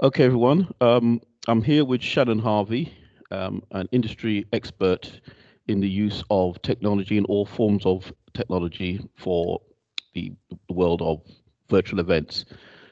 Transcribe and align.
Okay, 0.00 0.22
everyone. 0.22 0.72
Um, 0.80 1.20
I'm 1.48 1.60
here 1.60 1.84
with 1.84 2.00
Shannon 2.00 2.38
Harvey, 2.38 2.96
um, 3.32 3.64
an 3.72 3.88
industry 3.90 4.46
expert 4.52 5.10
in 5.66 5.80
the 5.80 5.88
use 5.88 6.22
of 6.30 6.62
technology 6.62 7.16
and 7.16 7.26
all 7.26 7.44
forms 7.44 7.84
of 7.84 8.12
technology 8.32 9.04
for 9.16 9.60
the, 10.14 10.32
the 10.68 10.72
world 10.72 11.02
of 11.02 11.20
virtual 11.68 11.98
events. 11.98 12.44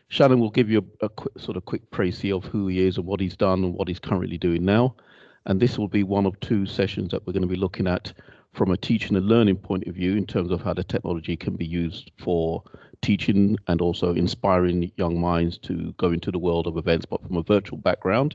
Shannon 0.08 0.40
will 0.40 0.50
give 0.50 0.68
you 0.68 0.84
a, 1.00 1.06
a 1.06 1.08
quick, 1.08 1.38
sort 1.38 1.56
of 1.56 1.64
quick 1.64 1.88
précis 1.92 2.36
of 2.36 2.44
who 2.46 2.66
he 2.66 2.84
is 2.84 2.96
and 2.96 3.06
what 3.06 3.20
he's 3.20 3.36
done 3.36 3.62
and 3.62 3.74
what 3.74 3.86
he's 3.86 4.00
currently 4.00 4.36
doing 4.36 4.64
now. 4.64 4.96
And 5.44 5.60
this 5.60 5.78
will 5.78 5.86
be 5.86 6.02
one 6.02 6.26
of 6.26 6.40
two 6.40 6.66
sessions 6.66 7.12
that 7.12 7.24
we're 7.24 7.34
going 7.34 7.42
to 7.42 7.46
be 7.46 7.54
looking 7.54 7.86
at 7.86 8.12
from 8.52 8.72
a 8.72 8.76
teaching 8.76 9.16
and 9.16 9.26
learning 9.26 9.58
point 9.58 9.86
of 9.86 9.94
view 9.94 10.16
in 10.16 10.26
terms 10.26 10.50
of 10.50 10.60
how 10.60 10.74
the 10.74 10.82
technology 10.82 11.36
can 11.36 11.54
be 11.54 11.66
used 11.66 12.10
for 12.18 12.64
teaching 13.06 13.56
and 13.68 13.80
also 13.80 14.12
inspiring 14.14 14.90
young 14.96 15.20
minds 15.20 15.58
to 15.58 15.94
go 15.96 16.10
into 16.10 16.32
the 16.32 16.40
world 16.40 16.66
of 16.66 16.76
events, 16.76 17.06
but 17.06 17.22
from 17.22 17.36
a 17.36 17.42
virtual 17.42 17.78
background. 17.78 18.34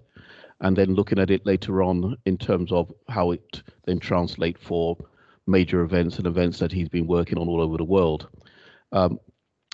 And 0.62 0.78
then 0.78 0.96
looking 0.96 1.20
at 1.20 1.30
it 1.30 1.46
later 1.46 1.84
on 1.84 2.16
in 2.26 2.38
terms 2.38 2.72
of 2.72 2.90
how 3.10 3.32
it 3.32 3.64
then 3.86 4.00
translate 4.00 4.58
for 4.58 4.98
major 5.46 5.82
events 5.82 6.18
and 6.18 6.26
events 6.26 6.60
that 6.60 6.72
he's 6.72 6.88
been 6.88 7.08
working 7.08 7.38
on 7.38 7.50
all 7.50 7.60
over 7.60 7.76
the 7.76 7.84
world. 7.84 8.30
Um, 8.94 9.20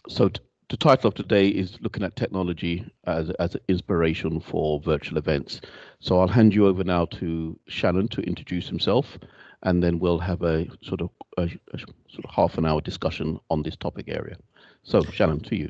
so 0.10 0.32
the 0.70 0.78
title 0.78 1.10
of 1.10 1.14
today 1.14 1.48
is 1.48 1.78
looking 1.82 2.04
at 2.04 2.16
technology 2.16 2.84
as, 3.06 3.30
as 3.40 3.54
an 3.54 3.62
inspiration 3.68 4.40
for 4.40 4.80
virtual 4.80 5.20
events. 5.20 5.62
So 6.00 6.20
I'll 6.20 6.28
hand 6.28 6.56
you 6.56 6.66
over 6.66 6.84
now 6.84 7.06
to 7.20 7.60
Shannon 7.68 8.08
to 8.10 8.22
introduce 8.22 8.68
himself, 8.68 9.20
and 9.62 9.84
then 9.84 10.00
we'll 10.00 10.20
have 10.20 10.42
a 10.42 10.66
sort 10.82 11.02
of 11.02 11.10
a, 11.38 11.44
a 11.74 11.78
sort 11.78 12.26
of 12.26 12.32
half 12.32 12.58
an 12.58 12.66
hour 12.66 12.82
discussion 12.82 13.40
on 13.50 13.62
this 13.62 13.76
topic 13.76 14.06
area. 14.08 14.38
So 14.88 15.04
Shannon, 15.04 15.42
to 15.42 15.56
you. 15.58 15.70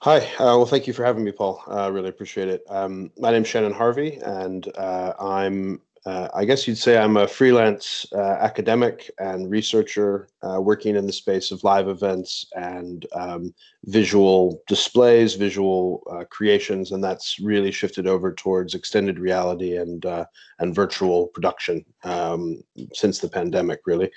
Hi, 0.00 0.18
uh, 0.18 0.58
well, 0.58 0.66
thank 0.66 0.88
you 0.88 0.92
for 0.92 1.04
having 1.04 1.22
me, 1.22 1.30
Paul. 1.30 1.62
I 1.68 1.84
uh, 1.84 1.90
really 1.90 2.08
appreciate 2.08 2.48
it. 2.48 2.64
Um, 2.68 3.12
my 3.16 3.30
name's 3.30 3.46
Shannon 3.46 3.72
Harvey, 3.72 4.18
and 4.24 4.66
uh, 4.76 5.12
I'm 5.20 5.80
uh, 6.04 6.28
I 6.34 6.46
guess 6.46 6.66
you'd 6.66 6.78
say 6.78 6.98
I'm 6.98 7.16
a 7.16 7.28
freelance 7.28 8.06
uh, 8.12 8.38
academic 8.40 9.08
and 9.18 9.50
researcher 9.50 10.28
uh, 10.42 10.60
working 10.60 10.96
in 10.96 11.06
the 11.06 11.12
space 11.12 11.52
of 11.52 11.62
live 11.62 11.88
events 11.88 12.46
and 12.56 13.06
um, 13.12 13.54
visual 13.84 14.62
displays, 14.66 15.34
visual 15.34 16.02
uh, 16.10 16.24
creations, 16.24 16.90
and 16.90 17.04
that's 17.04 17.38
really 17.38 17.70
shifted 17.70 18.08
over 18.08 18.32
towards 18.32 18.74
extended 18.74 19.20
reality 19.20 19.76
and 19.76 20.06
uh, 20.06 20.24
and 20.58 20.74
virtual 20.74 21.28
production 21.28 21.84
um, 22.02 22.64
since 22.94 23.20
the 23.20 23.28
pandemic, 23.28 23.82
really. 23.86 24.10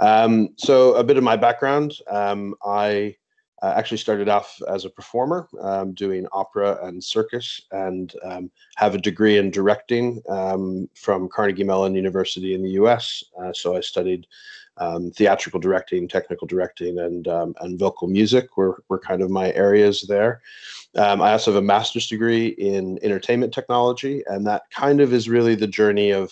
Um, 0.00 0.48
so 0.56 0.94
a 0.94 1.04
bit 1.04 1.16
of 1.16 1.22
my 1.22 1.36
background: 1.36 1.92
um, 2.10 2.56
I 3.62 3.68
uh, 3.68 3.74
actually 3.78 3.98
started 3.98 4.28
off 4.28 4.60
as 4.68 4.84
a 4.84 4.90
performer 4.90 5.48
um, 5.60 5.92
doing 5.92 6.26
opera 6.32 6.78
and 6.82 7.02
circus 7.02 7.60
and 7.72 8.14
um, 8.24 8.50
have 8.76 8.94
a 8.94 8.98
degree 8.98 9.38
in 9.38 9.50
directing 9.50 10.22
um, 10.28 10.88
from 10.94 11.28
Carnegie 11.28 11.64
Mellon 11.64 11.94
University 11.94 12.54
in 12.54 12.62
the 12.62 12.70
US. 12.70 13.24
Uh, 13.40 13.52
so 13.52 13.76
I 13.76 13.80
studied 13.80 14.26
um, 14.76 15.10
theatrical 15.10 15.58
directing, 15.58 16.06
technical 16.06 16.46
directing, 16.46 16.98
and, 16.98 17.26
um, 17.26 17.54
and 17.60 17.78
vocal 17.78 18.06
music 18.06 18.56
were, 18.56 18.84
were 18.88 18.98
kind 18.98 19.22
of 19.22 19.30
my 19.30 19.52
areas 19.52 20.06
there. 20.08 20.40
Um, 20.96 21.20
I 21.20 21.32
also 21.32 21.52
have 21.52 21.62
a 21.62 21.66
master's 21.66 22.06
degree 22.06 22.48
in 22.48 22.98
entertainment 23.02 23.52
technology, 23.52 24.22
and 24.26 24.46
that 24.46 24.62
kind 24.70 25.00
of 25.00 25.12
is 25.12 25.28
really 25.28 25.54
the 25.54 25.66
journey 25.66 26.12
of 26.12 26.30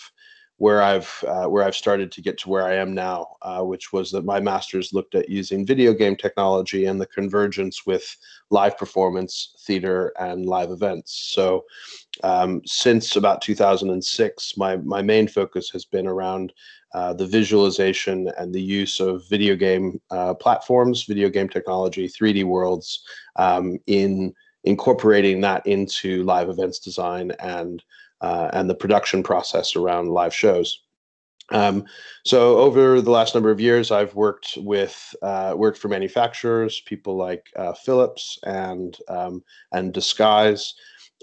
where 0.58 0.80
I've 0.80 1.22
uh, 1.26 1.46
where 1.46 1.64
I've 1.64 1.76
started 1.76 2.10
to 2.12 2.22
get 2.22 2.38
to 2.38 2.48
where 2.48 2.66
I 2.66 2.76
am 2.76 2.94
now, 2.94 3.36
uh, 3.42 3.62
which 3.62 3.92
was 3.92 4.10
that 4.12 4.24
my 4.24 4.40
master's 4.40 4.92
looked 4.92 5.14
at 5.14 5.28
using 5.28 5.66
video 5.66 5.92
game 5.92 6.16
technology 6.16 6.86
and 6.86 7.00
the 7.00 7.06
convergence 7.06 7.84
with 7.84 8.16
live 8.50 8.78
performance, 8.78 9.54
theater, 9.66 10.12
and 10.18 10.46
live 10.46 10.70
events. 10.70 11.12
So, 11.34 11.64
um, 12.24 12.62
since 12.64 13.16
about 13.16 13.42
2006, 13.42 14.56
my 14.56 14.76
my 14.78 15.02
main 15.02 15.28
focus 15.28 15.68
has 15.70 15.84
been 15.84 16.06
around 16.06 16.54
uh, 16.94 17.12
the 17.12 17.26
visualization 17.26 18.30
and 18.38 18.54
the 18.54 18.62
use 18.62 19.00
of 19.00 19.28
video 19.28 19.56
game 19.56 20.00
uh, 20.10 20.32
platforms, 20.32 21.04
video 21.04 21.28
game 21.28 21.48
technology, 21.48 22.08
3D 22.08 22.44
worlds, 22.44 23.02
um, 23.36 23.78
in 23.86 24.32
incorporating 24.64 25.40
that 25.40 25.64
into 25.66 26.22
live 26.24 26.48
events 26.48 26.78
design 26.78 27.30
and 27.38 27.84
uh, 28.20 28.50
and 28.52 28.68
the 28.68 28.74
production 28.74 29.22
process 29.22 29.76
around 29.76 30.08
live 30.08 30.34
shows. 30.34 30.82
Um, 31.52 31.84
so 32.24 32.58
over 32.58 33.00
the 33.00 33.10
last 33.10 33.34
number 33.34 33.50
of 33.50 33.60
years, 33.60 33.90
I've 33.90 34.14
worked 34.14 34.54
with 34.56 35.14
uh, 35.22 35.54
worked 35.56 35.78
for 35.78 35.88
manufacturers, 35.88 36.80
people 36.80 37.16
like 37.16 37.46
uh, 37.56 37.72
Philips 37.72 38.38
and 38.44 38.96
um, 39.08 39.44
and 39.72 39.92
Disguise, 39.92 40.74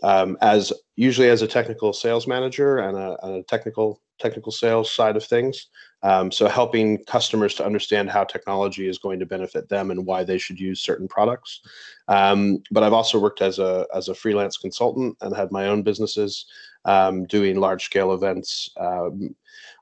um, 0.02 0.38
as 0.42 0.72
usually 0.96 1.30
as 1.30 1.42
a 1.42 1.48
technical 1.48 1.92
sales 1.92 2.26
manager 2.26 2.78
and 2.78 2.98
a, 2.98 3.25
a 3.25 3.44
technical 3.44 4.02
technical 4.20 4.52
sales 4.52 4.90
side 4.90 5.18
of 5.18 5.25
things. 5.25 5.68
Um, 6.04 6.31
so 6.31 6.48
helping 6.48 7.04
customers 7.06 7.56
to 7.56 7.66
understand 7.66 8.10
how 8.10 8.24
technology 8.24 8.88
is 8.88 8.98
going 8.98 9.20
to 9.20 9.25
benefit 9.25 9.70
them 9.70 9.90
and 9.90 10.06
why 10.06 10.24
they 10.24 10.38
should 10.38 10.60
use 10.60 10.81
certain 10.81 11.08
products. 11.08 11.62
Um, 12.10 12.62
but 12.72 12.84
I've 12.84 12.94
also 12.94 13.20
worked 13.20 13.42
as 13.42 13.60
a 13.60 13.88
as 13.94 14.08
a 14.10 14.16
freelance 14.16 14.58
consultant 14.58 15.18
and 15.22 15.36
had 15.36 15.52
my 15.52 15.68
own 15.68 15.84
businesses 15.84 16.46
um, 16.86 17.26
doing 17.26 17.60
large 17.60 17.86
scale 17.86 18.14
events, 18.14 18.70
um, 18.80 19.36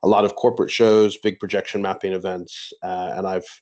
a 0.03 0.07
lot 0.07 0.25
of 0.25 0.35
corporate 0.35 0.71
shows, 0.71 1.17
big 1.17 1.39
projection 1.39 1.81
mapping 1.81 2.13
events, 2.13 2.73
uh, 2.83 3.13
and 3.15 3.27
I've 3.27 3.61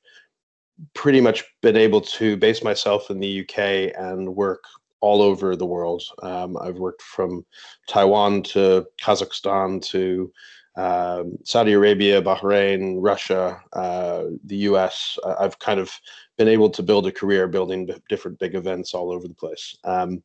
pretty 0.94 1.22
much 1.22 1.44
been 1.62 1.76
able 1.76 2.02
to 2.02 2.38
base 2.38 2.64
myself 2.64 3.10
in 3.10 3.20
the 3.20 3.42
UK 3.42 3.94
and 3.98 4.36
work 4.36 4.64
all 5.02 5.22
over 5.22 5.56
the 5.56 5.66
world. 5.66 6.04
Um, 6.24 6.58
I've 6.58 6.78
worked 6.78 7.02
from 7.02 7.46
Taiwan 7.88 8.44
to 8.44 8.86
Kazakhstan 9.02 9.82
to 9.88 10.32
um, 10.76 11.38
Saudi 11.44 11.74
Arabia, 11.74 12.22
Bahrain, 12.22 12.98
Russia, 13.00 13.62
uh, 13.74 14.26
the 14.46 14.58
US. 14.58 15.18
I've 15.40 15.60
kind 15.60 15.80
of 15.80 15.92
been 16.38 16.48
able 16.48 16.70
to 16.70 16.84
build 16.84 17.08
a 17.08 17.12
career 17.12 17.48
building 17.48 17.90
different 18.08 18.40
big 18.40 18.56
events 18.56 18.94
all 18.94 19.12
over 19.12 19.28
the 19.28 19.34
place. 19.34 19.78
Um, 19.84 20.24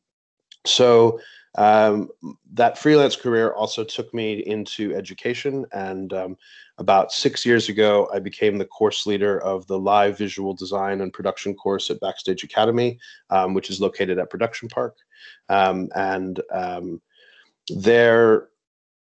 so 0.65 1.19
um, 1.57 2.09
that 2.53 2.77
freelance 2.77 3.15
career 3.15 3.51
also 3.51 3.83
took 3.83 4.13
me 4.13 4.39
into 4.45 4.95
education. 4.95 5.65
And 5.71 6.11
um, 6.13 6.37
about 6.77 7.11
six 7.11 7.45
years 7.45 7.69
ago, 7.69 8.09
I 8.13 8.19
became 8.19 8.57
the 8.57 8.65
course 8.65 9.05
leader 9.05 9.41
of 9.41 9.65
the 9.67 9.79
live 9.79 10.17
visual 10.17 10.53
design 10.53 11.01
and 11.01 11.13
production 11.13 11.55
course 11.55 11.89
at 11.89 11.99
Backstage 11.99 12.43
Academy, 12.43 12.99
um, 13.29 13.53
which 13.53 13.69
is 13.69 13.79
located 13.79 14.19
at 14.19 14.29
Production 14.29 14.67
Park. 14.67 14.97
Um, 15.49 15.89
and 15.95 16.41
um, 16.51 17.01
there 17.69 18.49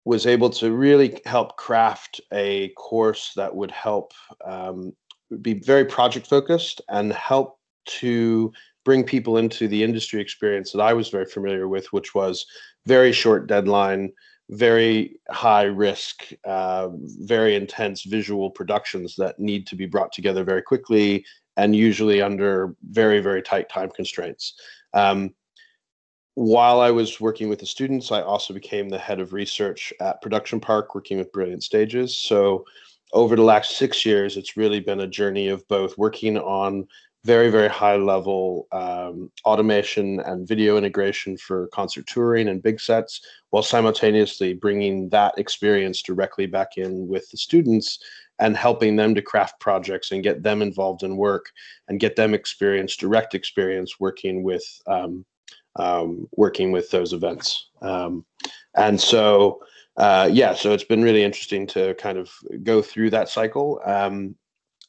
was 0.04 0.26
able 0.26 0.50
to 0.50 0.72
really 0.72 1.20
help 1.24 1.56
craft 1.56 2.20
a 2.32 2.68
course 2.70 3.32
that 3.36 3.54
would 3.54 3.70
help 3.70 4.12
um, 4.44 4.92
be 5.40 5.54
very 5.54 5.84
project 5.84 6.26
focused 6.26 6.80
and 6.88 7.12
help 7.12 7.58
to 7.84 8.52
bring 8.84 9.04
people 9.04 9.38
into 9.38 9.68
the 9.68 9.82
industry 9.82 10.20
experience 10.20 10.72
that 10.72 10.80
I 10.80 10.92
was 10.92 11.08
very 11.08 11.26
familiar 11.26 11.68
with, 11.68 11.92
which 11.92 12.14
was 12.14 12.46
very 12.86 13.12
short 13.12 13.46
deadline, 13.46 14.12
very 14.50 15.16
high 15.30 15.64
risk, 15.64 16.30
uh, 16.44 16.88
very 16.92 17.54
intense 17.54 18.02
visual 18.02 18.50
productions 18.50 19.14
that 19.16 19.38
need 19.38 19.66
to 19.68 19.76
be 19.76 19.86
brought 19.86 20.12
together 20.12 20.44
very 20.44 20.62
quickly 20.62 21.24
and 21.56 21.76
usually 21.76 22.22
under 22.22 22.74
very, 22.90 23.20
very 23.20 23.42
tight 23.42 23.68
time 23.68 23.90
constraints. 23.90 24.54
Um, 24.94 25.34
while 26.34 26.80
I 26.80 26.90
was 26.90 27.20
working 27.20 27.48
with 27.48 27.58
the 27.58 27.66
students, 27.66 28.10
I 28.10 28.22
also 28.22 28.54
became 28.54 28.88
the 28.88 28.98
head 28.98 29.20
of 29.20 29.34
research 29.34 29.92
at 30.00 30.22
Production 30.22 30.60
Park, 30.60 30.94
working 30.94 31.18
with 31.18 31.32
Brilliant 31.32 31.62
Stages. 31.62 32.16
So 32.16 32.64
over 33.12 33.36
the 33.36 33.42
last 33.42 33.76
six 33.76 34.06
years, 34.06 34.38
it's 34.38 34.56
really 34.56 34.80
been 34.80 35.00
a 35.00 35.06
journey 35.06 35.48
of 35.48 35.66
both 35.68 35.98
working 35.98 36.38
on 36.38 36.88
very 37.24 37.50
very 37.50 37.68
high 37.68 37.96
level 37.96 38.66
um, 38.72 39.30
automation 39.44 40.20
and 40.20 40.48
video 40.48 40.76
integration 40.76 41.36
for 41.36 41.68
concert 41.68 42.06
touring 42.06 42.48
and 42.48 42.62
big 42.62 42.80
sets 42.80 43.20
while 43.50 43.62
simultaneously 43.62 44.54
bringing 44.54 45.08
that 45.10 45.32
experience 45.38 46.02
directly 46.02 46.46
back 46.46 46.76
in 46.76 47.06
with 47.06 47.28
the 47.30 47.36
students 47.36 48.00
and 48.40 48.56
helping 48.56 48.96
them 48.96 49.14
to 49.14 49.22
craft 49.22 49.60
projects 49.60 50.10
and 50.10 50.24
get 50.24 50.42
them 50.42 50.62
involved 50.62 51.04
in 51.04 51.16
work 51.16 51.46
and 51.88 52.00
get 52.00 52.16
them 52.16 52.34
experience 52.34 52.96
direct 52.96 53.34
experience 53.34 54.00
working 54.00 54.42
with 54.42 54.64
um, 54.88 55.24
um, 55.76 56.28
working 56.32 56.70
with 56.72 56.90
those 56.90 57.12
events. 57.12 57.70
Um, 57.82 58.26
and 58.76 59.00
so 59.00 59.60
uh, 59.96 60.28
yeah 60.32 60.54
so 60.54 60.72
it's 60.72 60.84
been 60.84 61.02
really 61.02 61.22
interesting 61.22 61.66
to 61.68 61.94
kind 61.94 62.18
of 62.18 62.30
go 62.64 62.82
through 62.82 63.10
that 63.10 63.28
cycle. 63.28 63.80
Um, 63.84 64.34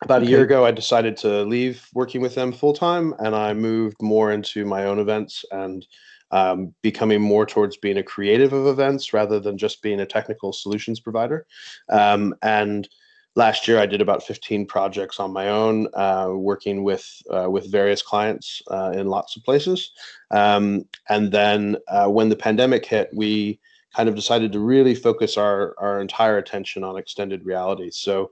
about 0.04 0.24
a 0.24 0.26
year 0.26 0.44
ago, 0.44 0.66
I 0.66 0.72
decided 0.72 1.18
to 1.18 1.44
leave 1.44 1.88
working 1.94 2.22
with 2.22 2.36
them 2.36 2.52
full 2.52 2.74
time, 2.74 3.14
and 3.20 3.36
I 3.36 3.54
moved 3.54 4.02
more 4.02 4.32
into 4.32 4.66
my 4.66 4.86
own 4.86 5.00
events 5.00 5.46
and 5.52 5.86
um, 6.32 6.74
becoming 6.82 7.22
more 7.22 7.46
towards 7.46 7.78
being 7.78 7.98
a 7.98 8.04
creative 8.04 8.54
of 8.54 8.68
events 8.68 9.14
rather 9.14 9.40
than 9.40 9.58
just 9.58 9.82
being 9.82 10.00
a 10.00 10.06
technical 10.06 10.52
solutions 10.52 11.00
provider. 11.00 11.46
Um, 11.90 12.34
and 12.42 12.90
last 13.36 13.68
year 13.68 13.80
I 13.80 13.86
did 13.86 14.02
about 14.02 14.24
15 14.24 14.66
projects 14.66 15.20
on 15.20 15.32
my 15.32 15.50
own, 15.50 15.88
uh, 15.94 16.30
working 16.34 16.84
with 16.84 17.08
uh, 17.30 17.50
with 17.50 17.72
various 17.72 18.02
clients 18.02 18.62
uh, 18.72 18.94
in 18.96 19.08
lots 19.08 19.36
of 19.38 19.44
places. 19.44 19.92
Um, 20.32 20.86
and 21.10 21.32
then 21.32 21.78
uh, 21.88 22.08
when 22.08 22.30
the 22.30 22.36
pandemic 22.36 22.86
hit, 22.86 23.10
we 23.14 23.60
kind 23.96 24.10
of 24.10 24.16
decided 24.16 24.52
to 24.52 24.60
really 24.60 24.96
focus 24.96 25.38
our 25.38 25.76
our 25.78 26.02
entire 26.02 26.38
attention 26.38 26.84
on 26.84 26.98
extended 26.98 27.46
reality. 27.46 27.90
So. 27.92 28.32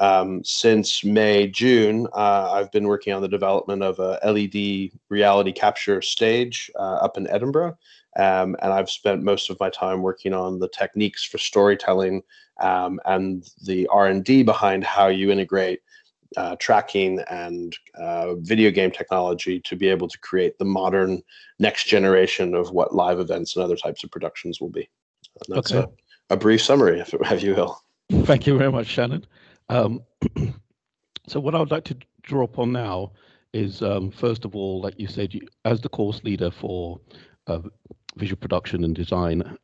Um, 0.00 0.42
since 0.44 1.04
May, 1.04 1.46
June, 1.46 2.08
uh, 2.12 2.52
I've 2.52 2.72
been 2.72 2.88
working 2.88 3.12
on 3.12 3.22
the 3.22 3.28
development 3.28 3.82
of 3.82 3.98
a 4.00 4.18
LED 4.24 4.90
reality 5.08 5.52
capture 5.52 6.02
stage 6.02 6.70
uh, 6.76 6.96
up 6.96 7.16
in 7.16 7.28
Edinburgh. 7.28 7.78
Um, 8.16 8.56
and 8.62 8.72
I've 8.72 8.90
spent 8.90 9.22
most 9.22 9.50
of 9.50 9.58
my 9.60 9.70
time 9.70 10.02
working 10.02 10.32
on 10.32 10.58
the 10.58 10.68
techniques 10.68 11.24
for 11.24 11.38
storytelling 11.38 12.22
um, 12.60 13.00
and 13.04 13.44
the 13.64 13.88
r&d 13.88 14.44
behind 14.44 14.84
how 14.84 15.08
you 15.08 15.32
integrate 15.32 15.80
uh, 16.36 16.56
tracking 16.58 17.20
and 17.30 17.76
uh, 18.00 18.34
video 18.36 18.70
game 18.70 18.90
technology 18.90 19.60
to 19.60 19.76
be 19.76 19.88
able 19.88 20.08
to 20.08 20.18
create 20.18 20.58
the 20.58 20.64
modern 20.64 21.22
next 21.58 21.86
generation 21.86 22.54
of 22.54 22.70
what 22.70 22.94
live 22.94 23.20
events 23.20 23.54
and 23.54 23.64
other 23.64 23.76
types 23.76 24.02
of 24.02 24.10
productions 24.10 24.60
will 24.60 24.70
be. 24.70 24.88
And 25.46 25.56
that's 25.56 25.72
okay. 25.72 25.90
a, 26.30 26.34
a, 26.34 26.36
brief 26.36 26.62
summary, 26.62 27.00
if, 27.00 27.14
if 27.14 27.42
you 27.42 27.54
will. 27.54 27.80
Thank 28.24 28.46
you 28.46 28.58
very 28.58 28.72
much, 28.72 28.86
Shannon. 28.86 29.24
Um, 29.68 30.02
so 31.28 31.40
what 31.40 31.54
I 31.54 31.58
would 31.58 31.70
like 31.70 31.84
to 31.84 31.96
draw 32.22 32.44
upon 32.44 32.72
now 32.72 33.12
is, 33.52 33.82
um, 33.82 34.10
first 34.10 34.44
of 34.44 34.56
all, 34.56 34.80
like 34.80 34.98
you 34.98 35.06
said, 35.06 35.34
you, 35.34 35.46
as 35.64 35.80
the 35.80 35.88
course 35.88 36.22
leader 36.24 36.50
for 36.50 37.00
uh, 37.46 37.60
visual 38.16 38.38
production 38.38 38.84
and 38.84 38.94
design 38.94 39.56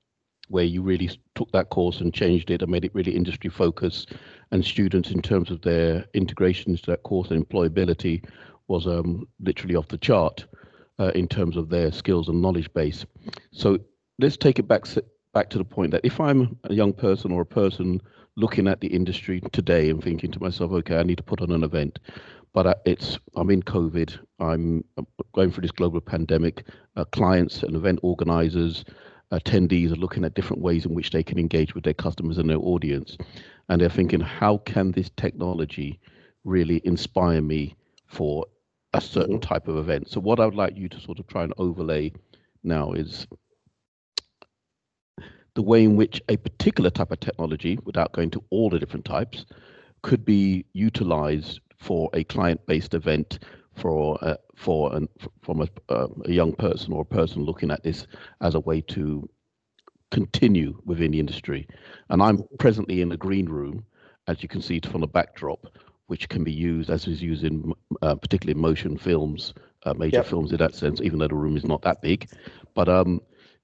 where 0.49 0.65
you 0.65 0.83
really 0.83 1.09
took 1.37 1.51
that 1.53 1.71
course 1.71 2.01
and 2.01 2.13
changed 2.13 2.51
it 2.51 2.61
and 2.61 2.71
made 2.71 2.85
it 2.85 2.95
really 2.95 3.15
industry 3.15 3.49
focused 3.49 4.15
and 4.51 4.65
students 4.65 5.13
in 5.13 5.23
terms 5.23 5.51
of 5.51 5.63
their 5.63 6.05
integration 6.15 6.73
into 6.73 6.87
that 6.87 7.05
course 7.05 7.31
and 7.31 7.49
employability 7.49 8.25
was 8.67 8.87
um, 8.87 9.27
literally 9.39 9.77
off 9.77 9.89
the 9.89 9.99
chart 9.99 10.45
uh, 10.99 11.13
in 11.15 11.29
terms 11.29 11.57
of 11.57 11.69
their 11.69 11.93
skills 11.93 12.29
and 12.29 12.43
knowledge 12.43 12.73
base. 12.75 13.07
So 13.53 13.79
let's 14.19 14.37
take 14.37 14.59
it 14.59 14.67
back 14.67 14.87
back 15.33 15.51
to 15.51 15.59
the 15.59 15.65
point 15.65 15.91
that 15.91 16.05
if 16.05 16.21
i'm 16.21 16.57
a 16.65 16.75
young 16.75 16.93
person 16.93 17.31
or 17.33 17.43
a 17.43 17.47
person 17.47 18.01
looking 18.37 18.69
at 18.69 18.81
the 18.81 18.89
industry 18.89 19.41
today 19.53 19.91
and 19.91 20.03
thinking 20.03 20.31
to 20.31 20.41
myself 20.41 20.71
okay 20.73 20.97
i 20.97 21.03
need 21.03 21.17
to 21.17 21.23
put 21.23 21.41
on 21.41 21.51
an 21.51 21.65
event 21.65 21.99
but 22.53 22.81
it's 22.85 23.19
i'm 23.37 23.51
in 23.51 23.63
covid 23.63 24.19
i'm 24.39 24.85
going 25.33 25.51
through 25.51 25.63
this 25.63 25.71
global 25.71 26.01
pandemic 26.01 26.67
uh, 26.97 27.05
clients 27.07 27.63
and 27.63 27.77
event 27.77 27.99
organizers 28.03 28.85
attendees 29.33 29.93
are 29.93 29.97
looking 29.97 30.25
at 30.25 30.35
different 30.35 30.63
ways 30.63 30.85
in 30.85 30.95
which 30.95 31.11
they 31.11 31.23
can 31.23 31.39
engage 31.39 31.75
with 31.75 31.85
their 31.85 31.95
customers 31.95 32.39
and 32.39 32.51
their 32.51 32.59
audience. 32.59 33.17
And 33.69 33.81
they're 33.81 33.89
thinking, 33.89 34.21
how 34.21 34.59
can 34.59 34.93
this 34.93 35.11
technology 35.17 36.01
really 36.45 36.81
inspire 36.85 37.41
me 37.41 37.77
for 38.07 38.47
a 38.93 39.01
certain 39.01 39.39
mm-hmm. 39.39 39.49
type 39.49 39.69
of 39.69 39.77
event? 39.77 40.11
So, 40.11 40.21
what 40.21 40.41
I 40.41 40.47
would 40.47 40.55
like 40.55 40.77
you 40.77 40.89
to 40.89 41.01
sort 41.01 41.21
of 41.21 41.27
try 41.29 41.45
and 41.45 41.55
overlay 41.59 42.13
now 42.65 42.93
is 42.93 43.27
the 45.55 45.63
way 45.63 45.85
in 45.85 45.97
which 45.97 46.23
a 46.29 46.37
particular 46.37 46.91
type 46.91 47.11
of 47.11 47.21
technology, 47.21 47.79
without 47.85 48.13
going 48.13 48.31
to 48.31 48.45
all 48.51 48.71
the 48.71 48.79
different 48.79 49.05
types, 49.05 49.47
could 50.03 50.25
be 50.25 50.65
utilized 50.73 51.61
for 51.79 52.11
a 52.15 52.25
client 52.25 52.65
based 52.67 52.95
event 52.95 53.41
for 53.77 54.23
uh, 54.23 54.37
for 54.57 54.95
an, 54.95 55.09
from 55.43 55.63
a, 55.63 55.69
uh, 55.89 56.09
a 56.27 56.33
young 56.33 56.53
person 56.53 56.93
or 56.93 57.03
a 57.03 57.15
person 57.17 57.45
looking 57.45 57.71
at 57.71 57.83
this 57.83 58.07
as 58.41 58.55
a 58.55 58.61
way 58.61 58.81
to 58.81 59.29
continue 60.11 60.81
within 60.85 61.13
the 61.13 61.21
industry. 61.21 61.67
And 62.11 62.23
I'm 62.23 62.45
presently 62.59 63.01
in 63.01 63.13
a 63.13 63.17
green 63.17 63.49
room, 63.49 63.85
as 64.27 64.43
you 64.43 64.49
can 64.49 64.61
see 64.61 64.81
from 64.81 65.01
the 65.01 65.07
backdrop, 65.07 65.67
which 66.09 66.29
can 66.29 66.45
be 66.45 66.53
used 66.53 66.91
as 66.91 67.07
is 67.07 67.23
used 67.23 67.45
in 67.45 67.73
uh, 68.03 68.17
particularly 68.17 68.61
motion 68.61 68.99
films, 68.99 69.55
uh, 69.85 69.95
major 69.95 70.19
yep. 70.19 70.27
films 70.27 70.51
in 70.51 70.59
that 70.59 70.75
sense, 70.75 71.01
even 71.01 71.19
though 71.19 71.29
the 71.29 71.35
room 71.35 71.57
is 71.57 71.65
not 71.65 71.83
that 71.83 72.03
big. 72.03 72.29
But 72.75 72.89
um, 72.89 73.21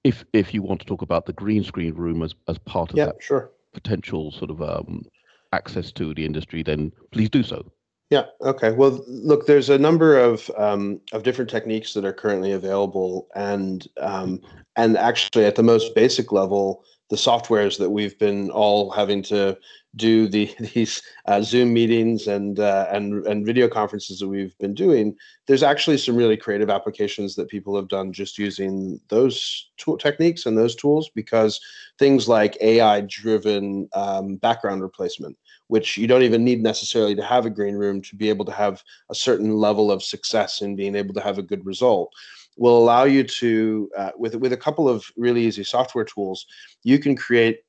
if 0.07 0.23
if 0.31 0.53
you 0.53 0.61
want 0.61 0.79
to 0.79 0.85
talk 0.85 1.01
about 1.01 1.25
the 1.25 1.33
green 1.33 1.63
screen 1.63 1.93
room 1.93 2.23
as 2.23 2.33
as 2.47 2.57
part 2.59 2.91
of 2.91 2.97
yep, 2.97 3.07
that 3.09 3.23
sure. 3.23 3.51
potential 3.73 4.31
sort 4.31 4.49
of 4.49 4.61
um, 4.61 5.03
access 5.51 5.91
to 5.91 6.13
the 6.13 6.25
industry, 6.25 6.63
then 6.63 6.93
please 7.11 7.29
do 7.29 7.43
so. 7.43 7.69
Yeah. 8.09 8.23
Okay. 8.41 8.71
Well, 8.71 9.03
look, 9.07 9.47
there's 9.47 9.69
a 9.69 9.77
number 9.77 10.17
of 10.17 10.49
um, 10.57 11.01
of 11.11 11.23
different 11.23 11.49
techniques 11.49 11.93
that 11.93 12.05
are 12.05 12.13
currently 12.13 12.53
available, 12.53 13.27
and 13.35 13.85
um, 13.99 14.39
and 14.77 14.97
actually, 14.97 15.43
at 15.43 15.55
the 15.55 15.63
most 15.63 15.93
basic 15.93 16.31
level, 16.31 16.85
the 17.09 17.17
softwares 17.17 17.77
that 17.77 17.89
we've 17.89 18.17
been 18.17 18.49
all 18.51 18.89
having 18.91 19.21
to 19.23 19.57
do 19.97 20.27
the 20.27 20.53
these 20.73 21.01
uh, 21.25 21.41
Zoom 21.41 21.73
meetings 21.73 22.27
and 22.27 22.59
uh, 22.59 22.87
and 22.91 23.25
and 23.27 23.45
video 23.45 23.67
conferences 23.67 24.19
that 24.19 24.27
we've 24.27 24.57
been 24.59 24.73
doing, 24.73 25.15
there's 25.47 25.63
actually 25.63 25.97
some 25.97 26.15
really 26.15 26.37
creative 26.37 26.69
applications 26.69 27.35
that 27.35 27.49
people 27.49 27.75
have 27.75 27.89
done 27.89 28.13
just 28.13 28.37
using 28.37 28.99
those 29.09 29.69
tool 29.77 29.97
techniques 29.97 30.45
and 30.45 30.57
those 30.57 30.75
tools 30.75 31.09
because 31.13 31.59
things 31.99 32.29
like 32.29 32.57
AI 32.61 33.01
driven 33.01 33.89
um, 33.93 34.35
background 34.37 34.81
replacement 34.81 35.37
which 35.67 35.97
you 35.97 36.07
don't 36.07 36.23
even 36.23 36.43
need 36.43 36.63
necessarily 36.63 37.15
to 37.15 37.23
have 37.23 37.45
a 37.45 37.49
green 37.49 37.75
room 37.75 38.01
to 38.01 38.15
be 38.15 38.29
able 38.29 38.45
to 38.45 38.51
have 38.51 38.81
a 39.09 39.15
certain 39.15 39.53
level 39.53 39.91
of 39.91 40.03
success 40.03 40.61
in 40.61 40.75
being 40.75 40.95
able 40.95 41.13
to 41.13 41.21
have 41.21 41.37
a 41.37 41.43
good 41.43 41.65
result 41.65 42.11
will 42.57 42.77
allow 42.77 43.03
you 43.03 43.23
to 43.23 43.89
uh, 43.97 44.11
with 44.17 44.35
with 44.35 44.53
a 44.53 44.57
couple 44.57 44.89
of 44.89 45.05
really 45.15 45.45
easy 45.45 45.63
software 45.63 46.05
tools 46.05 46.45
you 46.83 46.99
can 46.99 47.15
create 47.15 47.59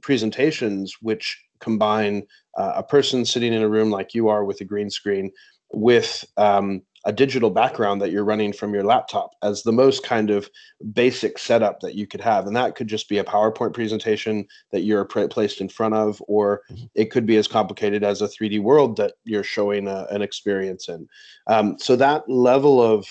presentations 0.00 0.96
which 1.00 1.38
combine 1.60 2.22
uh, 2.58 2.72
a 2.76 2.82
person 2.82 3.24
sitting 3.24 3.52
in 3.52 3.62
a 3.62 3.68
room 3.68 3.90
like 3.90 4.14
you 4.14 4.28
are 4.28 4.44
with 4.44 4.60
a 4.60 4.64
green 4.64 4.90
screen 4.90 5.30
with 5.72 6.24
um, 6.36 6.82
a 7.04 7.12
digital 7.12 7.50
background 7.50 8.00
that 8.00 8.10
you're 8.10 8.24
running 8.24 8.52
from 8.52 8.72
your 8.72 8.84
laptop 8.84 9.32
as 9.42 9.62
the 9.62 9.72
most 9.72 10.04
kind 10.04 10.30
of 10.30 10.48
basic 10.92 11.38
setup 11.38 11.80
that 11.80 11.94
you 11.94 12.06
could 12.06 12.20
have. 12.20 12.46
And 12.46 12.54
that 12.54 12.76
could 12.76 12.86
just 12.86 13.08
be 13.08 13.18
a 13.18 13.24
PowerPoint 13.24 13.74
presentation 13.74 14.46
that 14.70 14.82
you're 14.82 15.04
placed 15.04 15.60
in 15.60 15.68
front 15.68 15.94
of, 15.94 16.22
or 16.28 16.62
mm-hmm. 16.70 16.84
it 16.94 17.10
could 17.10 17.26
be 17.26 17.36
as 17.36 17.48
complicated 17.48 18.04
as 18.04 18.22
a 18.22 18.28
3D 18.28 18.62
world 18.62 18.96
that 18.98 19.14
you're 19.24 19.42
showing 19.42 19.88
a, 19.88 20.06
an 20.10 20.22
experience 20.22 20.88
in. 20.88 21.08
Um, 21.48 21.76
so 21.78 21.96
that 21.96 22.28
level 22.28 22.80
of 22.80 23.06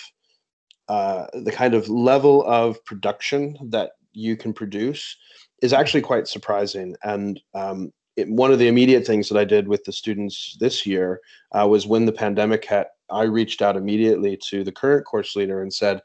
uh, 0.88 1.28
the 1.33 1.51
kind 1.51 1.74
of 1.74 1.89
level 1.89 2.45
of 2.45 2.83
production 2.86 3.57
that 3.69 3.92
you 4.13 4.36
can 4.36 4.54
produce 4.54 5.18
is 5.62 5.74
actually 5.74 6.02
quite 6.02 6.28
surprising. 6.28 6.96
And 7.04 7.40
um, 7.54 7.94
it, 8.16 8.30
one 8.30 8.52
of 8.52 8.60
the 8.60 8.68
immediate 8.68 9.06
things 9.06 9.30
that 9.30 9.38
I 9.38 9.46
did 9.46 9.68
with 9.68 9.84
the 9.84 9.92
students 9.92 10.58
this 10.60 10.86
year 10.86 11.22
uh, 11.54 11.68
was 11.68 11.88
when 11.88 12.06
the 12.06 12.12
pandemic 12.12 12.66
hit, 12.66 12.88
I 13.10 13.24
reached 13.24 13.62
out 13.62 13.78
immediately 13.78 14.38
to 14.50 14.63
the 14.63 14.72
current 14.72 15.06
course 15.06 15.36
leader 15.36 15.62
and 15.62 15.74
said, 15.74 16.02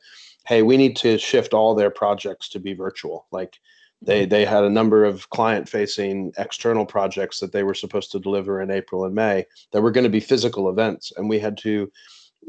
"Hey, 0.47 0.63
we 0.63 0.77
need 0.77 0.97
to 0.97 1.19
shift 1.19 1.55
all 1.55 1.75
their 1.75 1.91
projects 1.91 2.49
to 2.51 2.61
be 2.61 2.75
virtual. 2.75 3.27
Like 3.31 3.59
they 4.03 4.23
mm-hmm. 4.23 4.31
they 4.31 4.45
had 4.45 4.65
a 4.65 4.71
number 4.71 5.05
of 5.05 5.31
client 5.31 5.69
facing 5.69 6.33
external 6.39 6.85
projects 6.85 7.41
that 7.41 7.53
they 7.53 7.63
were 7.63 7.75
supposed 7.75 8.13
to 8.13 8.21
deliver 8.21 8.61
in 8.61 8.71
April 8.71 9.05
and 9.05 9.15
May 9.15 9.47
that 9.73 9.83
were 9.83 9.91
going 9.91 10.05
to 10.05 10.11
be 10.11 10.21
physical 10.21 10.69
events, 10.69 11.13
and 11.17 11.29
we 11.29 11.39
had 11.39 11.57
to." 11.59 11.91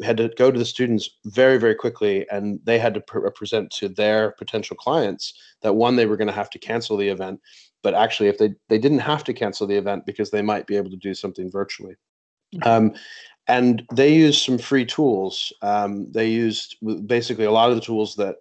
Had 0.03 0.17
to 0.17 0.29
go 0.37 0.51
to 0.51 0.59
the 0.59 0.65
students 0.65 1.09
very 1.25 1.57
very 1.57 1.75
quickly 1.75 2.27
and 2.29 2.59
they 2.63 2.77
had 2.77 2.93
to 2.93 3.01
pre- 3.01 3.29
present 3.31 3.71
to 3.71 3.89
their 3.89 4.31
potential 4.31 4.75
clients 4.75 5.33
that 5.61 5.75
one 5.75 5.95
they 5.95 6.05
were 6.05 6.17
going 6.17 6.27
to 6.27 6.33
have 6.33 6.49
to 6.49 6.59
cancel 6.59 6.97
the 6.97 7.07
event 7.07 7.39
but 7.83 7.93
actually 7.93 8.29
if 8.29 8.37
they 8.37 8.53
they 8.69 8.77
didn't 8.77 8.99
have 8.99 9.23
to 9.23 9.33
cancel 9.33 9.65
the 9.65 9.77
event 9.77 10.05
because 10.05 10.29
they 10.29 10.41
might 10.41 10.67
be 10.67 10.75
able 10.75 10.89
to 10.89 10.97
do 10.97 11.13
something 11.13 11.51
virtually 11.51 11.95
mm-hmm. 12.53 12.67
um, 12.67 12.93
and 13.47 13.85
they 13.93 14.13
used 14.13 14.43
some 14.43 14.57
free 14.57 14.85
tools. 14.85 15.53
Um, 15.61 16.11
they 16.11 16.27
used 16.27 16.75
basically 17.07 17.45
a 17.45 17.51
lot 17.51 17.69
of 17.69 17.75
the 17.75 17.81
tools 17.81 18.15
that 18.15 18.35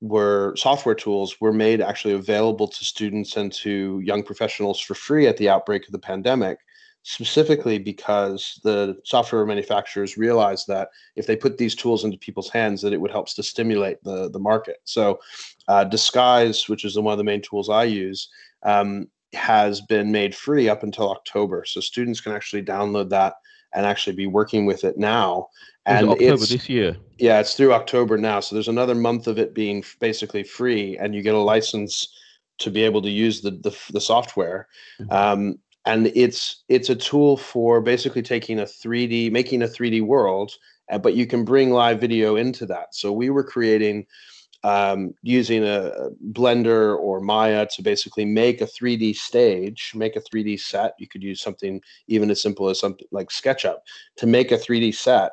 were 0.00 0.54
software 0.56 0.94
tools 0.94 1.40
were 1.40 1.52
made 1.52 1.80
actually 1.80 2.12
available 2.12 2.68
to 2.68 2.84
students 2.84 3.36
and 3.36 3.50
to 3.50 4.00
young 4.04 4.22
professionals 4.22 4.78
for 4.78 4.94
free 4.94 5.26
at 5.26 5.38
the 5.38 5.48
outbreak 5.48 5.86
of 5.86 5.92
the 5.92 5.98
pandemic 5.98 6.58
specifically 7.04 7.78
because 7.78 8.60
the 8.64 8.96
software 9.04 9.46
manufacturers 9.46 10.16
realized 10.16 10.66
that 10.66 10.88
if 11.16 11.26
they 11.26 11.36
put 11.36 11.58
these 11.58 11.74
tools 11.74 12.04
into 12.04 12.18
people's 12.18 12.50
hands 12.50 12.82
that 12.82 12.92
it 12.92 13.00
would 13.00 13.10
help 13.10 13.28
to 13.28 13.42
stimulate 13.42 14.02
the, 14.02 14.28
the 14.30 14.38
market 14.38 14.78
so 14.84 15.18
uh, 15.68 15.84
disguise 15.84 16.68
which 16.68 16.84
is 16.84 16.98
one 16.98 17.12
of 17.12 17.18
the 17.18 17.24
main 17.24 17.42
tools 17.42 17.70
i 17.70 17.84
use 17.84 18.28
um, 18.62 19.06
has 19.32 19.80
been 19.82 20.10
made 20.10 20.34
free 20.34 20.68
up 20.68 20.82
until 20.82 21.10
october 21.10 21.64
so 21.64 21.80
students 21.80 22.20
can 22.20 22.32
actually 22.32 22.62
download 22.62 23.08
that 23.10 23.34
and 23.74 23.84
actually 23.84 24.16
be 24.16 24.26
working 24.26 24.64
with 24.64 24.84
it 24.84 24.96
now. 24.96 25.48
And 25.86 26.08
October 26.08 26.46
this 26.46 26.68
year. 26.68 26.96
Yeah, 27.18 27.40
it's 27.40 27.54
through 27.54 27.74
October 27.74 28.16
now. 28.16 28.40
So 28.40 28.56
there's 28.56 28.68
another 28.68 28.94
month 28.94 29.26
of 29.26 29.38
it 29.38 29.52
being 29.52 29.84
basically 30.00 30.42
free, 30.42 30.96
and 30.96 31.14
you 31.14 31.20
get 31.20 31.34
a 31.34 31.38
license 31.38 32.08
to 32.58 32.70
be 32.70 32.82
able 32.82 33.02
to 33.02 33.10
use 33.10 33.42
the 33.42 33.50
the, 33.50 33.76
the 33.92 34.00
software. 34.00 34.68
Mm-hmm. 35.00 35.12
Um, 35.12 35.58
and 35.86 36.10
it's 36.14 36.64
it's 36.68 36.88
a 36.88 36.96
tool 36.96 37.36
for 37.36 37.80
basically 37.80 38.22
taking 38.22 38.60
a 38.60 38.64
3D, 38.64 39.30
making 39.30 39.62
a 39.62 39.68
3D 39.68 40.02
world, 40.02 40.52
uh, 40.90 40.98
but 40.98 41.14
you 41.14 41.26
can 41.26 41.44
bring 41.44 41.70
live 41.70 42.00
video 42.00 42.36
into 42.36 42.66
that. 42.66 42.94
So 42.94 43.12
we 43.12 43.30
were 43.30 43.44
creating 43.44 44.06
um, 44.64 45.14
using 45.22 45.62
a 45.62 46.08
Blender 46.32 46.98
or 46.98 47.20
Maya 47.20 47.66
to 47.76 47.82
basically 47.82 48.24
make 48.24 48.62
a 48.62 48.66
3D 48.66 49.14
stage, 49.14 49.92
make 49.94 50.16
a 50.16 50.22
3D 50.22 50.58
set. 50.58 50.94
You 50.98 51.06
could 51.06 51.22
use 51.22 51.42
something 51.42 51.82
even 52.08 52.30
as 52.30 52.40
simple 52.40 52.70
as 52.70 52.80
something 52.80 53.06
like 53.10 53.28
SketchUp 53.28 53.76
to 54.16 54.26
make 54.26 54.52
a 54.52 54.56
3D 54.56 54.94
set, 54.94 55.32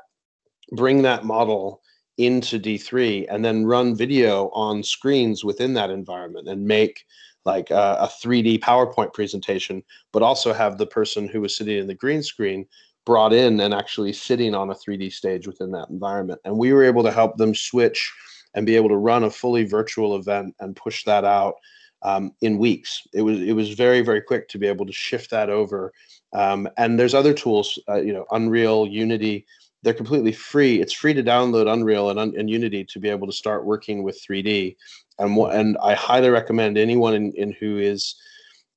bring 0.74 1.02
that 1.04 1.24
model 1.24 1.82
into 2.18 2.60
D3, 2.60 3.28
and 3.30 3.44
then 3.44 3.66
run 3.66 3.96
video 3.96 4.50
on 4.50 4.84
screens 4.84 5.46
within 5.46 5.74
that 5.76 5.90
environment 5.90 6.50
and 6.50 6.66
make 6.66 7.06
like 7.46 7.72
a, 7.72 7.98
a 8.02 8.08
3D 8.24 8.60
PowerPoint 8.60 9.14
presentation, 9.14 9.84
but 10.12 10.22
also 10.22 10.54
have 10.54 10.78
the 10.78 10.86
person 10.86 11.28
who 11.28 11.42
was 11.42 11.56
sitting 11.56 11.78
in 11.78 11.88
the 11.88 11.96
green 11.96 12.24
screen 12.24 12.66
brought 13.06 13.34
in 13.34 13.60
and 13.60 13.74
actually 13.74 14.14
sitting 14.14 14.54
on 14.54 14.70
a 14.70 14.76
3D 14.76 15.12
stage 15.12 15.48
within 15.48 15.72
that 15.72 15.90
environment. 15.90 16.40
And 16.46 16.58
we 16.58 16.72
were 16.74 16.84
able 16.84 17.04
to 17.04 17.12
help 17.12 17.38
them 17.38 17.56
switch 17.56 18.14
and 18.54 18.66
be 18.66 18.76
able 18.76 18.90
to 18.90 18.98
run 18.98 19.24
a 19.24 19.30
fully 19.30 19.64
virtual 19.64 20.16
event 20.16 20.56
and 20.60 20.76
push 20.76 21.04
that 21.06 21.24
out 21.24 21.56
um, 22.04 22.34
in 22.42 22.58
weeks. 22.58 23.04
It 23.14 23.22
was 23.22 23.40
it 23.42 23.54
was 23.54 23.74
very 23.74 24.02
very 24.02 24.22
quick 24.22 24.48
to 24.50 24.58
be 24.58 24.68
able 24.68 24.86
to 24.86 24.94
shift 24.94 25.30
that 25.32 25.50
over. 25.50 25.94
Um, 26.34 26.68
and 26.78 27.00
there's 27.00 27.14
other 27.14 27.34
tools, 27.34 27.78
uh, 27.90 28.02
you 28.02 28.14
know, 28.14 28.26
Unreal, 28.32 28.88
Unity. 28.88 29.46
They're 29.84 29.94
completely 29.94 30.32
free. 30.32 30.80
It's 30.80 30.94
free 30.94 31.14
to 31.14 31.24
download 31.24 31.72
Unreal 31.72 32.12
and, 32.12 32.36
and 32.36 32.50
Unity 32.50 32.86
to 32.86 33.00
be 33.00 33.10
able 33.10 33.26
to 33.28 33.34
start 33.34 33.66
working 33.66 34.04
with 34.04 34.22
3D. 34.22 34.76
And 35.22 35.38
and 35.38 35.78
I 35.82 35.94
highly 35.94 36.30
recommend 36.30 36.78
anyone 36.78 37.14
in, 37.14 37.32
in 37.34 37.52
who 37.54 37.78
is 37.78 38.16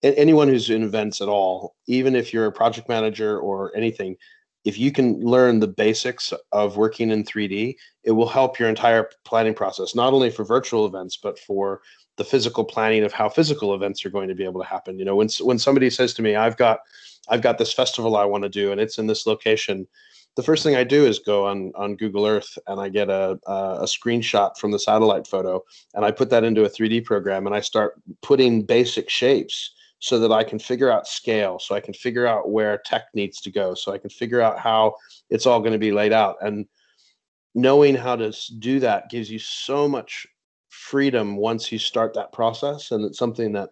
anyone 0.02 0.48
who's 0.48 0.68
in 0.68 0.82
events 0.82 1.20
at 1.22 1.28
all, 1.28 1.74
even 1.86 2.14
if 2.14 2.32
you're 2.32 2.46
a 2.46 2.52
project 2.52 2.88
manager 2.88 3.38
or 3.38 3.74
anything, 3.74 4.16
if 4.64 4.78
you 4.78 4.92
can 4.92 5.20
learn 5.20 5.60
the 5.60 5.68
basics 5.68 6.32
of 6.52 6.76
working 6.76 7.10
in 7.10 7.24
3D, 7.24 7.76
it 8.02 8.12
will 8.12 8.28
help 8.28 8.58
your 8.58 8.68
entire 8.68 9.10
planning 9.24 9.54
process, 9.54 9.94
not 9.94 10.12
only 10.12 10.30
for 10.30 10.44
virtual 10.44 10.86
events, 10.86 11.18
but 11.22 11.38
for 11.38 11.80
the 12.16 12.24
physical 12.24 12.64
planning 12.64 13.04
of 13.04 13.12
how 13.12 13.28
physical 13.28 13.74
events 13.74 14.04
are 14.04 14.10
going 14.10 14.28
to 14.28 14.34
be 14.34 14.44
able 14.44 14.62
to 14.62 14.68
happen. 14.68 14.98
You 14.98 15.04
know, 15.04 15.16
when 15.16 15.28
when 15.40 15.58
somebody 15.58 15.90
says 15.90 16.14
to 16.14 16.22
me, 16.22 16.36
"I've 16.36 16.56
got, 16.56 16.80
I've 17.28 17.42
got 17.42 17.58
this 17.58 17.72
festival 17.72 18.16
I 18.16 18.24
want 18.24 18.44
to 18.44 18.48
do, 18.50 18.72
and 18.72 18.80
it's 18.80 18.98
in 18.98 19.06
this 19.06 19.26
location," 19.26 19.86
the 20.36 20.42
first 20.42 20.62
thing 20.64 20.74
I 20.74 20.84
do 20.84 21.06
is 21.06 21.18
go 21.18 21.46
on 21.46 21.72
on 21.76 21.96
Google 21.96 22.26
Earth 22.26 22.58
and 22.66 22.80
I 22.80 22.88
get 22.88 23.08
a, 23.08 23.38
a, 23.46 23.78
a 23.80 23.84
screenshot 23.84 24.56
from 24.58 24.70
the 24.70 24.78
satellite 24.78 25.26
photo, 25.26 25.62
and 25.94 26.04
I 26.04 26.10
put 26.10 26.30
that 26.30 26.44
into 26.44 26.64
a 26.64 26.70
3D 26.70 27.04
program, 27.04 27.46
and 27.46 27.54
I 27.54 27.60
start 27.60 28.00
putting 28.22 28.62
basic 28.62 29.08
shapes 29.08 29.74
so 30.00 30.18
that 30.18 30.32
I 30.32 30.44
can 30.44 30.58
figure 30.58 30.90
out 30.90 31.08
scale, 31.08 31.58
so 31.58 31.74
I 31.74 31.80
can 31.80 31.94
figure 31.94 32.26
out 32.26 32.50
where 32.50 32.78
tech 32.84 33.04
needs 33.14 33.40
to 33.42 33.50
go, 33.50 33.74
so 33.74 33.92
I 33.92 33.98
can 33.98 34.10
figure 34.10 34.42
out 34.42 34.58
how 34.58 34.96
it's 35.30 35.46
all 35.46 35.60
going 35.60 35.72
to 35.72 35.78
be 35.78 35.92
laid 35.92 36.12
out. 36.12 36.36
And 36.42 36.66
knowing 37.54 37.94
how 37.94 38.16
to 38.16 38.32
do 38.58 38.80
that 38.80 39.08
gives 39.08 39.30
you 39.30 39.38
so 39.38 39.88
much 39.88 40.26
freedom 40.68 41.36
once 41.36 41.70
you 41.70 41.78
start 41.78 42.12
that 42.14 42.32
process. 42.32 42.90
And 42.90 43.04
it's 43.04 43.18
something 43.18 43.52
that 43.52 43.70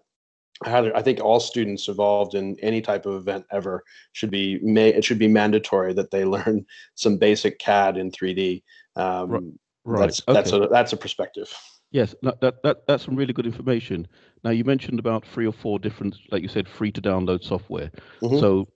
I 0.67 1.03
think 1.03 1.21
all 1.21 1.41
students 1.41 1.89
involved 1.89 2.35
in 2.35 2.57
any 2.61 2.81
type 2.81 3.07
of 3.07 3.15
event 3.15 3.47
ever 3.51 3.85
should 4.13 4.31
be 4.31 4.59
may 4.63 4.89
it 4.89 5.05
should 5.05 5.19
be 5.19 5.29
mandatory 5.29 5.93
that 5.95 6.11
they 6.11 6.25
learn 6.37 6.67
some 6.95 7.19
basic 7.19 7.59
CAD 7.59 7.97
in 7.97 8.11
3D. 8.11 8.63
Um, 8.97 9.59
right. 9.85 10.01
That's 10.01 10.23
okay. 10.29 10.33
that's 10.33 10.53
a 10.53 10.69
that's 10.71 10.93
a 10.93 10.97
perspective. 10.97 11.53
Yes, 11.93 12.15
that, 12.23 12.41
that 12.63 12.87
that's 12.87 13.05
some 13.05 13.17
really 13.17 13.35
good 13.35 13.45
information. 13.45 14.09
Now 14.45 14.51
you 14.51 14.65
mentioned 14.65 14.99
about 14.99 15.27
three 15.27 15.47
or 15.47 15.53
four 15.53 15.79
different, 15.79 16.17
like 16.31 16.43
you 16.43 16.49
said, 16.49 16.67
free 16.67 16.91
to 16.91 17.03
download 17.03 17.45
software. 17.45 17.91
Mm-hmm. 18.23 18.39
So 18.41 18.69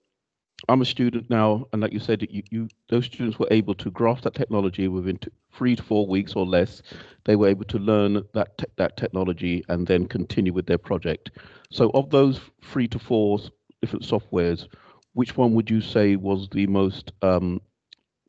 I'm 0.69 0.81
a 0.81 0.85
student 0.85 1.29
now, 1.29 1.67
and 1.71 1.81
like 1.81 1.93
you 1.93 1.99
said, 1.99 2.27
you, 2.29 2.43
you 2.49 2.67
those 2.89 3.05
students 3.05 3.37
were 3.37 3.47
able 3.51 3.75
to 3.75 3.91
grasp 3.91 4.23
that 4.23 4.33
technology 4.33 4.87
within 4.87 5.17
two, 5.17 5.31
three 5.53 5.75
to 5.75 5.83
four 5.83 6.07
weeks 6.07 6.33
or 6.33 6.45
less. 6.45 6.81
They 7.25 7.35
were 7.35 7.47
able 7.47 7.65
to 7.65 7.77
learn 7.77 8.23
that 8.33 8.57
te- 8.57 8.65
that 8.77 8.97
technology 8.97 9.63
and 9.69 9.85
then 9.85 10.07
continue 10.07 10.53
with 10.53 10.65
their 10.65 10.77
project. 10.77 11.31
So 11.69 11.91
of 11.93 12.09
those 12.09 12.39
three 12.63 12.87
to 12.89 12.99
four 12.99 13.39
different 13.81 14.03
softwares, 14.03 14.67
which 15.13 15.37
one 15.37 15.53
would 15.53 15.69
you 15.69 15.81
say 15.81 16.15
was 16.15 16.49
the 16.49 16.67
most 16.67 17.11
um, 17.21 17.61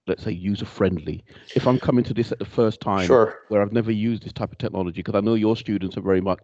let's 0.08 0.25
say 0.25 0.32
user 0.32 0.64
friendly 0.64 1.23
if 1.54 1.66
i'm 1.66 1.78
coming 1.78 2.02
to 2.02 2.14
this 2.14 2.32
at 2.32 2.38
the 2.38 2.44
first 2.47 2.80
time 2.80 3.06
sure. 3.06 3.40
where 3.49 3.61
i've 3.61 3.73
never 3.73 3.92
used 3.92 4.25
this 4.25 4.32
type 4.32 4.50
of 4.50 4.58
technology 4.58 5.00
because 5.00 5.14
i 5.14 5.20
know 5.20 5.35
your 5.35 5.54
students 5.54 5.97
are 5.97 6.00
very 6.00 6.23
much 6.23 6.40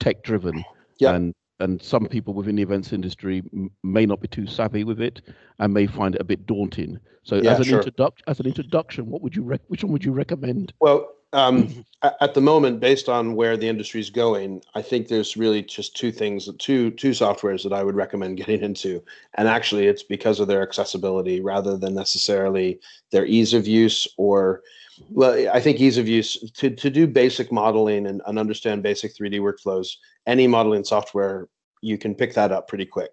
tech 0.00 0.22
driven 0.22 0.64
yeah. 0.98 1.14
and 1.14 1.34
and 1.60 1.80
some 1.82 2.06
people 2.06 2.34
within 2.34 2.56
the 2.56 2.62
events 2.62 2.92
industry 2.92 3.42
may 3.82 4.06
not 4.06 4.20
be 4.20 4.28
too 4.28 4.46
savvy 4.46 4.84
with 4.84 5.00
it 5.00 5.22
and 5.58 5.72
may 5.72 5.86
find 5.86 6.14
it 6.14 6.20
a 6.20 6.24
bit 6.24 6.46
daunting 6.46 6.98
so 7.22 7.36
yeah, 7.36 7.52
as 7.52 7.58
an 7.58 7.64
sure. 7.64 7.78
introduction 7.78 8.24
as 8.26 8.40
an 8.40 8.46
introduction 8.46 9.06
what 9.06 9.22
would 9.22 9.36
you 9.36 9.42
rec- 9.42 9.62
which 9.68 9.84
one 9.84 9.92
would 9.92 10.04
you 10.04 10.12
recommend 10.12 10.72
well 10.80 11.08
um, 11.34 11.84
at 12.02 12.34
the 12.34 12.42
moment, 12.42 12.80
based 12.80 13.08
on 13.08 13.34
where 13.34 13.56
the 13.56 13.68
industry 13.68 14.00
is 14.00 14.10
going, 14.10 14.62
I 14.74 14.82
think 14.82 15.08
there's 15.08 15.36
really 15.36 15.62
just 15.62 15.96
two 15.96 16.12
things, 16.12 16.48
two 16.58 16.90
two 16.90 17.10
softwares 17.10 17.62
that 17.62 17.72
I 17.72 17.82
would 17.82 17.94
recommend 17.94 18.36
getting 18.38 18.60
into. 18.60 19.02
And 19.34 19.48
actually, 19.48 19.86
it's 19.86 20.02
because 20.02 20.40
of 20.40 20.48
their 20.48 20.62
accessibility 20.62 21.40
rather 21.40 21.76
than 21.76 21.94
necessarily 21.94 22.80
their 23.10 23.24
ease 23.24 23.54
of 23.54 23.66
use 23.66 24.06
or 24.18 24.62
well, 25.08 25.48
I 25.52 25.60
think 25.60 25.80
ease 25.80 25.98
of 25.98 26.08
use 26.08 26.38
to, 26.52 26.70
to 26.70 26.90
do 26.90 27.06
basic 27.06 27.50
modeling 27.50 28.06
and, 28.06 28.22
and 28.26 28.38
understand 28.38 28.82
basic 28.82 29.14
3D 29.14 29.40
workflows, 29.40 29.88
any 30.26 30.46
modeling 30.46 30.84
software, 30.84 31.48
you 31.80 31.98
can 31.98 32.14
pick 32.14 32.34
that 32.34 32.52
up 32.52 32.68
pretty 32.68 32.86
quick. 32.86 33.12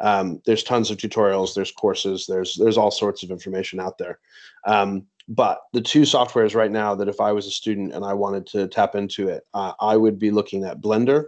Um, 0.00 0.40
there's 0.46 0.62
tons 0.62 0.90
of 0.90 0.98
tutorials, 0.98 1.54
there's 1.54 1.72
courses, 1.72 2.26
there's 2.26 2.54
there's 2.54 2.76
all 2.76 2.90
sorts 2.90 3.22
of 3.22 3.30
information 3.30 3.80
out 3.80 3.98
there. 3.98 4.18
Um, 4.66 5.06
but 5.28 5.62
the 5.72 5.80
two 5.80 6.02
softwares 6.02 6.54
right 6.54 6.70
now 6.70 6.94
that 6.94 7.08
if 7.08 7.20
I 7.20 7.32
was 7.32 7.46
a 7.46 7.50
student 7.50 7.92
and 7.92 8.04
I 8.04 8.14
wanted 8.14 8.46
to 8.48 8.68
tap 8.68 8.94
into 8.94 9.28
it, 9.28 9.44
uh, 9.54 9.72
I 9.80 9.96
would 9.96 10.18
be 10.18 10.30
looking 10.30 10.64
at 10.64 10.80
Blender 10.80 11.26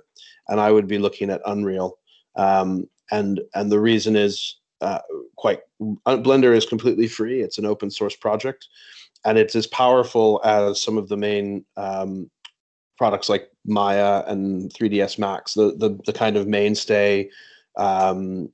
and 0.49 0.61
I 0.61 0.71
would 0.71 0.87
be 0.87 0.99
looking 0.99 1.31
at 1.31 1.43
Unreal. 1.47 1.99
Um, 2.37 2.89
and 3.11 3.41
and 3.55 3.73
the 3.73 3.81
reason 3.81 4.17
is 4.17 4.57
uh, 4.81 5.01
quite 5.37 5.61
Blender 5.81 6.57
is 6.57 6.67
completely 6.67 7.09
free. 7.09 7.41
It's 7.41 7.59
an 7.59 7.67
open 7.67 7.91
source 7.91 8.15
project, 8.15 8.69
and 9.25 9.39
it's 9.39 9.57
as 9.57 9.67
powerful 9.67 10.41
as 10.45 10.83
some 10.83 10.99
of 10.99 11.09
the 11.09 11.17
main 11.17 11.65
um, 11.77 12.31
products 12.97 13.29
like 13.29 13.51
Maya 13.67 14.25
and 14.27 14.73
3ds 14.73 15.19
Max, 15.19 15.55
the 15.55 15.75
the, 15.77 15.99
the 16.07 16.13
kind 16.13 16.37
of 16.37 16.47
mainstay 16.47 17.31
um, 17.77 18.51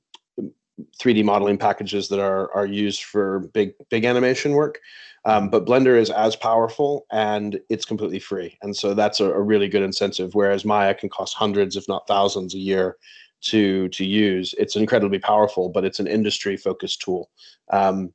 3D 1.01 1.23
modeling 1.23 1.57
packages 1.57 2.09
that 2.09 2.19
are 2.19 2.53
are 2.53 2.65
used 2.65 3.03
for 3.03 3.39
big 3.53 3.73
big 3.89 4.05
animation 4.05 4.53
work. 4.53 4.79
Um, 5.25 5.49
but 5.49 5.65
Blender 5.65 5.97
is 5.99 6.11
as 6.11 6.35
powerful 6.35 7.07
and 7.11 7.59
it's 7.69 7.83
completely 7.83 8.19
free. 8.19 8.57
And 8.61 8.77
so 8.77 8.93
that's 8.93 9.19
a, 9.19 9.25
a, 9.25 9.41
really 9.41 9.67
good 9.67 9.81
incentive. 9.81 10.35
Whereas 10.35 10.63
Maya 10.63 10.93
can 10.93 11.09
cost 11.09 11.33
hundreds, 11.33 11.75
if 11.75 11.87
not 11.87 12.07
thousands 12.07 12.53
a 12.53 12.59
year 12.59 12.97
to, 13.45 13.89
to 13.89 14.05
use. 14.05 14.53
It's 14.59 14.75
incredibly 14.75 15.17
powerful, 15.17 15.69
but 15.69 15.83
it's 15.83 15.99
an 15.99 16.05
industry 16.05 16.57
focused 16.57 17.01
tool. 17.01 17.31
Um, 17.71 18.13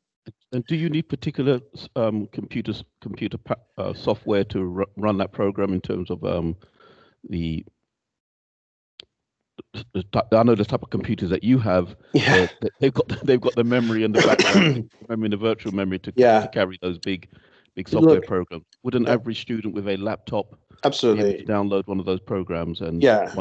and 0.53 0.65
do 0.67 0.77
you 0.77 0.89
need 0.89 1.09
particular 1.09 1.61
um, 1.97 2.27
computers, 2.33 2.85
computer 3.01 3.39
uh, 3.79 3.93
software 3.95 4.45
to 4.45 4.87
run 4.97 5.19
that 5.19 5.33
program 5.33 5.73
in 5.73 5.81
terms 5.81 6.11
of 6.11 6.25
um, 6.25 6.57
the 7.29 7.65
I 10.33 10.43
know 10.43 10.55
the 10.55 10.65
type 10.65 10.83
of 10.83 10.91
computers 10.91 11.31
that 11.31 11.45
you 11.45 11.59
have. 11.59 11.95
Yeah. 12.15 12.47
they've 12.81 12.93
got 12.93 13.09
they've 13.25 13.41
got 13.41 13.55
the 13.55 13.65
memory 13.65 14.05
and 14.05 14.15
the 14.15 14.23
background 14.23 14.91
memory 15.09 15.27
and 15.27 15.33
the 15.33 15.37
virtual 15.37 15.73
memory 15.73 15.99
to, 16.01 16.13
yeah. 16.17 16.41
to 16.41 16.49
carry 16.49 16.79
those 16.83 16.99
big 16.99 17.29
big 17.75 17.89
software 17.89 18.17
Look, 18.17 18.27
programs. 18.27 18.65
Would 18.83 18.95
an 18.95 19.05
yeah. 19.05 19.13
average 19.13 19.41
student 19.41 19.75
with 19.75 19.89
a 19.89 19.97
laptop 19.97 20.59
absolutely 20.83 21.45
download 21.45 21.87
one 21.87 22.01
of 22.01 22.07
those 22.07 22.21
programs 22.21 22.81
and 22.81 23.03
yeah 23.03 23.35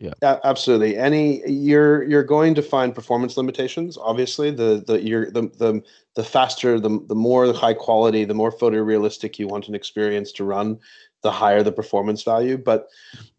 yeah 0.00 0.38
absolutely 0.44 0.96
any 0.96 1.46
you're 1.48 2.02
you're 2.04 2.24
going 2.24 2.54
to 2.54 2.62
find 2.62 2.94
performance 2.94 3.36
limitations 3.36 3.96
obviously 3.98 4.50
the 4.50 4.82
the 4.86 5.00
you're 5.02 5.30
the 5.30 5.42
the, 5.58 5.82
the 6.16 6.24
faster 6.24 6.80
the, 6.80 7.04
the 7.06 7.14
more 7.14 7.52
high 7.52 7.74
quality 7.74 8.24
the 8.24 8.34
more 8.34 8.50
photorealistic 8.50 9.38
you 9.38 9.46
want 9.46 9.68
an 9.68 9.74
experience 9.74 10.32
to 10.32 10.44
run 10.44 10.78
the 11.22 11.30
higher 11.30 11.62
the 11.62 11.72
performance 11.72 12.22
value. 12.22 12.56
But 12.56 12.88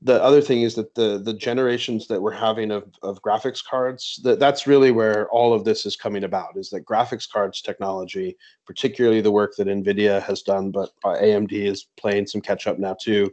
the 0.02 0.22
other 0.22 0.42
thing 0.42 0.62
is 0.62 0.76
that 0.76 0.94
the 0.96 1.18
the 1.24 1.34
generations 1.34 2.08
that 2.08 2.22
we're 2.22 2.32
having 2.32 2.72
of, 2.72 2.84
of 3.02 3.22
graphics 3.22 3.64
cards, 3.64 4.20
that, 4.24 4.40
that's 4.40 4.68
really 4.68 4.92
where 4.92 5.30
all 5.30 5.54
of 5.54 5.66
this 5.66 5.86
is 5.86 5.96
coming 5.96 6.24
about, 6.24 6.58
is 6.58 6.70
that 6.70 6.86
graphics 6.86 7.30
cards 7.30 7.62
technology, 7.62 8.38
particularly 8.66 9.22
the 9.22 9.32
work 9.32 9.56
that 9.58 9.68
NVIDIA 9.68 10.22
has 10.24 10.42
done, 10.42 10.72
but 10.72 10.92
uh, 11.04 11.16
AMD 11.16 11.52
is 11.52 11.88
playing 11.98 12.28
some 12.28 12.42
catch 12.42 12.68
up 12.68 12.78
now 12.78 12.96
too. 13.00 13.32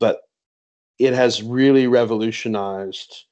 But 0.00 0.22
it 0.98 1.14
has 1.14 1.42
really 1.42 1.86
revolutionized 1.86 3.24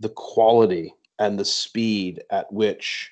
the 0.00 0.10
quality 0.10 0.94
and 1.18 1.38
the 1.38 1.44
speed 1.44 2.22
at 2.30 2.52
which 2.52 3.10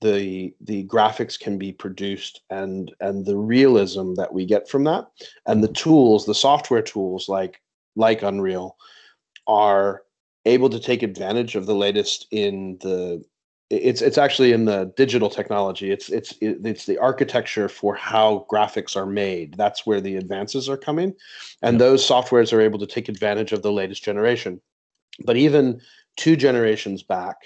the 0.00 0.54
the 0.60 0.84
graphics 0.84 1.38
can 1.38 1.56
be 1.56 1.72
produced 1.72 2.42
and 2.50 2.94
and 3.00 3.24
the 3.24 3.36
realism 3.36 4.14
that 4.14 4.32
we 4.32 4.44
get 4.44 4.68
from 4.68 4.84
that. 4.84 5.06
And 5.46 5.62
the 5.62 5.72
tools 5.72 6.26
the 6.26 6.34
software 6.34 6.82
tools 6.82 7.28
like 7.28 7.60
like 7.96 8.22
unreal 8.22 8.76
are 9.46 10.02
able 10.44 10.68
to 10.70 10.80
take 10.80 11.02
advantage 11.02 11.54
of 11.54 11.66
the 11.66 11.74
latest 11.74 12.26
in 12.30 12.78
the 12.82 13.24
it's 13.70 14.02
it's 14.02 14.18
actually 14.18 14.52
in 14.52 14.66
the 14.66 14.92
digital 14.96 15.30
technology. 15.30 15.90
It's 15.90 16.10
it's 16.10 16.34
it's 16.40 16.86
the 16.86 16.98
architecture 16.98 17.68
for 17.68 17.94
how 17.94 18.46
graphics 18.50 18.96
are 18.96 19.06
made. 19.06 19.54
That's 19.56 19.86
where 19.86 20.00
the 20.00 20.16
advances 20.16 20.68
are 20.68 20.76
coming, 20.76 21.14
and 21.62 21.80
those 21.80 22.06
softwares 22.06 22.52
are 22.52 22.60
able 22.60 22.78
to 22.78 22.86
take 22.86 23.08
advantage 23.08 23.52
of 23.52 23.62
the 23.62 23.72
latest 23.72 24.04
generation. 24.04 24.60
But 25.24 25.36
even 25.36 25.80
two 26.16 26.36
generations 26.36 27.02
back, 27.02 27.36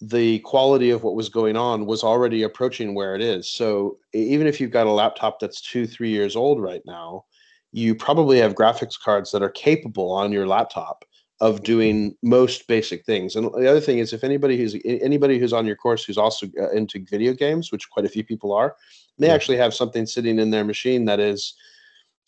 the 0.00 0.40
quality 0.40 0.90
of 0.90 1.02
what 1.02 1.14
was 1.14 1.30
going 1.30 1.56
on 1.56 1.86
was 1.86 2.04
already 2.04 2.42
approaching 2.42 2.94
where 2.94 3.14
it 3.14 3.22
is. 3.22 3.50
So 3.50 3.98
even 4.12 4.46
if 4.46 4.60
you've 4.60 4.70
got 4.70 4.86
a 4.86 4.92
laptop 4.92 5.40
that's 5.40 5.62
two 5.62 5.86
three 5.86 6.10
years 6.10 6.36
old 6.36 6.60
right 6.60 6.82
now, 6.84 7.24
you 7.72 7.94
probably 7.94 8.38
have 8.38 8.54
graphics 8.54 9.00
cards 9.00 9.32
that 9.32 9.42
are 9.42 9.50
capable 9.50 10.12
on 10.12 10.30
your 10.30 10.46
laptop 10.46 11.04
of 11.40 11.62
doing 11.62 12.16
most 12.22 12.66
basic 12.66 13.04
things. 13.04 13.36
And 13.36 13.46
the 13.46 13.70
other 13.70 13.80
thing 13.80 13.98
is, 13.98 14.12
if 14.12 14.24
anybody 14.24 14.56
who's 14.56 14.74
anybody 14.84 15.38
who's 15.38 15.52
on 15.52 15.66
your 15.66 15.76
course 15.76 16.04
who's 16.04 16.18
also 16.18 16.46
uh, 16.58 16.70
into 16.70 17.04
video 17.04 17.34
games, 17.34 17.70
which 17.70 17.90
quite 17.90 18.06
a 18.06 18.08
few 18.08 18.24
people 18.24 18.52
are, 18.52 18.76
may 19.18 19.26
yeah. 19.28 19.34
actually 19.34 19.58
have 19.58 19.74
something 19.74 20.06
sitting 20.06 20.38
in 20.38 20.50
their 20.50 20.64
machine 20.64 21.04
that 21.04 21.20
is 21.20 21.54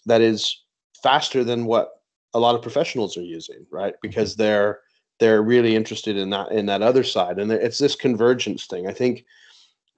that 0.06 0.20
is 0.20 0.62
faster 1.02 1.42
than 1.42 1.64
what 1.64 2.02
a 2.34 2.38
lot 2.38 2.54
of 2.54 2.62
professionals 2.62 3.16
are 3.16 3.22
using, 3.22 3.66
right? 3.70 3.94
Mm-hmm. 3.94 4.08
Because 4.08 4.36
they're 4.36 4.80
they're 5.20 5.42
really 5.42 5.74
interested 5.74 6.16
in 6.16 6.30
that 6.30 6.52
in 6.52 6.66
that 6.66 6.82
other 6.82 7.02
side, 7.04 7.38
and 7.38 7.50
it's 7.50 7.78
this 7.78 7.96
convergence 7.96 8.66
thing. 8.66 8.86
I 8.86 8.92
think. 8.92 9.24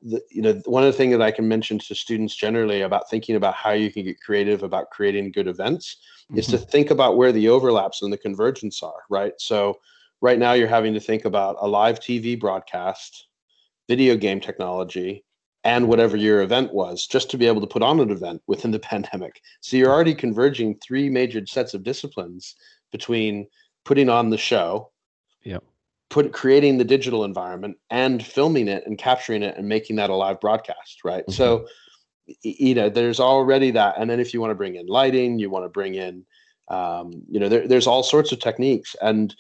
The, 0.03 0.23
you 0.31 0.41
know 0.41 0.55
one 0.65 0.83
of 0.83 0.91
the 0.91 0.97
things 0.97 1.13
that 1.13 1.21
i 1.21 1.31
can 1.31 1.47
mention 1.47 1.79
to 1.79 1.95
students 1.95 2.35
generally 2.35 2.81
about 2.81 3.11
thinking 3.11 3.37
about 3.37 3.55
how 3.55 3.73
you 3.73 3.93
can 3.93 4.05
get 4.05 4.19
creative 4.19 4.63
about 4.63 4.89
creating 4.89 5.31
good 5.31 5.47
events 5.47 5.99
mm-hmm. 6.25 6.39
is 6.39 6.47
to 6.47 6.57
mm-hmm. 6.57 6.71
think 6.71 6.91
about 6.91 7.17
where 7.19 7.33
the 7.33 7.49
overlaps 7.49 8.01
and 8.01 8.13
the 8.13 8.17
convergence 8.17 8.83
are, 8.83 9.03
right? 9.11 9.35
So 9.39 9.79
right 10.21 10.39
now 10.39 10.53
you're 10.53 10.69
having 10.69 10.95
to 10.95 11.01
think 11.01 11.25
about 11.25 11.57
a 11.61 11.69
live 11.69 12.01
TV 12.01 12.39
broadcast, 12.39 13.27
video 13.89 14.17
game 14.17 14.41
technology, 14.41 15.25
and 15.65 15.89
whatever 15.89 16.17
your 16.17 16.43
event 16.43 16.73
was 16.73 17.07
just 17.07 17.31
to 17.31 17.39
be 17.39 17.47
able 17.47 17.61
to 17.61 17.67
put 17.67 17.83
on 17.83 18.01
an 18.01 18.11
event 18.11 18.43
within 18.47 18.71
the 18.71 18.79
pandemic. 18.91 19.41
So 19.61 19.77
you're 19.77 19.93
already 19.93 20.15
converging 20.15 20.79
three 20.79 21.09
major 21.11 21.45
sets 21.47 21.75
of 21.75 21.83
disciplines 21.83 22.55
between 22.93 23.47
putting 23.85 24.09
on 24.09 24.31
the 24.31 24.39
show, 24.39 24.91
put 26.11 26.33
creating 26.33 26.77
the 26.77 26.85
digital 26.85 27.25
environment 27.25 27.77
and 27.89 28.25
filming 28.25 28.69
it 28.69 28.85
and 28.85 28.99
capturing 28.99 29.43
it 29.43 29.57
and 29.57 29.69
making 29.69 29.97
that 29.97 30.11
a 30.11 30.15
live 30.15 30.41
broadcast, 30.41 30.99
right? 31.05 31.23
Mm-hmm. 31.23 31.33
So 31.33 31.67
you 32.43 32.75
know 32.75 32.89
there's 32.89 33.21
already 33.21 33.71
that 33.73 33.95
and 33.99 34.09
then 34.09 34.21
if 34.21 34.33
you 34.33 34.41
want 34.41 34.51
to 34.51 34.55
bring 34.55 34.77
in 34.77 34.87
lighting 34.87 35.39
you 35.39 35.51
want 35.51 35.65
to 35.65 35.69
bring 35.69 35.95
in 35.95 36.25
um, 36.69 37.11
you 37.29 37.41
know 37.41 37.49
there, 37.49 37.67
there's 37.67 37.87
all 37.87 38.03
sorts 38.03 38.33
of 38.33 38.39
techniques 38.39 38.95
and 39.03 39.35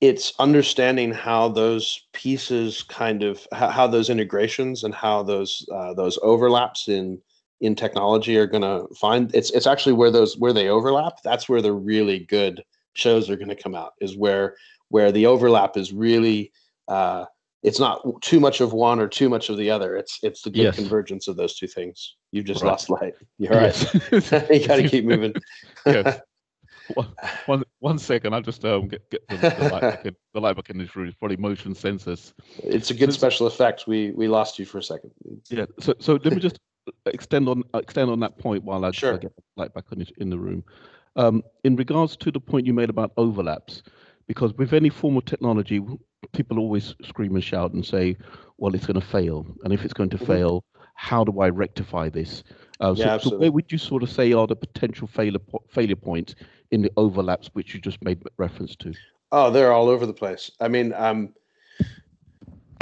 it's 0.00 0.32
understanding 0.38 1.12
how 1.12 1.48
those 1.48 2.06
pieces 2.12 2.82
kind 2.84 3.22
of 3.22 3.46
how, 3.52 3.68
how 3.68 3.86
those 3.86 4.10
integrations 4.10 4.84
and 4.84 4.94
how 4.94 5.22
those 5.22 5.66
uh, 5.72 5.94
those 5.94 6.18
overlaps 6.22 6.88
in 6.88 7.20
in 7.60 7.74
technology 7.74 8.36
are 8.36 8.46
going 8.46 8.62
to 8.62 8.86
find 8.94 9.34
it's 9.34 9.50
it's 9.50 9.66
actually 9.66 9.92
where 9.92 10.10
those 10.10 10.36
where 10.38 10.52
they 10.52 10.68
overlap 10.68 11.14
that's 11.24 11.48
where 11.48 11.62
the 11.62 11.72
really 11.72 12.20
good 12.20 12.62
shows 12.94 13.28
are 13.28 13.36
going 13.36 13.48
to 13.48 13.56
come 13.56 13.74
out 13.74 13.92
is 14.00 14.16
where 14.16 14.56
where 14.88 15.12
the 15.12 15.26
overlap 15.26 15.76
is 15.76 15.92
really 15.92 16.52
uh, 16.88 17.24
it's 17.62 17.80
not 17.80 18.22
too 18.22 18.38
much 18.38 18.60
of 18.60 18.72
one 18.72 19.00
or 19.00 19.08
too 19.08 19.28
much 19.28 19.50
of 19.50 19.56
the 19.56 19.70
other. 19.70 19.96
It's 19.96 20.20
it's 20.22 20.42
the 20.42 20.50
good 20.50 20.62
yes. 20.62 20.76
convergence 20.76 21.26
of 21.26 21.36
those 21.36 21.56
two 21.56 21.66
things. 21.66 22.14
You've 22.30 22.44
just 22.44 22.62
right. 22.62 22.70
lost 22.70 22.90
light. 22.90 23.14
You're 23.38 23.52
right. 23.52 23.84
You 24.12 24.66
got 24.66 24.76
to 24.76 24.88
keep 24.88 25.04
moving. 25.04 25.34
yes. 25.84 26.20
One, 26.94 27.08
one, 27.46 27.64
one 27.80 27.98
second. 27.98 28.32
I'll 28.32 28.42
just 28.42 28.64
um, 28.64 28.86
get, 28.86 29.10
get 29.10 29.26
the, 29.26 29.36
the, 29.36 29.68
light 29.72 29.80
back 29.80 30.06
in, 30.06 30.16
the 30.34 30.40
light 30.40 30.54
back 30.54 30.70
in 30.70 30.78
this 30.78 30.94
room. 30.94 31.08
It's 31.08 31.16
probably 31.16 31.36
motion 31.36 31.74
sensors. 31.74 32.32
It's 32.58 32.92
a 32.92 32.94
good 32.94 33.12
so, 33.12 33.18
special 33.18 33.48
effect. 33.48 33.88
We 33.88 34.12
we 34.12 34.28
lost 34.28 34.56
you 34.56 34.64
for 34.64 34.78
a 34.78 34.82
second. 34.84 35.10
Yeah. 35.50 35.66
So 35.80 35.94
so 35.98 36.12
let 36.22 36.32
me 36.32 36.38
just 36.38 36.60
extend 37.06 37.48
on 37.48 37.64
extend 37.74 38.08
on 38.08 38.20
that 38.20 38.38
point 38.38 38.62
while 38.62 38.84
I, 38.84 38.92
sure. 38.92 39.14
I 39.14 39.16
get 39.16 39.34
the 39.34 39.42
light 39.56 39.74
back 39.74 39.86
in, 39.90 40.06
in 40.18 40.30
the 40.30 40.38
room. 40.38 40.62
Um, 41.16 41.42
in 41.64 41.74
regards 41.74 42.16
to 42.18 42.30
the 42.30 42.38
point 42.38 42.66
you 42.66 42.72
made 42.72 42.88
about 42.88 43.10
overlaps, 43.16 43.82
because 44.26 44.52
with 44.54 44.72
any 44.72 44.88
form 44.88 45.16
of 45.16 45.24
technology, 45.24 45.80
people 46.32 46.58
always 46.58 46.94
scream 47.02 47.34
and 47.34 47.44
shout 47.44 47.72
and 47.72 47.84
say, 47.84 48.16
well, 48.58 48.74
it's 48.74 48.86
going 48.86 49.00
to 49.00 49.06
fail. 49.06 49.46
And 49.64 49.72
if 49.72 49.84
it's 49.84 49.94
going 49.94 50.10
to 50.10 50.16
mm-hmm. 50.16 50.26
fail, 50.26 50.64
how 50.94 51.24
do 51.24 51.40
I 51.40 51.50
rectify 51.50 52.08
this? 52.08 52.42
Uh, 52.80 52.94
yeah, 52.96 53.18
so, 53.18 53.30
so, 53.30 53.38
where 53.38 53.52
would 53.52 53.70
you 53.70 53.78
sort 53.78 54.02
of 54.02 54.10
say 54.10 54.32
are 54.32 54.46
the 54.46 54.56
potential 54.56 55.06
failure 55.06 55.38
failure 55.68 55.96
points 55.96 56.34
in 56.70 56.82
the 56.82 56.90
overlaps 56.96 57.48
which 57.52 57.74
you 57.74 57.80
just 57.80 58.02
made 58.02 58.22
reference 58.38 58.76
to? 58.76 58.92
Oh, 59.32 59.50
they're 59.50 59.72
all 59.72 59.88
over 59.88 60.06
the 60.06 60.12
place. 60.12 60.50
I 60.60 60.68
mean, 60.68 60.92
um, 60.94 61.34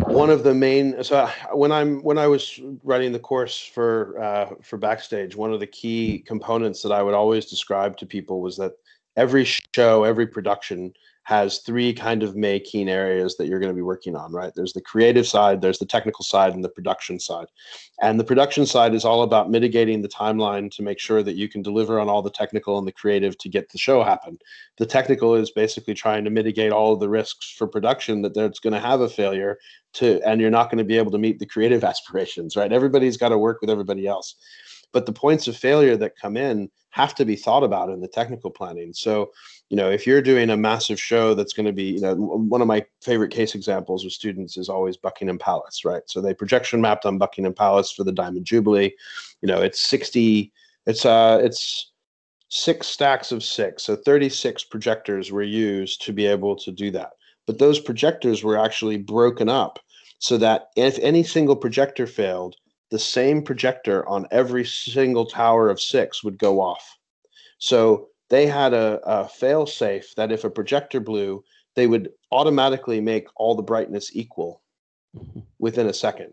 one 0.07 0.31
of 0.31 0.45
the 0.45 0.55
main 0.55 1.03
so 1.03 1.29
when 1.53 1.73
I'm 1.73 2.03
when 2.03 2.19
I 2.19 2.27
was 2.27 2.61
writing 2.83 3.12
the 3.12 3.19
course 3.19 3.59
for 3.59 4.21
uh, 4.21 4.51
for 4.62 4.77
backstage, 4.77 5.37
one 5.37 5.53
of 5.53 5.61
the 5.61 5.66
key 5.66 6.21
components 6.27 6.83
that 6.83 6.92
I 6.92 7.03
would 7.03 7.14
always 7.14 7.47
describe 7.47 7.97
to 7.99 8.07
people 8.07 8.40
was 8.40 8.57
that 8.59 8.73
every 9.16 9.45
show, 9.45 10.05
every 10.05 10.27
production 10.27 10.92
has 11.25 11.59
three 11.59 11.93
kind 11.93 12.23
of 12.23 12.37
main 12.37 12.89
areas 12.89 13.37
that 13.37 13.47
you're 13.47 13.59
going 13.59 13.73
to 13.73 13.77
be 13.77 13.83
working 13.83 14.15
on, 14.15 14.31
right? 14.31 14.53
There's 14.55 14.75
the 14.75 14.83
creative 14.83 15.27
side, 15.27 15.61
there's 15.61 15.79
the 15.79 15.87
technical 15.87 16.23
side, 16.23 16.55
and 16.55 16.63
the 16.63 16.69
production 16.69 17.19
side. 17.19 17.47
And 18.03 18.21
the 18.21 18.25
production 18.25 18.67
side 18.67 18.95
is 18.95 19.07
all 19.07 19.23
about 19.23 19.51
mitigating 19.51 20.03
the 20.03 20.09
timeline 20.09 20.71
to 20.73 20.83
make 20.83 20.99
sure 20.99 21.23
that 21.23 21.37
you 21.37 21.49
can 21.49 21.63
deliver 21.63 21.99
on 21.99 22.11
all 22.11 22.21
the 22.21 22.31
technical 22.31 22.79
and 22.79 22.87
the 22.87 22.93
creative 22.93 23.39
to 23.39 23.49
get 23.49 23.71
the 23.71 23.79
show 23.79 24.03
happen. 24.03 24.39
The 24.77 24.87
technical 24.87 25.35
is 25.35 25.51
basically 25.51 25.95
trying 25.95 26.25
to 26.25 26.31
mitigate 26.31 26.73
all 26.73 26.93
of 26.93 27.01
the 27.01 27.09
risks 27.09 27.55
for 27.57 27.67
production 27.67 28.21
that 28.23 28.35
there's 28.35 28.61
going 28.61 28.75
to 28.75 28.81
have 28.81 29.01
a 29.01 29.09
failure 29.09 29.59
to, 29.95 30.21
and 30.29 30.41
you're 30.41 30.51
not 30.51 30.71
going 30.71 30.79
to 30.79 30.85
be 30.85 30.99
able 30.99 31.13
to 31.13 31.19
meet 31.19 31.39
the 31.39 31.47
creative 31.47 31.85
aspirations, 31.93 32.55
right? 32.55 32.73
Everybody's 32.73 33.17
got 33.17 33.31
to 33.31 33.39
work 33.39 33.63
with 33.63 33.71
everybody 33.71 34.07
else. 34.07 34.35
But 34.95 35.05
the 35.05 35.13
points 35.13 35.47
of 35.49 35.57
failure 35.57 35.99
that 35.99 36.17
come 36.17 36.39
in 36.39 36.71
have 36.91 37.15
to 37.17 37.25
be 37.25 37.35
thought 37.35 37.65
about 37.65 37.91
in 37.91 38.01
the 38.01 38.07
technical 38.07 38.53
planning. 38.53 38.93
So, 38.95 39.33
you 39.69 39.77
know, 39.77 39.91
if 39.91 40.07
you're 40.07 40.23
doing 40.23 40.51
a 40.51 40.57
massive 40.57 41.01
show 41.01 41.35
that's 41.35 41.53
going 41.53 41.67
to 41.67 41.73
be, 41.73 41.91
you 41.91 42.01
know, 42.01 42.15
one 42.15 42.61
of 42.61 42.69
my 42.69 42.87
favorite 43.03 43.33
case 43.33 43.57
examples 43.57 44.05
with 44.05 44.13
students 44.13 44.57
is 44.57 44.69
always 44.69 44.97
Buckingham 44.97 45.37
Palace, 45.37 45.85
right? 45.85 46.03
So 46.07 46.21
they 46.21 46.33
projection 46.33 46.81
mapped 46.81 47.05
on 47.05 47.19
Buckingham 47.19 47.53
Palace 47.53 47.91
for 47.91 48.05
the 48.05 48.13
Diamond 48.13 48.47
Jubilee. 48.47 48.95
You 49.43 49.49
know, 49.49 49.61
it's 49.61 49.81
60, 49.83 50.53
it's 50.87 51.05
uh 51.05 51.41
it's 51.43 51.91
six 52.49 52.87
stacks 52.87 53.33
of 53.33 53.43
six. 53.43 53.83
So 53.83 53.97
36 53.97 54.63
projectors 54.63 55.33
were 55.33 55.43
used 55.43 56.01
to 56.03 56.13
be 56.13 56.27
able 56.27 56.55
to 56.55 56.71
do 56.71 56.93
that. 56.93 57.11
But 57.47 57.59
those 57.59 57.81
projectors 57.81 58.45
were 58.45 58.57
actually 58.57 58.99
broken 58.99 59.49
up 59.49 59.81
so 60.21 60.39
that 60.39 60.69
if 60.77 60.97
any 61.01 61.25
single 61.25 61.57
projector 61.57 62.07
failed, 62.07 62.55
the 62.90 62.99
same 62.99 63.42
projector 63.42 64.07
on 64.09 64.27
every 64.31 64.64
single 64.64 65.27
tower 65.27 65.68
of 65.68 65.81
six 65.81 66.23
would 66.23 66.38
go 66.38 66.61
off. 66.61 66.99
So 67.59 68.09
they 68.31 68.47
had 68.47 68.73
a, 68.75 69.01
a 69.05 69.29
fail 69.29 69.66
safe 69.66 70.14
that 70.16 70.33
if 70.33 70.44
a 70.44 70.51
projector 70.51 71.01
blew, 71.01 71.44
they 71.75 71.87
would 71.87 72.11
automatically 72.31 73.01
make 73.01 73.29
all 73.37 73.55
the 73.55 73.62
brightness 73.62 74.14
equal 74.14 74.62
within 75.59 75.87
a 75.87 75.92
second. 75.92 76.33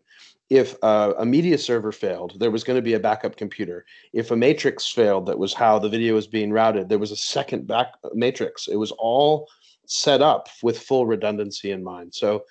If 0.49 0.75
uh, 0.83 1.13
a 1.17 1.25
media 1.25 1.57
server 1.57 1.91
failed, 1.91 2.39
there 2.39 2.51
was 2.51 2.63
going 2.63 2.75
to 2.75 2.81
be 2.81 2.95
a 2.95 2.99
backup 2.99 3.37
computer. 3.37 3.85
If 4.11 4.31
a 4.31 4.35
matrix 4.35 4.87
failed, 4.87 5.25
that 5.27 5.39
was 5.39 5.53
how 5.53 5.79
the 5.79 5.89
video 5.89 6.15
was 6.15 6.27
being 6.27 6.51
routed, 6.51 6.89
there 6.89 6.99
was 6.99 7.11
a 7.11 7.15
second 7.17 7.67
back 7.67 7.93
matrix. 8.13 8.67
It 8.67 8.75
was 8.75 8.91
all 8.91 9.47
set 9.85 10.21
up 10.21 10.49
with 10.61 10.79
full 10.79 11.05
redundancy 11.05 11.71
in 11.71 11.83
mind. 11.83 12.13
So 12.13 12.43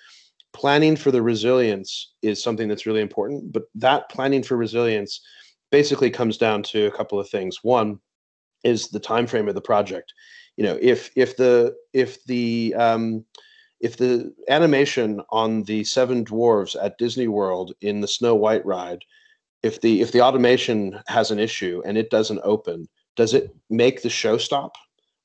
planning 0.53 0.95
for 0.95 1.11
the 1.11 1.21
resilience 1.21 2.13
is 2.21 2.43
something 2.43 2.67
that's 2.67 2.85
really 2.85 3.01
important 3.01 3.51
but 3.51 3.63
that 3.75 4.09
planning 4.09 4.43
for 4.43 4.57
resilience 4.57 5.21
basically 5.71 6.09
comes 6.09 6.37
down 6.37 6.61
to 6.61 6.85
a 6.87 6.91
couple 6.91 7.19
of 7.19 7.29
things. 7.29 7.59
One 7.63 7.99
is 8.63 8.89
the 8.89 8.99
time 8.99 9.25
frame 9.25 9.47
of 9.47 9.55
the 9.55 9.61
project. 9.61 10.13
You 10.57 10.65
know 10.65 10.77
if 10.81 11.11
if 11.15 11.37
the 11.37 11.75
if 11.93 12.23
the 12.25 12.75
um, 12.75 13.25
if 13.79 13.97
the 13.97 14.33
animation 14.49 15.21
on 15.29 15.63
the 15.63 15.83
seven 15.83 16.23
dwarves 16.23 16.75
at 16.81 16.97
disney 16.97 17.27
world 17.27 17.73
in 17.81 18.01
the 18.01 18.07
snow 18.07 18.35
white 18.35 18.63
ride 18.65 18.99
if 19.63 19.81
the 19.81 20.01
if 20.01 20.11
the 20.11 20.21
automation 20.21 20.99
has 21.07 21.31
an 21.31 21.39
issue 21.39 21.81
and 21.85 21.97
it 21.97 22.09
doesn't 22.09 22.41
open 22.43 22.87
does 23.15 23.33
it 23.33 23.55
make 23.69 24.01
the 24.01 24.09
show 24.09 24.37
stop? 24.37 24.75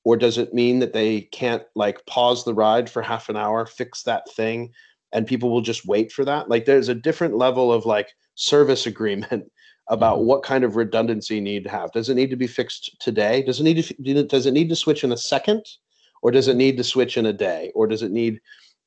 Or 0.04 0.16
does 0.16 0.38
it 0.38 0.54
mean 0.54 0.78
that 0.80 0.92
they 0.92 1.22
can't 1.22 1.64
like 1.74 2.04
pause 2.06 2.44
the 2.44 2.54
ride 2.54 2.88
for 2.88 3.02
half 3.02 3.28
an 3.28 3.36
hour 3.36 3.66
fix 3.66 4.02
that 4.02 4.30
thing 4.32 4.72
and 5.16 5.26
people 5.26 5.48
will 5.48 5.62
just 5.62 5.87
wait 5.87 6.12
for 6.12 6.26
that. 6.26 6.50
Like 6.50 6.66
there's 6.66 6.90
a 6.90 6.94
different 6.94 7.38
level 7.38 7.72
of 7.72 7.87
like 7.87 8.14
service 8.35 8.87
agreement 8.87 9.50
about 9.88 10.18
mm-hmm. 10.18 10.26
what 10.26 10.42
kind 10.42 10.62
of 10.62 10.76
redundancy 10.76 11.37
you 11.37 11.40
need 11.40 11.64
to 11.64 11.70
have. 11.70 11.90
Does 11.92 12.11
it 12.11 12.16
need 12.16 12.29
to 12.31 12.37
be 12.37 12.46
fixed 12.46 13.00
today? 13.00 13.42
Does 13.42 13.59
it 13.59 13.62
need 13.62 13.83
to 13.83 14.24
does 14.24 14.44
it 14.44 14.52
need 14.52 14.68
to 14.68 14.76
switch 14.76 15.02
in 15.05 15.12
a 15.12 15.16
second 15.16 15.64
or 16.20 16.31
does 16.31 16.48
it 16.48 16.57
need 16.57 16.76
to 16.76 16.85
switch 16.85 17.16
in 17.16 17.24
a 17.26 17.33
day? 17.33 17.72
Or 17.74 17.87
does 17.87 18.02
it 18.02 18.12
need 18.12 18.40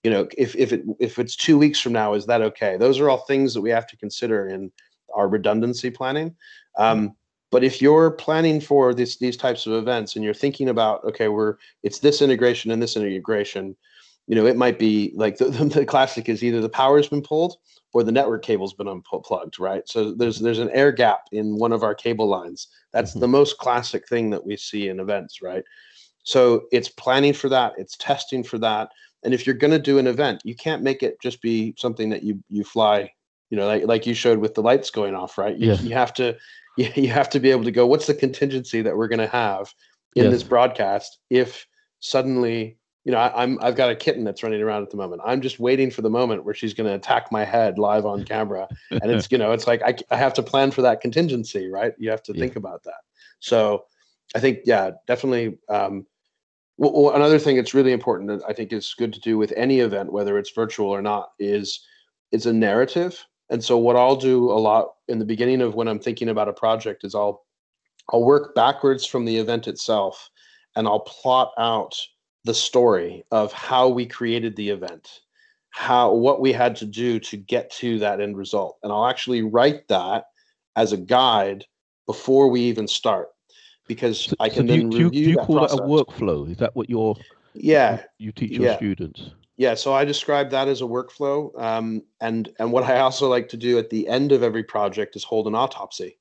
you 0.04 0.12
know 0.12 0.28
if 0.38 0.56
if 0.56 0.72
it 0.72 0.84
if 1.00 1.18
it's 1.18 1.36
two 1.36 1.58
weeks 1.58 1.80
from 1.80 1.94
now 1.94 2.14
is 2.14 2.28
that 2.28 2.44
okay? 2.44 2.78
Those 2.78 3.00
are 3.00 3.10
all 3.10 3.26
things 3.26 3.56
that 3.56 3.62
we 3.62 3.72
have 3.72 3.88
to 3.88 3.98
consider 3.98 4.50
in 4.50 4.72
our 5.16 5.28
redundancy 5.28 5.90
planning. 5.90 6.36
Um, 6.78 7.16
but 7.50 7.64
if 7.64 7.82
you're 7.82 8.12
planning 8.12 8.62
for 8.62 8.94
this 8.94 9.18
these 9.18 9.36
types 9.36 9.66
of 9.66 9.74
events 9.74 10.16
and 10.16 10.24
you're 10.24 10.36
thinking 10.36 10.70
about 10.70 11.04
okay 11.06 11.28
we're 11.28 11.56
it's 11.82 11.98
this 11.98 12.22
integration 12.22 12.70
and 12.70 12.80
this 12.80 12.96
integration 12.96 13.76
you 14.30 14.36
know, 14.36 14.46
it 14.46 14.56
might 14.56 14.78
be 14.80 15.12
like 15.16 15.38
the, 15.40 15.46
the 15.50 15.86
classic 15.86 16.30
is 16.30 16.44
either 16.44 16.62
the 16.62 16.70
power's 16.70 17.10
been 17.10 17.22
pulled 17.22 17.58
or 17.92 18.04
the 18.04 18.12
network 18.12 18.44
cable's 18.44 18.76
been 18.76 18.88
unplugged, 18.88 19.60
right? 19.60 19.90
So 19.90 20.14
there's 20.14 20.40
there's 20.40 20.60
an 20.60 20.70
air 20.70 20.94
gap 20.94 21.22
in 21.34 21.58
one 21.58 21.74
of 21.74 21.84
our 21.84 21.96
cable 21.96 22.28
lines. 22.28 22.68
That's 22.94 23.12
mm-hmm. 23.12 23.22
the 23.22 23.28
most 23.28 23.58
classic 23.58 24.08
thing 24.08 24.30
that 24.30 24.46
we 24.46 24.56
see 24.56 24.88
in 24.88 25.00
events, 25.00 25.42
right? 25.42 25.64
So 26.24 26.68
it's 26.72 26.90
planning 26.90 27.34
for 27.34 27.50
that, 27.50 27.74
it's 27.78 27.98
testing 27.98 28.44
for 28.44 28.60
that. 28.60 28.90
And 29.24 29.34
if 29.34 29.46
you're 29.46 29.56
going 29.56 29.72
to 29.72 29.80
do 29.80 29.98
an 29.98 30.08
event, 30.08 30.42
you 30.46 30.56
can't 30.56 30.84
make 30.84 31.04
it 31.04 31.20
just 31.22 31.42
be 31.42 31.74
something 31.78 32.10
that 32.12 32.24
you 32.24 32.42
you 32.50 32.64
fly, 32.64 33.12
you 33.50 33.58
know, 33.58 33.66
like, 33.66 33.86
like 33.86 34.06
you 34.06 34.14
showed 34.14 34.38
with 34.38 34.54
the 34.54 34.62
lights 34.62 34.92
going 34.92 35.16
off, 35.16 35.40
right? 35.40 35.58
You, 35.58 35.70
yes. 35.70 35.82
you 35.82 35.96
have 35.96 36.14
to 36.14 36.38
you, 36.78 36.92
you 36.96 37.10
have 37.10 37.32
to 37.32 37.40
be 37.40 37.50
able 37.50 37.64
to 37.64 37.72
go, 37.72 37.88
what's 37.88 38.06
the 38.06 38.14
contingency 38.14 38.84
that 38.84 38.96
we're 38.96 39.08
going 39.08 39.20
to 39.20 39.28
have 39.28 39.74
in 40.16 40.26
yes. 40.26 40.34
this 40.34 40.44
broadcast 40.44 41.18
if 41.32 41.66
suddenly 42.00 42.79
you 43.10 43.16
know, 43.16 43.22
I, 43.22 43.42
am 43.42 43.58
I've 43.60 43.76
got 43.76 43.90
a 43.90 43.96
kitten 43.96 44.24
that's 44.24 44.44
running 44.44 44.62
around 44.62 44.84
at 44.84 44.92
the 44.92 44.98
moment. 44.98 45.24
I'm 45.26 45.42
just 45.42 45.60
waiting 45.60 45.90
for 45.90 46.04
the 46.04 46.12
moment 46.12 46.46
where 46.46 46.54
she's 46.54 46.76
going 46.76 46.88
to 46.88 46.94
attack 46.94 47.32
my 47.32 47.44
head 47.44 47.80
live 47.80 48.06
on 48.06 48.24
camera, 48.24 48.68
and 48.92 49.10
it's 49.10 49.28
you 49.32 49.40
know, 49.40 49.52
it's 49.52 49.66
like 49.66 49.82
I, 49.82 49.96
I 50.12 50.16
have 50.16 50.32
to 50.36 50.44
plan 50.44 50.70
for 50.70 50.84
that 50.84 51.02
contingency, 51.02 51.72
right? 51.72 51.94
You 51.98 52.12
have 52.12 52.22
to 52.22 52.34
yeah. 52.34 52.40
think 52.40 52.56
about 52.56 52.84
that. 52.84 53.02
So, 53.40 53.86
I 54.36 54.40
think 54.40 54.60
yeah, 54.64 54.92
definitely. 55.08 55.58
Um, 55.70 56.06
well, 56.78 57.16
another 57.16 57.40
thing 57.40 57.56
that's 57.56 57.74
really 57.74 57.94
important 57.94 58.30
that 58.30 58.48
I 58.48 58.54
think 58.54 58.72
is 58.72 58.94
good 58.96 59.12
to 59.14 59.20
do 59.20 59.40
with 59.40 59.54
any 59.58 59.80
event, 59.80 60.14
whether 60.14 60.38
it's 60.38 60.52
virtual 60.52 60.92
or 60.92 61.02
not, 61.02 61.32
is 61.40 61.84
is 62.32 62.46
a 62.46 62.54
narrative. 62.54 63.26
And 63.50 63.64
so, 63.64 63.76
what 63.76 63.96
I'll 63.96 64.18
do 64.18 64.52
a 64.52 64.62
lot 64.62 64.90
in 65.08 65.18
the 65.18 65.26
beginning 65.26 65.62
of 65.62 65.74
when 65.74 65.88
I'm 65.88 66.00
thinking 66.00 66.30
about 66.30 66.48
a 66.48 66.54
project 66.54 67.04
is 67.04 67.16
I'll 67.16 67.44
I'll 68.14 68.24
work 68.24 68.54
backwards 68.54 69.04
from 69.04 69.26
the 69.26 69.38
event 69.38 69.68
itself, 69.68 70.30
and 70.76 70.88
I'll 70.88 71.00
plot 71.00 71.54
out 71.58 71.96
the 72.46 72.54
story 72.54 73.24
of 73.32 73.52
how 73.54 73.90
we 73.90 74.06
created 74.06 74.56
the 74.56 74.70
event, 74.70 75.22
how 75.70 76.14
what 76.14 76.42
we 76.42 76.52
had 76.52 76.76
to 76.78 76.86
do 76.86 77.20
to 77.20 77.38
get 77.38 77.72
to 77.72 78.00
that 78.00 78.22
end 78.22 78.38
result. 78.38 78.78
And 78.84 78.92
I'll 78.92 79.08
actually 79.08 79.42
write 79.42 79.88
that 79.90 80.26
as 80.76 80.94
a 80.94 80.98
guide 80.98 81.66
before 82.06 82.50
we 82.50 82.62
even 82.62 82.88
start 82.88 83.30
because 83.88 84.26
so, 84.26 84.36
I 84.40 84.50
can 84.50 84.68
so 84.68 84.74
then 84.74 84.90
do 84.90 84.98
you, 84.98 85.04
review 85.06 85.10
do 85.10 85.30
you, 85.32 85.36
that 85.36 85.46
call 85.46 85.58
process. 85.58 85.78
that 85.78 85.84
a 85.84 85.88
workflow? 85.88 86.50
Is 86.50 86.58
that 86.58 86.76
what 86.76 86.90
you're 86.90 87.16
yeah 87.54 88.04
you 88.18 88.32
teach 88.32 88.52
your 88.52 88.66
yeah. 88.66 88.78
students? 88.78 89.32
Yeah, 89.58 89.74
so 89.74 89.94
I 89.94 90.06
describe 90.06 90.52
that 90.52 90.70
as 90.70 90.80
a 90.80 90.86
workflow, 90.86 91.52
um, 91.62 92.02
and 92.22 92.48
and 92.60 92.72
what 92.72 92.86
I 92.86 93.00
also 93.00 93.28
like 93.28 93.50
to 93.50 93.58
do 93.58 93.78
at 93.78 93.90
the 93.90 94.08
end 94.08 94.32
of 94.32 94.42
every 94.42 94.64
project 94.64 95.18
is 95.18 95.24
hold 95.26 95.48
an 95.48 95.56
autopsy. 95.56 96.18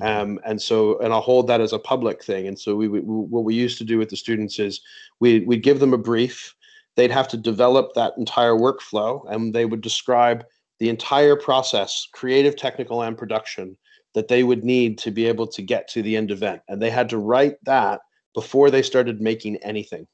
Um, 0.00 0.40
and 0.46 0.60
so, 0.60 0.98
and 1.00 1.12
I'll 1.12 1.20
hold 1.20 1.46
that 1.48 1.60
as 1.60 1.72
a 1.72 1.78
public 1.78 2.24
thing. 2.24 2.46
And 2.46 2.58
so, 2.58 2.74
we, 2.74 2.88
we, 2.88 3.00
what 3.00 3.44
we 3.44 3.54
used 3.54 3.78
to 3.78 3.84
do 3.84 3.98
with 3.98 4.08
the 4.08 4.16
students 4.16 4.58
is 4.58 4.80
we 5.20 5.40
we'd 5.40 5.62
give 5.62 5.80
them 5.80 5.92
a 5.92 5.98
brief. 5.98 6.54
They'd 6.96 7.10
have 7.10 7.28
to 7.28 7.36
develop 7.36 7.94
that 7.94 8.14
entire 8.18 8.54
workflow, 8.54 9.30
and 9.30 9.54
they 9.54 9.64
would 9.64 9.80
describe 9.80 10.44
the 10.78 10.88
entire 10.88 11.36
process, 11.36 12.08
creative, 12.12 12.56
technical, 12.56 13.02
and 13.02 13.16
production 13.16 13.76
that 14.14 14.28
they 14.28 14.42
would 14.42 14.64
need 14.64 14.98
to 14.98 15.10
be 15.10 15.26
able 15.26 15.46
to 15.46 15.62
get 15.62 15.88
to 15.88 16.02
the 16.02 16.16
end 16.16 16.30
event. 16.30 16.60
And 16.68 16.80
they 16.80 16.90
had 16.90 17.08
to 17.10 17.18
write 17.18 17.56
that 17.64 18.00
before 18.34 18.70
they 18.70 18.82
started 18.82 19.20
making 19.20 19.56
anything. 19.58 20.06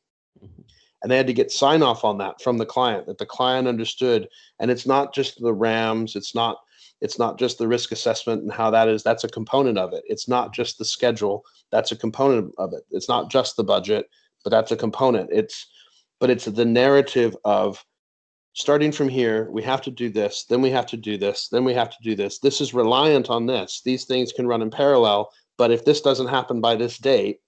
Mm-hmm. 0.43 0.63
And 1.03 1.11
they 1.11 1.17
had 1.17 1.27
to 1.27 1.33
get 1.33 1.53
sign 1.53 1.83
off 1.83 2.05
on 2.05 2.19
that 2.19 2.41
from 2.43 2.59
the 2.59 2.67
client 2.67 3.07
that 3.07 3.19
the 3.19 3.27
client 3.27 3.69
understood. 3.69 4.29
And 4.59 4.71
it's 4.71 4.87
not 4.87 5.15
just 5.15 5.41
the 5.41 5.55
RAMs, 5.55 6.17
it's 6.17 6.35
not 6.35 6.59
it's 7.01 7.19
not 7.19 7.39
just 7.39 7.59
the 7.59 7.69
risk 7.69 7.93
assessment 7.93 8.43
and 8.43 8.53
how 8.53 8.71
that 8.71 8.89
is 8.89 9.03
that's 9.03 9.25
a 9.25 9.29
component 9.29 9.79
of 9.79 9.93
it. 9.93 10.03
It's 10.07 10.29
not 10.29 10.53
just 10.53 10.79
the 10.79 10.85
schedule 10.85 11.45
that's 11.71 11.93
a 11.93 11.97
component 11.97 12.55
of 12.59 12.73
it. 12.73 12.83
It's 12.91 13.09
not 13.09 13.31
just 13.31 13.57
the 13.57 13.65
budget 13.65 14.07
but 14.45 14.51
that's 14.51 14.73
a 14.73 14.77
component. 14.77 15.31
It's 15.33 15.67
but 16.21 16.31
it's 16.31 16.47
the 16.47 16.65
narrative 16.65 17.37
of 17.45 17.85
starting 18.55 18.91
from 18.91 19.09
here 19.09 19.49
we 19.53 19.63
have 19.63 19.81
to 19.83 19.91
do 19.91 20.09
this 20.09 20.45
then 20.49 20.61
we 20.61 20.71
have 20.71 20.87
to 20.87 20.97
do 20.97 21.17
this 21.17 21.49
then 21.49 21.65
we 21.65 21.75
have 21.75 21.91
to 21.91 21.99
do 22.03 22.15
this. 22.15 22.39
This 22.39 22.61
is 22.61 22.75
reliant 22.75 23.31
on 23.31 23.47
this. 23.47 23.83
These 23.85 24.05
things 24.05 24.33
can 24.33 24.47
run 24.47 24.63
in 24.63 24.71
parallel 24.71 25.31
but 25.57 25.71
if 25.71 25.85
this 25.85 26.01
doesn't 26.01 26.29
happen 26.29 26.61
by 26.61 26.77
this 26.77 26.99
date 26.99 27.41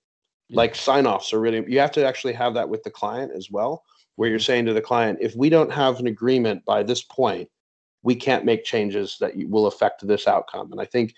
yeah. 0.48 0.56
like 0.56 0.74
sign 0.74 1.06
offs 1.06 1.32
are 1.32 1.40
really 1.40 1.64
you 1.66 1.78
have 1.80 1.92
to 1.92 2.06
actually 2.06 2.34
have 2.34 2.54
that 2.54 2.68
with 2.68 2.82
the 2.82 2.90
client 2.90 3.32
as 3.34 3.50
well 3.50 3.82
where 4.16 4.28
you're 4.28 4.38
saying 4.38 4.66
to 4.66 4.74
the 4.74 4.82
client 4.82 5.18
if 5.20 5.34
we 5.34 5.48
don't 5.48 5.72
have 5.72 5.98
an 5.98 6.06
agreement 6.06 6.64
by 6.64 6.82
this 6.82 7.02
point 7.02 7.48
we 8.02 8.14
can't 8.14 8.44
make 8.44 8.64
changes 8.64 9.16
that 9.20 9.32
will 9.48 9.66
affect 9.66 10.06
this 10.06 10.26
outcome. 10.26 10.72
And 10.72 10.80
I 10.80 10.84
think 10.84 11.14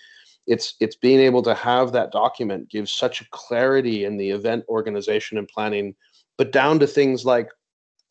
it's 0.47 0.75
it's 0.79 0.95
being 0.95 1.19
able 1.19 1.41
to 1.43 1.53
have 1.53 1.91
that 1.93 2.11
document 2.11 2.69
gives 2.69 2.91
such 2.91 3.21
a 3.21 3.25
clarity 3.31 4.05
in 4.05 4.17
the 4.17 4.29
event 4.29 4.65
organization 4.67 5.37
and 5.37 5.47
planning, 5.47 5.95
but 6.37 6.51
down 6.51 6.79
to 6.79 6.87
things 6.87 7.25
like 7.25 7.49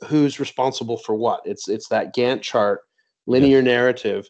who's 0.07 0.41
responsible 0.41 0.97
for 0.97 1.15
what. 1.15 1.43
It's 1.45 1.69
it's 1.69 1.89
that 1.89 2.15
Gantt 2.15 2.43
chart, 2.43 2.81
linear 3.27 3.63
narrative. 3.63 4.29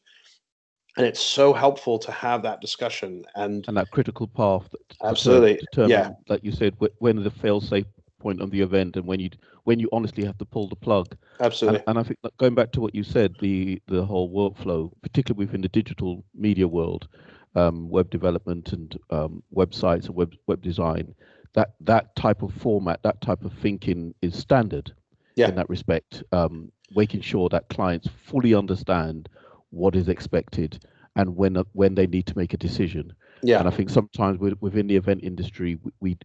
And 0.98 1.07
it's 1.07 1.20
so 1.20 1.55
helpful 1.55 1.98
to 2.00 2.12
have 2.12 2.42
that 2.42 2.61
discussion 2.61 3.24
and 3.35 3.64
and 3.66 3.76
that 3.78 3.90
critical 3.90 4.26
path 4.26 4.68
that 4.72 5.09
absolutely 5.09 5.55
determine, 5.55 5.90
yeah 5.90 6.11
like 6.28 6.44
you 6.44 6.52
said 6.52 6.76
when 6.98 7.22
the 7.22 7.31
fail 7.31 7.62
safe 7.62 7.87
point 8.22 8.40
of 8.40 8.50
the 8.50 8.61
event 8.61 8.96
and 8.96 9.06
when 9.06 9.20
you 9.20 9.30
when 9.64 9.78
you 9.78 9.88
honestly 9.92 10.24
have 10.24 10.38
to 10.38 10.44
pull 10.44 10.68
the 10.68 10.76
plug. 10.76 11.16
Absolutely. 11.40 11.80
And, 11.80 11.88
and, 11.88 11.98
I 11.98 12.02
think 12.02 12.18
going 12.38 12.54
back 12.54 12.72
to 12.72 12.80
what 12.80 12.94
you 12.94 13.02
said, 13.02 13.35
the 13.40 13.82
the 13.88 14.04
whole 14.04 14.30
workflow, 14.30 14.90
particularly 15.02 15.46
within 15.46 15.62
the 15.62 15.68
digital 15.68 16.24
media 16.35 16.68
world, 16.68 17.08
um, 17.54 17.88
web 17.90 18.11
development 18.11 18.72
and 18.72 18.98
um, 19.11 19.42
websites 19.54 20.06
and 20.06 20.14
web 20.14 20.35
web 20.46 20.62
design, 20.62 21.14
that 21.54 21.74
that 21.80 22.14
type 22.16 22.42
of 22.42 22.52
format, 22.54 23.02
that 23.02 23.20
type 23.20 23.44
of 23.44 23.52
thinking 23.54 24.14
is 24.22 24.37
standard. 24.37 24.92
Yeah. 25.35 25.48
In 25.48 25.54
that 25.54 25.70
respect, 25.70 26.22
um, 26.32 26.70
making 26.94 27.22
sure 27.22 27.48
that 27.48 27.70
clients 27.70 28.06
fully 28.26 28.52
understand 28.54 29.30
what 29.70 29.96
is 29.96 30.08
expected 30.11 30.85
and 31.16 31.37
when 31.37 31.56
when 31.72 31.94
they 31.94 32.06
need 32.06 32.26
to 32.26 32.37
make 32.37 32.52
a 32.52 32.58
decision. 32.58 33.14
Yeah. 33.42 33.58
And 33.58 33.66
I 33.66 33.70
think 33.70 33.90
sometimes 33.90 34.38
within 34.38 34.87
the 34.87 34.96
event 34.96 35.24
industry, 35.24 35.78
we, 35.82 35.90
we 36.00 36.18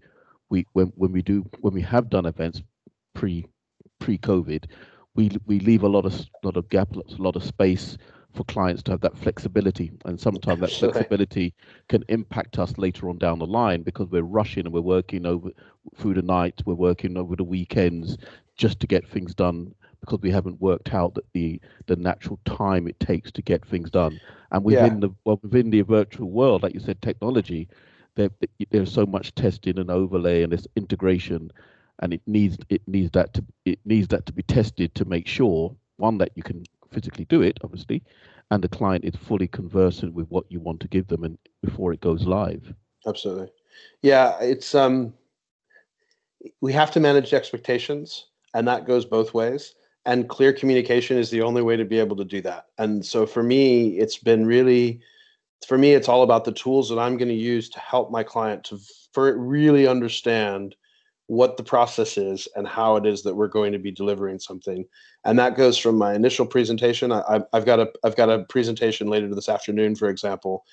we 0.50 0.66
when 0.74 0.88
when 0.96 1.12
we 1.12 1.22
do 1.22 1.46
when 1.62 1.74
we 1.74 1.82
have 1.82 2.10
done 2.10 2.26
events 2.26 2.62
pre 3.14 3.46
pre 4.00 4.18
COVID, 4.18 4.66
we 5.16 5.32
we 5.46 5.60
leave 5.60 5.84
a 5.84 5.88
lot 5.88 6.06
of 6.06 6.14
lot 6.44 6.58
of 6.58 6.70
gap, 6.70 6.96
a 6.96 7.22
lot 7.22 7.36
of 7.36 7.44
space 7.44 7.98
for 8.34 8.44
clients 8.44 8.84
to 8.84 8.92
have 8.92 9.02
that 9.02 9.18
flexibility, 9.18 9.92
and 10.06 10.20
sometimes 10.20 10.60
that 10.62 10.72
flexibility 10.72 11.54
can 11.90 12.04
impact 12.10 12.60
us 12.60 12.78
later 12.78 13.10
on 13.10 13.18
down 13.18 13.40
the 13.40 13.46
line 13.46 13.82
because 13.82 14.08
we're 14.10 14.22
rushing 14.22 14.66
and 14.66 14.74
we're 14.74 14.82
working 14.82 15.26
over 15.26 15.50
through 15.96 16.14
the 16.14 16.22
night, 16.22 16.62
we're 16.66 16.76
working 16.76 17.18
over 17.18 17.36
the 17.36 17.44
weekends 17.44 18.18
just 18.56 18.80
to 18.80 18.88
get 18.88 19.08
things 19.08 19.34
done 19.34 19.74
because 20.02 20.20
we 20.22 20.32
haven't 20.32 20.62
worked 20.62 20.94
out 20.94 21.16
that 21.16 21.26
the 21.34 21.60
the 21.88 21.96
natural 21.96 22.40
time 22.46 22.88
it 22.88 23.00
takes 23.00 23.32
to 23.32 23.42
get 23.42 23.66
things 23.66 23.90
done. 23.90 24.20
And 24.52 24.64
within 24.64 24.96
yeah. 24.96 25.08
the 25.08 25.16
well, 25.26 25.40
within 25.42 25.70
the 25.70 25.82
virtual 25.82 26.30
world, 26.30 26.64
like 26.64 26.74
you 26.74 26.80
said, 26.80 27.02
technology, 27.02 27.68
there, 28.18 28.32
there's 28.72 28.92
so 28.92 29.06
much 29.06 29.34
testing 29.36 29.80
and 29.80 29.90
overlay 29.90 30.44
and 30.44 30.52
this 30.52 30.68
integration 30.76 31.52
and 32.00 32.14
it 32.14 32.22
needs 32.28 32.58
it 32.70 32.82
needs 32.88 33.10
that 33.12 33.34
to 33.34 33.46
it 33.66 33.80
needs 33.86 34.08
that 34.10 34.26
to 34.26 34.34
be 34.34 34.44
tested 34.44 34.94
to 34.96 35.06
make 35.06 35.28
sure 35.28 35.74
one 35.98 36.18
that 36.18 36.32
you 36.36 36.44
can 36.44 36.64
physically 36.92 37.26
do 37.26 37.42
it 37.42 37.58
obviously 37.64 38.04
and 38.52 38.64
the 38.64 38.68
client 38.68 39.06
is 39.06 39.16
fully 39.16 39.48
conversant 39.48 40.14
with 40.14 40.28
what 40.30 40.46
you 40.50 40.60
want 40.60 40.80
to 40.80 40.88
give 40.88 41.08
them 41.08 41.24
and 41.24 41.38
before 41.62 41.92
it 41.94 42.00
goes 42.02 42.26
live. 42.26 42.74
Absolutely. 43.08 43.50
Yeah 44.02 44.38
it's 44.42 44.76
um 44.76 45.14
we 46.62 46.74
have 46.74 46.92
to 46.92 47.00
manage 47.00 47.34
expectations 47.34 48.28
and 48.54 48.68
that 48.68 48.86
goes 48.86 49.06
both 49.06 49.34
ways 49.34 49.76
and 50.06 50.30
clear 50.30 50.54
communication 50.54 51.18
is 51.18 51.30
the 51.30 51.42
only 51.42 51.62
way 51.62 51.76
to 51.76 51.86
be 51.86 52.00
able 52.00 52.16
to 52.16 52.24
do 52.26 52.42
that. 52.42 52.68
And 52.78 53.06
so 53.06 53.26
for 53.26 53.44
me 53.44 54.00
it's 54.00 54.18
been 54.18 54.46
really 54.46 55.02
for 55.66 55.78
me, 55.78 55.94
it's 55.94 56.10
all 56.10 56.24
about 56.24 56.46
the 56.46 56.52
tools 56.52 56.90
that 56.90 57.00
I'm 57.00 57.18
going 57.18 57.30
to 57.30 57.34
use 57.34 57.70
to 57.70 57.80
help 57.80 58.12
my 58.12 58.24
client 58.24 58.64
to 58.66 58.80
for 59.14 59.38
really 59.38 59.88
understand 59.88 60.76
what 61.28 61.58
the 61.58 61.64
process 61.64 62.18
is 62.18 62.48
and 62.56 62.68
how 62.68 62.96
it 62.96 63.06
is 63.06 63.22
that 63.24 63.36
we're 63.36 63.48
going 63.48 63.74
to 63.74 63.80
be 63.80 63.92
delivering 63.92 64.40
something. 64.40 64.86
And 65.26 65.38
that 65.40 65.58
goes 65.58 65.78
from 65.78 65.98
my 65.98 66.14
initial 66.14 66.46
presentation. 66.46 67.12
I, 67.12 67.42
have 67.54 67.66
got 67.66 67.80
a 67.80 67.92
I've 68.04 68.16
got 68.16 68.30
a 68.30 68.46
presentation 68.46 69.08
later 69.08 69.34
this 69.34 69.50
afternoon, 69.50 69.96
for 69.96 70.10
example, 70.10 70.64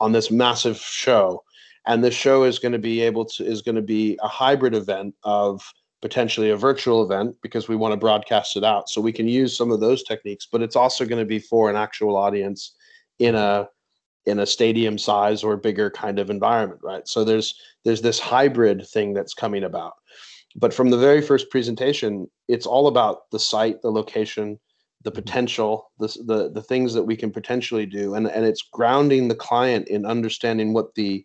on 0.00 0.12
this 0.12 0.30
massive 0.30 0.78
show. 0.78 1.44
And 1.86 2.02
this 2.02 2.14
show 2.14 2.44
is 2.44 2.58
going 2.58 2.72
to 2.72 2.78
be 2.78 3.00
able 3.00 3.24
to 3.26 3.44
is 3.44 3.62
going 3.62 3.76
to 3.76 3.82
be 3.82 4.18
a 4.22 4.28
hybrid 4.28 4.74
event 4.74 5.14
of 5.22 5.62
potentially 6.02 6.50
a 6.50 6.56
virtual 6.56 7.02
event 7.02 7.36
because 7.42 7.68
we 7.68 7.76
want 7.76 7.92
to 7.92 7.96
broadcast 7.96 8.56
it 8.56 8.64
out. 8.64 8.88
So 8.88 9.00
we 9.00 9.12
can 9.12 9.28
use 9.28 9.56
some 9.56 9.70
of 9.70 9.80
those 9.80 10.02
techniques, 10.02 10.48
but 10.50 10.62
it's 10.62 10.76
also 10.76 11.04
going 11.04 11.18
to 11.18 11.26
be 11.26 11.38
for 11.38 11.70
an 11.70 11.76
actual 11.76 12.16
audience 12.16 12.74
in 13.18 13.34
a 13.34 13.68
in 14.30 14.38
a 14.38 14.46
stadium 14.46 14.96
size 14.96 15.44
or 15.44 15.56
bigger 15.56 15.90
kind 15.90 16.18
of 16.18 16.30
environment 16.30 16.80
right 16.82 17.06
so 17.06 17.24
there's 17.24 17.54
there's 17.84 18.02
this 18.02 18.18
hybrid 18.18 18.86
thing 18.86 19.12
that's 19.12 19.34
coming 19.34 19.64
about 19.64 19.94
but 20.56 20.72
from 20.72 20.90
the 20.90 20.98
very 20.98 21.20
first 21.20 21.50
presentation 21.50 22.28
it's 22.48 22.66
all 22.66 22.86
about 22.86 23.30
the 23.30 23.38
site 23.38 23.82
the 23.82 23.90
location 23.90 24.58
the 25.02 25.10
potential 25.10 25.90
the, 25.98 26.08
the 26.26 26.50
the 26.50 26.62
things 26.62 26.94
that 26.94 27.02
we 27.02 27.16
can 27.16 27.30
potentially 27.30 27.86
do 27.86 28.14
and 28.14 28.26
and 28.26 28.44
it's 28.46 28.62
grounding 28.72 29.28
the 29.28 29.34
client 29.34 29.88
in 29.88 30.06
understanding 30.06 30.72
what 30.72 30.94
the 30.94 31.24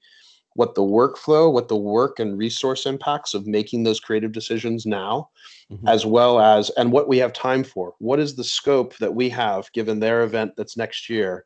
what 0.55 0.73
the 0.73 0.81
workflow, 0.81 1.51
what 1.51 1.67
the 1.67 1.75
work 1.75 2.17
and 2.17 2.37
resource 2.37 2.85
impacts 2.85 3.33
of 3.33 3.45
making 3.45 3.83
those 3.83 3.99
creative 3.99 4.31
decisions 4.31 4.85
now, 4.85 5.29
mm-hmm. 5.71 5.87
as 5.87 6.05
well 6.05 6.39
as, 6.39 6.69
and 6.71 6.91
what 6.91 7.09
we 7.09 7.17
have 7.17 7.33
time 7.33 7.63
for. 7.63 7.93
What 7.99 8.19
is 8.21 8.35
the 8.35 8.43
scope 8.43 8.95
that 8.97 9.13
we 9.13 9.29
have 9.29 9.71
given 9.73 9.99
their 9.99 10.23
event 10.23 10.53
that's 10.55 10.77
next 10.77 11.09
year? 11.09 11.45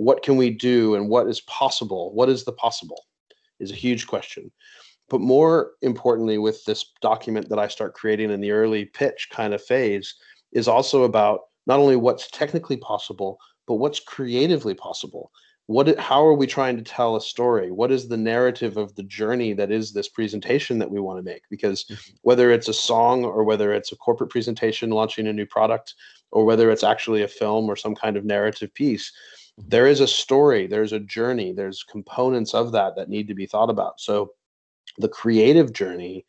What 0.00 0.22
can 0.22 0.36
we 0.36 0.48
do 0.48 0.94
and 0.94 1.10
what 1.10 1.26
is 1.28 1.42
possible? 1.42 2.14
What 2.14 2.30
is 2.30 2.44
the 2.44 2.52
possible 2.52 3.04
is 3.58 3.70
a 3.70 3.74
huge 3.74 4.06
question. 4.06 4.50
But 5.10 5.20
more 5.20 5.72
importantly, 5.82 6.38
with 6.38 6.64
this 6.64 6.86
document 7.02 7.50
that 7.50 7.58
I 7.58 7.68
start 7.68 7.92
creating 7.92 8.30
in 8.30 8.40
the 8.40 8.52
early 8.52 8.86
pitch 8.86 9.28
kind 9.30 9.52
of 9.52 9.62
phase, 9.62 10.14
is 10.52 10.68
also 10.68 11.02
about 11.02 11.40
not 11.66 11.78
only 11.78 11.96
what's 11.96 12.30
technically 12.30 12.78
possible, 12.78 13.38
but 13.66 13.74
what's 13.74 14.00
creatively 14.00 14.72
possible 14.74 15.30
what 15.66 15.96
how 16.00 16.26
are 16.26 16.34
we 16.34 16.48
trying 16.48 16.76
to 16.76 16.82
tell 16.82 17.14
a 17.14 17.20
story 17.20 17.70
what 17.70 17.92
is 17.92 18.08
the 18.08 18.16
narrative 18.16 18.76
of 18.76 18.92
the 18.96 19.04
journey 19.04 19.52
that 19.52 19.70
is 19.70 19.92
this 19.92 20.08
presentation 20.08 20.80
that 20.80 20.90
we 20.90 20.98
want 20.98 21.16
to 21.16 21.22
make 21.22 21.42
because 21.48 21.84
mm-hmm. 21.84 22.10
whether 22.22 22.50
it's 22.50 22.66
a 22.66 22.74
song 22.74 23.24
or 23.24 23.44
whether 23.44 23.72
it's 23.72 23.92
a 23.92 23.96
corporate 23.96 24.30
presentation 24.30 24.90
launching 24.90 25.28
a 25.28 25.32
new 25.32 25.46
product 25.46 25.94
or 26.32 26.44
whether 26.44 26.70
it's 26.70 26.84
actually 26.84 27.22
a 27.22 27.28
film 27.28 27.68
or 27.68 27.76
some 27.76 27.94
kind 27.94 28.16
of 28.16 28.24
narrative 28.24 28.72
piece. 28.74 29.12
There 29.68 29.86
is 29.86 30.00
a 30.00 30.06
story 30.06 30.66
there's 30.66 30.92
a 30.92 31.00
journey 31.00 31.52
there's 31.52 31.82
components 31.82 32.54
of 32.54 32.72
that 32.72 32.96
that 32.96 33.08
need 33.08 33.28
to 33.28 33.34
be 33.34 33.46
thought 33.46 33.70
about 33.70 34.00
so 34.00 34.30
the 34.98 35.08
creative 35.08 35.72
journey 35.72 36.24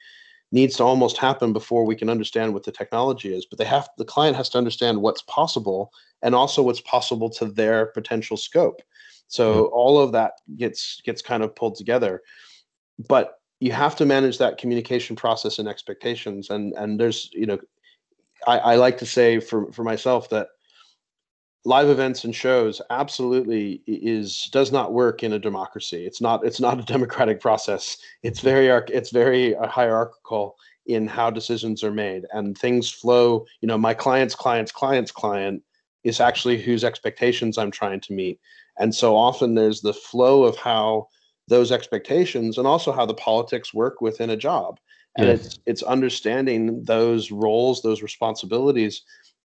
needs 0.53 0.75
to 0.75 0.83
almost 0.83 1.17
happen 1.17 1.53
before 1.53 1.85
we 1.85 1.95
can 1.95 2.09
understand 2.09 2.53
what 2.53 2.63
the 2.63 2.71
technology 2.71 3.33
is 3.33 3.45
but 3.45 3.57
they 3.57 3.65
have 3.65 3.89
the 3.97 4.05
client 4.05 4.35
has 4.35 4.49
to 4.49 4.57
understand 4.57 5.01
what's 5.01 5.21
possible 5.23 5.91
and 6.21 6.35
also 6.35 6.61
what's 6.61 6.81
possible 6.81 7.29
to 7.29 7.45
their 7.45 7.87
potential 7.87 8.37
scope 8.37 8.81
so 9.31 9.53
mm-hmm. 9.53 9.73
all 9.73 9.99
of 9.99 10.11
that 10.11 10.33
gets 10.57 11.01
gets 11.01 11.21
kind 11.21 11.41
of 11.41 11.55
pulled 11.55 11.75
together. 11.75 12.21
But 13.07 13.35
you 13.61 13.71
have 13.71 13.95
to 13.95 14.05
manage 14.05 14.37
that 14.37 14.57
communication 14.57 15.15
process 15.15 15.57
and 15.57 15.69
expectations. 15.69 16.49
And 16.49 16.73
and 16.73 16.99
there's, 16.99 17.29
you 17.31 17.45
know, 17.45 17.57
I, 18.45 18.57
I 18.57 18.75
like 18.75 18.97
to 18.97 19.05
say 19.05 19.39
for, 19.39 19.71
for 19.71 19.83
myself 19.83 20.29
that 20.29 20.49
live 21.63 21.89
events 21.89 22.23
and 22.23 22.35
shows 22.35 22.81
absolutely 22.89 23.81
is 23.85 24.49
does 24.51 24.71
not 24.71 24.93
work 24.93 25.21
in 25.23 25.33
a 25.33 25.39
democracy 25.39 26.05
it's 26.05 26.21
not 26.21 26.43
it's 26.45 26.59
not 26.59 26.79
a 26.79 26.83
democratic 26.93 27.39
process 27.39 27.97
it's 28.23 28.39
very 28.39 28.67
it's 28.89 29.11
very 29.11 29.55
uh, 29.55 29.67
hierarchical 29.67 30.55
in 30.87 31.07
how 31.07 31.29
decisions 31.29 31.83
are 31.83 31.91
made 31.91 32.25
and 32.33 32.57
things 32.57 32.89
flow 32.89 33.45
you 33.61 33.67
know 33.67 33.77
my 33.77 33.93
client's 33.93 34.33
client's 34.33 34.71
client's 34.71 35.11
client 35.11 35.61
is 36.03 36.19
actually 36.19 36.59
whose 36.59 36.83
expectations 36.83 37.59
i'm 37.59 37.69
trying 37.69 37.99
to 37.99 38.13
meet 38.13 38.39
and 38.79 38.95
so 38.95 39.15
often 39.15 39.53
there's 39.53 39.81
the 39.81 39.93
flow 39.93 40.43
of 40.43 40.57
how 40.57 41.07
those 41.47 41.71
expectations 41.71 42.57
and 42.57 42.65
also 42.65 42.91
how 42.91 43.05
the 43.05 43.13
politics 43.13 43.73
work 43.73 44.01
within 44.01 44.29
a 44.29 44.37
job. 44.37 44.79
And 45.17 45.27
yes. 45.27 45.45
it's 45.45 45.59
it's 45.65 45.83
understanding 45.83 46.83
those 46.85 47.31
roles, 47.31 47.81
those 47.81 48.01
responsibilities, 48.01 49.01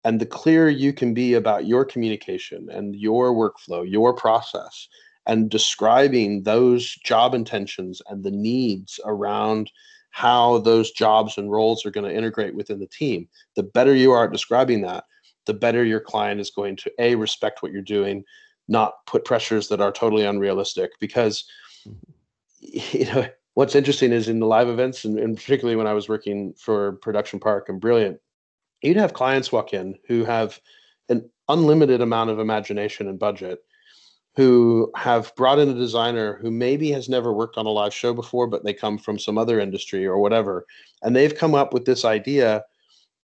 and 0.04 0.20
the 0.20 0.26
clearer 0.26 0.68
you 0.68 0.92
can 0.92 1.14
be 1.14 1.34
about 1.34 1.66
your 1.66 1.84
communication 1.84 2.68
and 2.70 2.94
your 2.96 3.32
workflow, 3.32 3.88
your 3.88 4.14
process, 4.14 4.88
and 5.26 5.50
describing 5.50 6.42
those 6.42 6.94
job 7.04 7.34
intentions 7.34 8.00
and 8.08 8.24
the 8.24 8.30
needs 8.30 8.98
around 9.04 9.70
how 10.10 10.58
those 10.58 10.90
jobs 10.90 11.36
and 11.36 11.50
roles 11.50 11.84
are 11.84 11.90
going 11.90 12.08
to 12.08 12.16
integrate 12.16 12.54
within 12.54 12.80
the 12.80 12.86
team. 12.86 13.28
The 13.54 13.62
better 13.62 13.94
you 13.94 14.12
are 14.12 14.24
at 14.24 14.32
describing 14.32 14.80
that, 14.82 15.04
the 15.46 15.54
better 15.54 15.84
your 15.84 16.00
client 16.00 16.40
is 16.40 16.50
going 16.50 16.76
to 16.76 16.92
a 16.98 17.14
respect 17.14 17.62
what 17.62 17.72
you're 17.72 17.82
doing 17.82 18.24
not 18.68 19.04
put 19.06 19.24
pressures 19.24 19.68
that 19.68 19.80
are 19.80 19.90
totally 19.90 20.24
unrealistic 20.24 20.92
because 21.00 21.44
mm-hmm. 21.88 21.98
you 22.96 23.06
know 23.06 23.28
what's 23.54 23.74
interesting 23.74 24.12
is 24.12 24.28
in 24.28 24.40
the 24.40 24.46
live 24.46 24.68
events 24.68 25.04
and, 25.04 25.18
and, 25.18 25.36
particularly 25.36 25.76
when 25.76 25.86
i 25.86 25.92
was 25.92 26.08
working 26.08 26.52
for 26.58 26.92
production 26.96 27.38
park 27.38 27.68
and 27.68 27.80
brilliant 27.80 28.20
you'd 28.82 28.96
have 28.96 29.12
clients 29.12 29.52
walk 29.52 29.72
in 29.72 29.96
who 30.06 30.24
have 30.24 30.60
an 31.08 31.28
unlimited 31.48 32.00
amount 32.00 32.30
of 32.30 32.38
imagination 32.38 33.08
and 33.08 33.18
budget 33.18 33.60
who 34.36 34.90
have 34.94 35.34
brought 35.34 35.58
in 35.58 35.68
a 35.68 35.74
designer 35.74 36.38
who 36.40 36.50
maybe 36.50 36.90
has 36.92 37.08
never 37.08 37.32
worked 37.32 37.56
on 37.56 37.66
a 37.66 37.70
live 37.70 37.94
show 37.94 38.12
before 38.14 38.46
but 38.46 38.64
they 38.64 38.74
come 38.74 38.98
from 38.98 39.18
some 39.18 39.38
other 39.38 39.58
industry 39.58 40.06
or 40.06 40.18
whatever 40.18 40.66
and 41.02 41.14
they've 41.14 41.34
come 41.34 41.54
up 41.54 41.72
with 41.72 41.84
this 41.84 42.04
idea 42.04 42.62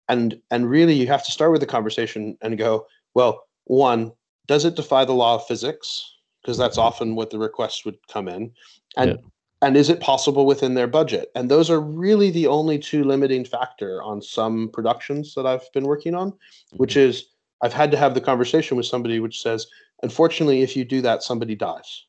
and 0.09 0.39
and 0.51 0.69
really 0.69 0.93
you 0.93 1.07
have 1.07 1.25
to 1.25 1.31
start 1.31 1.51
with 1.51 1.61
the 1.61 1.67
conversation 1.67 2.37
and 2.41 2.57
go 2.57 2.85
well 3.13 3.47
one 3.65 4.11
does 4.51 4.65
it 4.65 4.75
defy 4.75 5.05
the 5.05 5.13
law 5.13 5.35
of 5.35 5.47
physics? 5.47 6.17
Because 6.41 6.57
that's 6.57 6.77
often 6.77 7.15
what 7.15 7.29
the 7.29 7.39
request 7.39 7.85
would 7.85 7.97
come 8.11 8.27
in. 8.27 8.51
And 8.97 9.11
yeah. 9.11 9.17
And 9.61 9.77
is 9.77 9.89
it 9.89 9.99
possible 9.99 10.45
within 10.45 10.73
their 10.73 10.87
budget? 10.87 11.31
And 11.35 11.49
those 11.49 11.69
are 11.69 11.79
really 11.79 12.31
the 12.31 12.47
only 12.47 12.79
two 12.79 13.03
limiting 13.03 13.45
factor 13.45 14.01
on 14.01 14.21
some 14.21 14.69
productions 14.69 15.35
that 15.35 15.45
I've 15.45 15.71
been 15.71 15.85
working 15.85 16.15
on, 16.15 16.33
which 16.71 16.91
mm-hmm. 16.95 17.09
is 17.09 17.27
I've 17.61 17.73
had 17.73 17.91
to 17.91 17.97
have 17.97 18.15
the 18.15 18.21
conversation 18.21 18.75
with 18.75 18.87
somebody 18.87 19.19
which 19.19 19.41
says, 19.41 19.67
unfortunately, 20.01 20.63
if 20.63 20.75
you 20.75 20.83
do 20.83 21.01
that, 21.01 21.21
somebody 21.21 21.55
dies. 21.55 22.05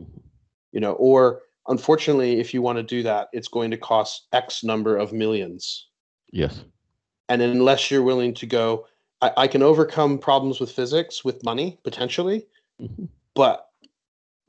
Mm-hmm. 0.00 0.20
You 0.72 0.80
know, 0.80 0.92
or 0.94 1.42
unfortunately, 1.68 2.40
if 2.40 2.52
you 2.52 2.62
want 2.62 2.78
to 2.78 2.82
do 2.82 3.02
that, 3.04 3.28
it's 3.32 3.48
going 3.48 3.70
to 3.70 3.76
cost 3.76 4.26
X 4.32 4.64
number 4.64 4.96
of 4.96 5.12
millions. 5.12 5.86
Yes. 6.32 6.64
And 7.28 7.40
unless 7.42 7.90
you're 7.90 8.02
willing 8.02 8.34
to 8.34 8.46
go, 8.46 8.86
I, 9.22 9.32
I 9.36 9.46
can 9.46 9.62
overcome 9.62 10.18
problems 10.18 10.58
with 10.58 10.72
physics 10.72 11.24
with 11.24 11.44
money 11.44 11.78
potentially, 11.84 12.46
mm-hmm. 12.80 13.04
but 13.34 13.68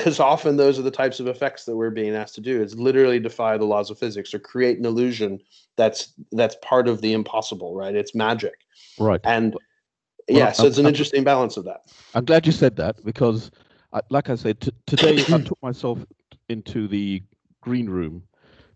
because 0.00 0.18
often 0.18 0.56
those 0.56 0.78
are 0.78 0.82
the 0.82 0.90
types 0.90 1.20
of 1.20 1.26
effects 1.26 1.66
that 1.66 1.76
we're 1.76 1.90
being 1.90 2.14
asked 2.14 2.34
to 2.36 2.40
do. 2.40 2.62
It's 2.62 2.74
literally 2.74 3.20
defy 3.20 3.58
the 3.58 3.66
laws 3.66 3.90
of 3.90 3.98
physics 3.98 4.32
or 4.32 4.38
create 4.38 4.78
an 4.78 4.86
illusion 4.86 5.40
that's 5.76 6.14
that's 6.32 6.56
part 6.62 6.88
of 6.88 7.02
the 7.02 7.12
impossible, 7.12 7.74
right? 7.74 7.94
It's 7.94 8.14
magic, 8.14 8.54
right? 8.98 9.20
And 9.24 9.52
well, 9.52 9.60
yeah, 10.28 10.52
so 10.52 10.66
it's 10.66 10.78
an 10.78 10.86
I'm, 10.86 10.90
interesting 10.90 11.22
balance 11.22 11.58
of 11.58 11.64
that. 11.64 11.82
I'm 12.14 12.24
glad 12.24 12.46
you 12.46 12.52
said 12.52 12.76
that 12.76 13.04
because, 13.04 13.50
I, 13.92 14.00
like 14.08 14.30
I 14.30 14.36
said, 14.36 14.60
t- 14.60 14.72
today 14.86 15.24
I 15.30 15.38
took 15.44 15.60
myself 15.62 15.98
into 16.48 16.88
the 16.88 17.22
green 17.60 17.88
room 17.90 18.22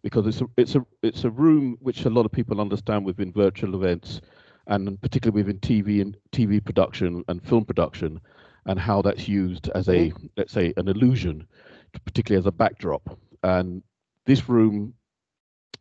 because 0.03 0.27
it's 0.27 0.43
a 0.43 0.47
it's 0.59 0.75
a 0.75 0.85
it's 1.03 1.25
a 1.25 1.31
room 1.31 1.79
which 1.81 2.05
a 2.05 2.11
lot 2.11 2.27
of 2.27 2.33
people 2.33 2.61
understand 2.61 3.07
within 3.07 3.33
virtual 3.33 3.75
events 3.75 4.21
and 4.67 5.01
particularly 5.01 5.43
within 5.43 5.61
TV 5.61 6.01
and 6.01 6.17
TV 6.33 6.63
production 6.63 7.25
and 7.29 7.43
film 7.47 7.65
production, 7.65 8.21
and 8.67 8.79
how 8.79 9.03
that's 9.03 9.29
used 9.29 9.69
as 9.75 9.89
a 9.89 10.13
let's 10.37 10.53
say 10.53 10.73
an 10.77 10.89
illusion, 10.89 11.47
particularly 12.05 12.39
as 12.39 12.47
a 12.47 12.53
backdrop. 12.53 13.19
And 13.43 13.83
this 14.27 14.49
room 14.49 14.95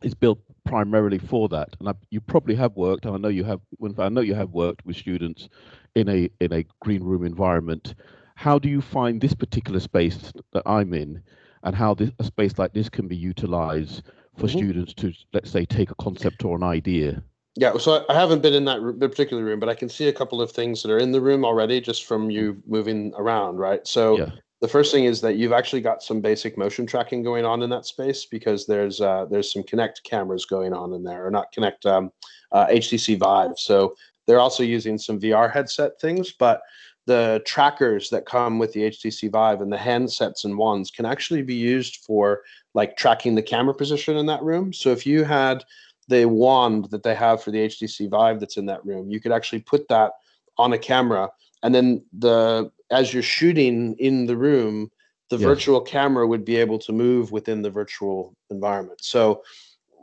is 0.02 0.14
built 0.14 0.38
primarily 0.64 1.18
for 1.18 1.48
that. 1.48 1.74
And 1.80 1.88
I, 1.88 1.94
you 2.10 2.20
probably 2.20 2.54
have 2.56 2.76
worked, 2.76 3.06
and 3.06 3.14
I 3.14 3.18
know 3.18 3.28
you 3.28 3.44
have. 3.44 3.60
I 3.98 4.08
know 4.08 4.20
you 4.20 4.34
have 4.34 4.50
worked 4.50 4.84
with 4.84 4.96
students 4.96 5.48
in 5.94 6.08
a 6.08 6.30
in 6.40 6.52
a 6.52 6.64
green 6.80 7.02
room 7.02 7.24
environment. 7.24 7.94
How 8.36 8.58
do 8.58 8.68
you 8.68 8.80
find 8.80 9.20
this 9.20 9.34
particular 9.34 9.80
space 9.80 10.32
that 10.52 10.62
I'm 10.66 10.92
in, 10.92 11.22
and 11.62 11.74
how 11.74 11.94
this, 11.94 12.10
a 12.18 12.24
space 12.24 12.58
like 12.58 12.72
this 12.72 12.88
can 12.88 13.08
be 13.08 13.16
utilized 13.16 14.02
for 14.36 14.46
mm-hmm. 14.46 14.58
students 14.58 14.94
to 14.94 15.12
let's 15.32 15.50
say 15.50 15.64
take 15.64 15.90
a 15.90 15.94
concept 15.96 16.44
or 16.44 16.56
an 16.56 16.64
idea 16.64 17.22
yeah, 17.56 17.76
so 17.78 18.04
I 18.08 18.14
haven't 18.14 18.42
been 18.42 18.54
in 18.54 18.64
that 18.64 18.80
particular 19.00 19.44
room, 19.44 19.60
but 19.60 19.68
I 19.68 19.74
can 19.74 19.88
see 19.88 20.08
a 20.08 20.12
couple 20.12 20.42
of 20.42 20.50
things 20.50 20.82
that 20.82 20.90
are 20.90 20.98
in 20.98 21.12
the 21.12 21.20
room 21.20 21.44
already 21.44 21.80
just 21.80 22.04
from 22.04 22.28
you 22.30 22.60
moving 22.66 23.12
around, 23.16 23.58
right? 23.58 23.86
So 23.86 24.18
yeah. 24.18 24.30
the 24.60 24.66
first 24.66 24.92
thing 24.92 25.04
is 25.04 25.20
that 25.20 25.36
you've 25.36 25.52
actually 25.52 25.80
got 25.80 26.02
some 26.02 26.20
basic 26.20 26.58
motion 26.58 26.84
tracking 26.84 27.22
going 27.22 27.44
on 27.44 27.62
in 27.62 27.70
that 27.70 27.86
space 27.86 28.24
because 28.24 28.66
there's 28.66 29.00
uh, 29.00 29.26
there's 29.30 29.52
some 29.52 29.62
Kinect 29.62 30.02
cameras 30.02 30.44
going 30.44 30.72
on 30.72 30.92
in 30.94 31.04
there, 31.04 31.24
or 31.24 31.30
not 31.30 31.54
Kinect 31.54 31.86
um, 31.86 32.10
uh, 32.50 32.66
HTC 32.66 33.18
Vive. 33.18 33.56
So 33.56 33.94
they're 34.26 34.40
also 34.40 34.64
using 34.64 34.98
some 34.98 35.20
VR 35.20 35.52
headset 35.52 36.00
things, 36.00 36.32
but 36.32 36.60
the 37.06 37.40
trackers 37.46 38.10
that 38.10 38.26
come 38.26 38.58
with 38.58 38.72
the 38.72 38.90
HTC 38.90 39.30
Vive 39.30 39.60
and 39.60 39.72
the 39.72 39.76
handsets 39.76 40.44
and 40.44 40.56
wands 40.56 40.90
can 40.90 41.04
actually 41.04 41.42
be 41.42 41.54
used 41.54 41.96
for 42.04 42.42
like 42.72 42.96
tracking 42.96 43.34
the 43.34 43.42
camera 43.42 43.74
position 43.74 44.16
in 44.16 44.26
that 44.26 44.42
room. 44.42 44.72
So 44.72 44.90
if 44.90 45.06
you 45.06 45.22
had 45.22 45.62
the 46.08 46.26
wand 46.26 46.90
that 46.90 47.02
they 47.02 47.14
have 47.14 47.42
for 47.42 47.50
the 47.50 47.66
HTC 47.66 48.10
Vive 48.10 48.40
that's 48.40 48.56
in 48.56 48.66
that 48.66 48.84
room. 48.84 49.10
You 49.10 49.20
could 49.20 49.32
actually 49.32 49.60
put 49.60 49.88
that 49.88 50.12
on 50.58 50.72
a 50.72 50.78
camera, 50.78 51.30
and 51.62 51.74
then 51.74 52.04
the 52.12 52.70
as 52.90 53.12
you're 53.12 53.22
shooting 53.22 53.94
in 53.98 54.26
the 54.26 54.36
room, 54.36 54.90
the 55.30 55.38
virtual 55.38 55.80
camera 55.80 56.26
would 56.26 56.44
be 56.44 56.56
able 56.56 56.78
to 56.78 56.92
move 56.92 57.32
within 57.32 57.62
the 57.62 57.70
virtual 57.70 58.36
environment. 58.50 59.02
So 59.02 59.42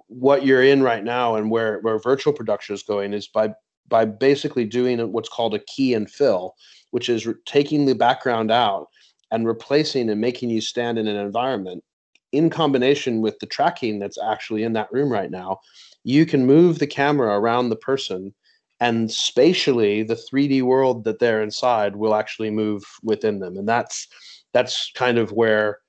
what 0.07 0.45
you're 0.45 0.63
in 0.63 0.83
right 0.83 1.03
now 1.03 1.35
and 1.35 1.49
where 1.49 1.79
where 1.79 1.97
virtual 1.99 2.33
production 2.33 2.75
is 2.75 2.83
going 2.83 3.13
is 3.13 3.27
by 3.27 3.53
by 3.87 4.05
basically 4.05 4.65
doing 4.65 4.99
what's 5.11 5.29
called 5.29 5.53
a 5.53 5.59
key 5.59 5.93
and 5.93 6.09
fill, 6.09 6.55
which 6.91 7.09
is 7.09 7.27
re- 7.27 7.35
taking 7.45 7.85
the 7.85 7.95
background 7.95 8.51
out 8.51 8.87
and 9.31 9.47
replacing 9.47 10.09
and 10.09 10.19
making 10.19 10.49
you 10.49 10.61
stand 10.61 10.97
in 10.97 11.07
an 11.07 11.15
environment 11.15 11.83
in 12.31 12.49
combination 12.49 13.21
with 13.21 13.37
the 13.39 13.45
tracking 13.45 13.99
that's 13.99 14.17
actually 14.21 14.63
in 14.63 14.73
that 14.73 14.91
room 14.91 15.11
right 15.11 15.31
now 15.31 15.59
you 16.03 16.25
can 16.25 16.45
move 16.45 16.79
the 16.79 16.87
camera 16.87 17.39
around 17.39 17.69
the 17.69 17.75
person 17.75 18.33
and 18.79 19.11
spatially 19.11 20.03
the 20.03 20.15
3d 20.15 20.61
world 20.63 21.03
that 21.03 21.19
they're 21.19 21.41
inside 21.41 21.95
will 21.95 22.15
actually 22.15 22.49
move 22.49 22.83
within 23.03 23.39
them 23.39 23.57
and 23.57 23.67
that's 23.67 24.07
that's 24.53 24.91
kind 24.95 25.17
of 25.17 25.31
where 25.31 25.79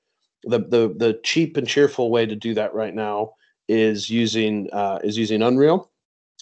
the 0.43 0.59
the 0.59 0.93
the 0.97 1.19
cheap 1.23 1.57
and 1.57 1.67
cheerful 1.67 2.11
way 2.11 2.25
to 2.25 2.35
do 2.35 2.53
that 2.53 2.73
right 2.73 2.93
now 2.93 3.31
is 3.67 4.09
using 4.09 4.69
uh, 4.73 4.99
is 5.03 5.17
using 5.17 5.41
Unreal. 5.41 5.89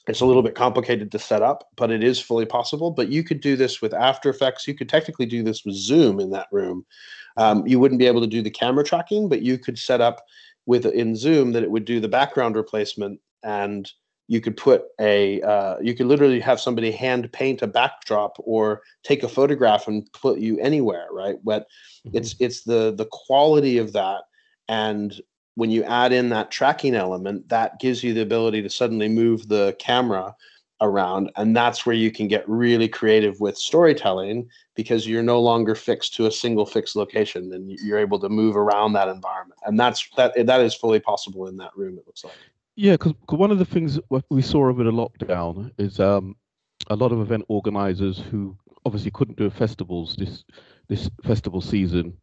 It's 0.07 0.21
a 0.21 0.25
little 0.25 0.41
bit 0.41 0.55
complicated 0.55 1.11
to 1.11 1.19
set 1.19 1.43
up, 1.43 1.69
but 1.77 1.91
it 1.91 2.03
is 2.03 2.19
fully 2.19 2.45
possible. 2.45 2.89
But 2.89 3.09
you 3.09 3.23
could 3.23 3.39
do 3.39 3.55
this 3.55 3.81
with 3.81 3.93
After 3.93 4.29
Effects. 4.29 4.67
You 4.67 4.73
could 4.73 4.89
technically 4.89 5.27
do 5.27 5.43
this 5.43 5.63
with 5.63 5.75
Zoom 5.75 6.19
in 6.19 6.31
that 6.31 6.47
room. 6.51 6.85
Um, 7.37 7.65
you 7.65 7.79
wouldn't 7.79 7.99
be 7.99 8.07
able 8.07 8.21
to 8.21 8.27
do 8.27 8.41
the 8.41 8.49
camera 8.49 8.83
tracking, 8.83 9.29
but 9.29 9.41
you 9.41 9.57
could 9.57 9.77
set 9.77 10.01
up 10.01 10.23
with 10.65 10.85
in 10.85 11.15
Zoom 11.15 11.51
that 11.53 11.63
it 11.63 11.71
would 11.71 11.85
do 11.85 11.99
the 11.99 12.07
background 12.07 12.55
replacement 12.55 13.19
and 13.43 13.91
you 14.31 14.39
could 14.39 14.55
put 14.55 14.85
a 14.99 15.41
uh, 15.41 15.77
you 15.81 15.93
could 15.93 16.05
literally 16.05 16.39
have 16.39 16.59
somebody 16.59 16.89
hand 16.89 17.31
paint 17.33 17.61
a 17.61 17.67
backdrop 17.67 18.37
or 18.39 18.81
take 19.03 19.23
a 19.23 19.27
photograph 19.27 19.87
and 19.87 20.09
put 20.13 20.39
you 20.39 20.57
anywhere 20.59 21.07
right 21.11 21.35
but 21.43 21.67
mm-hmm. 22.07 22.15
it's 22.17 22.35
it's 22.39 22.63
the 22.63 22.93
the 22.95 23.07
quality 23.11 23.77
of 23.77 23.91
that 23.91 24.21
and 24.69 25.19
when 25.55 25.69
you 25.69 25.83
add 25.83 26.13
in 26.13 26.29
that 26.29 26.49
tracking 26.49 26.95
element 26.95 27.49
that 27.49 27.77
gives 27.81 28.03
you 28.05 28.13
the 28.13 28.21
ability 28.21 28.61
to 28.61 28.69
suddenly 28.69 29.09
move 29.09 29.49
the 29.49 29.75
camera 29.79 30.33
around 30.81 31.31
and 31.35 31.55
that's 31.55 31.85
where 31.85 31.95
you 31.95 32.11
can 32.11 32.27
get 32.27 32.47
really 32.49 32.87
creative 32.87 33.39
with 33.39 33.57
storytelling 33.57 34.49
because 34.75 35.07
you're 35.07 35.23
no 35.23 35.39
longer 35.39 35.75
fixed 35.75 36.13
to 36.15 36.25
a 36.25 36.31
single 36.31 36.65
fixed 36.65 36.95
location 36.95 37.53
and 37.53 37.71
you're 37.83 37.99
able 37.99 38.19
to 38.19 38.29
move 38.29 38.55
around 38.55 38.93
that 38.93 39.07
environment 39.07 39.59
and 39.65 39.79
that's 39.79 40.09
that 40.17 40.33
that 40.45 40.61
is 40.61 40.73
fully 40.73 40.99
possible 40.99 41.47
in 41.47 41.55
that 41.57 41.71
room 41.75 41.97
it 41.97 42.05
looks 42.07 42.23
like. 42.23 42.33
Yeah, 42.75 42.93
because 42.93 43.13
one 43.29 43.51
of 43.51 43.59
the 43.59 43.65
things 43.65 43.99
we 44.29 44.41
saw 44.41 44.69
over 44.69 44.83
the 44.83 44.91
lockdown 44.91 45.71
is 45.77 45.99
um, 45.99 46.35
a 46.87 46.95
lot 46.95 47.11
of 47.11 47.19
event 47.19 47.45
organizers 47.47 48.17
who 48.17 48.57
obviously 48.85 49.11
couldn't 49.11 49.37
do 49.37 49.49
festivals 49.49 50.15
this 50.15 50.43
this 50.87 51.09
festival 51.23 51.61
season 51.61 52.17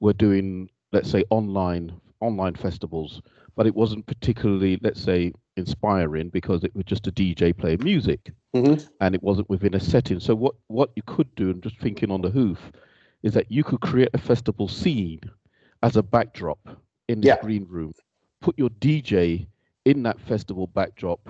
were 0.00 0.12
doing, 0.12 0.70
let's 0.92 1.10
say, 1.10 1.24
online 1.30 1.92
online 2.20 2.54
festivals, 2.54 3.22
but 3.56 3.66
it 3.66 3.74
wasn't 3.74 4.06
particularly, 4.06 4.78
let's 4.82 5.02
say, 5.02 5.32
inspiring 5.56 6.28
because 6.28 6.64
it 6.64 6.74
was 6.74 6.84
just 6.84 7.06
a 7.06 7.12
DJ 7.12 7.56
playing 7.56 7.82
music, 7.82 8.32
mm-hmm. 8.54 8.84
and 9.00 9.14
it 9.14 9.22
wasn't 9.22 9.48
within 9.48 9.74
a 9.74 9.80
setting. 9.80 10.20
So 10.20 10.34
what 10.34 10.54
what 10.68 10.90
you 10.96 11.02
could 11.06 11.34
do, 11.34 11.50
and 11.50 11.62
just 11.62 11.78
thinking 11.80 12.10
on 12.10 12.22
the 12.22 12.30
hoof, 12.30 12.72
is 13.22 13.34
that 13.34 13.50
you 13.50 13.64
could 13.64 13.80
create 13.80 14.10
a 14.14 14.18
festival 14.18 14.68
scene 14.68 15.20
as 15.82 15.96
a 15.96 16.02
backdrop 16.02 16.58
in 17.08 17.20
the 17.20 17.28
yeah. 17.28 17.40
green 17.40 17.66
room, 17.68 17.92
put 18.40 18.58
your 18.58 18.70
DJ 18.70 19.46
in 19.84 20.02
that 20.02 20.20
festival 20.20 20.66
backdrop 20.66 21.20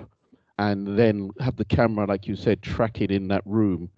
and 0.57 0.97
then 0.97 1.29
have 1.39 1.57
the 1.57 1.65
camera, 1.65 2.05
like 2.05 2.27
you 2.27 2.35
said, 2.35 2.61
track 2.61 3.01
it 3.01 3.11
in 3.11 3.27
that 3.27 3.41
room 3.45 3.89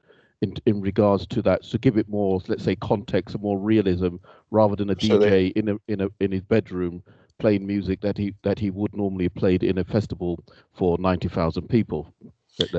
in 0.42 0.56
in 0.66 0.82
regards 0.82 1.26
to 1.28 1.42
that. 1.44 1.66
So 1.66 1.78
give 1.78 1.98
it 1.98 2.08
more, 2.10 2.42
let's 2.48 2.64
say, 2.64 2.76
context 2.76 3.36
and 3.36 3.44
more 3.44 3.58
realism, 3.58 4.18
rather 4.52 4.76
than 4.76 4.90
a 4.90 4.96
DJ 4.96 5.52
in 5.54 5.70
a 5.70 5.78
in 5.88 6.02
a 6.02 6.10
in 6.20 6.32
his 6.32 6.42
bedroom 6.42 7.04
playing 7.40 7.68
music 7.68 8.02
that 8.02 8.18
he 8.18 8.34
that 8.44 8.60
he 8.60 8.70
would 8.70 8.96
normally 8.96 9.26
have 9.26 9.36
played 9.36 9.64
in 9.64 9.78
a 9.78 9.84
festival 9.84 10.44
for 10.74 10.98
ninety 11.00 11.28
thousand 11.28 11.68
people. 11.70 12.14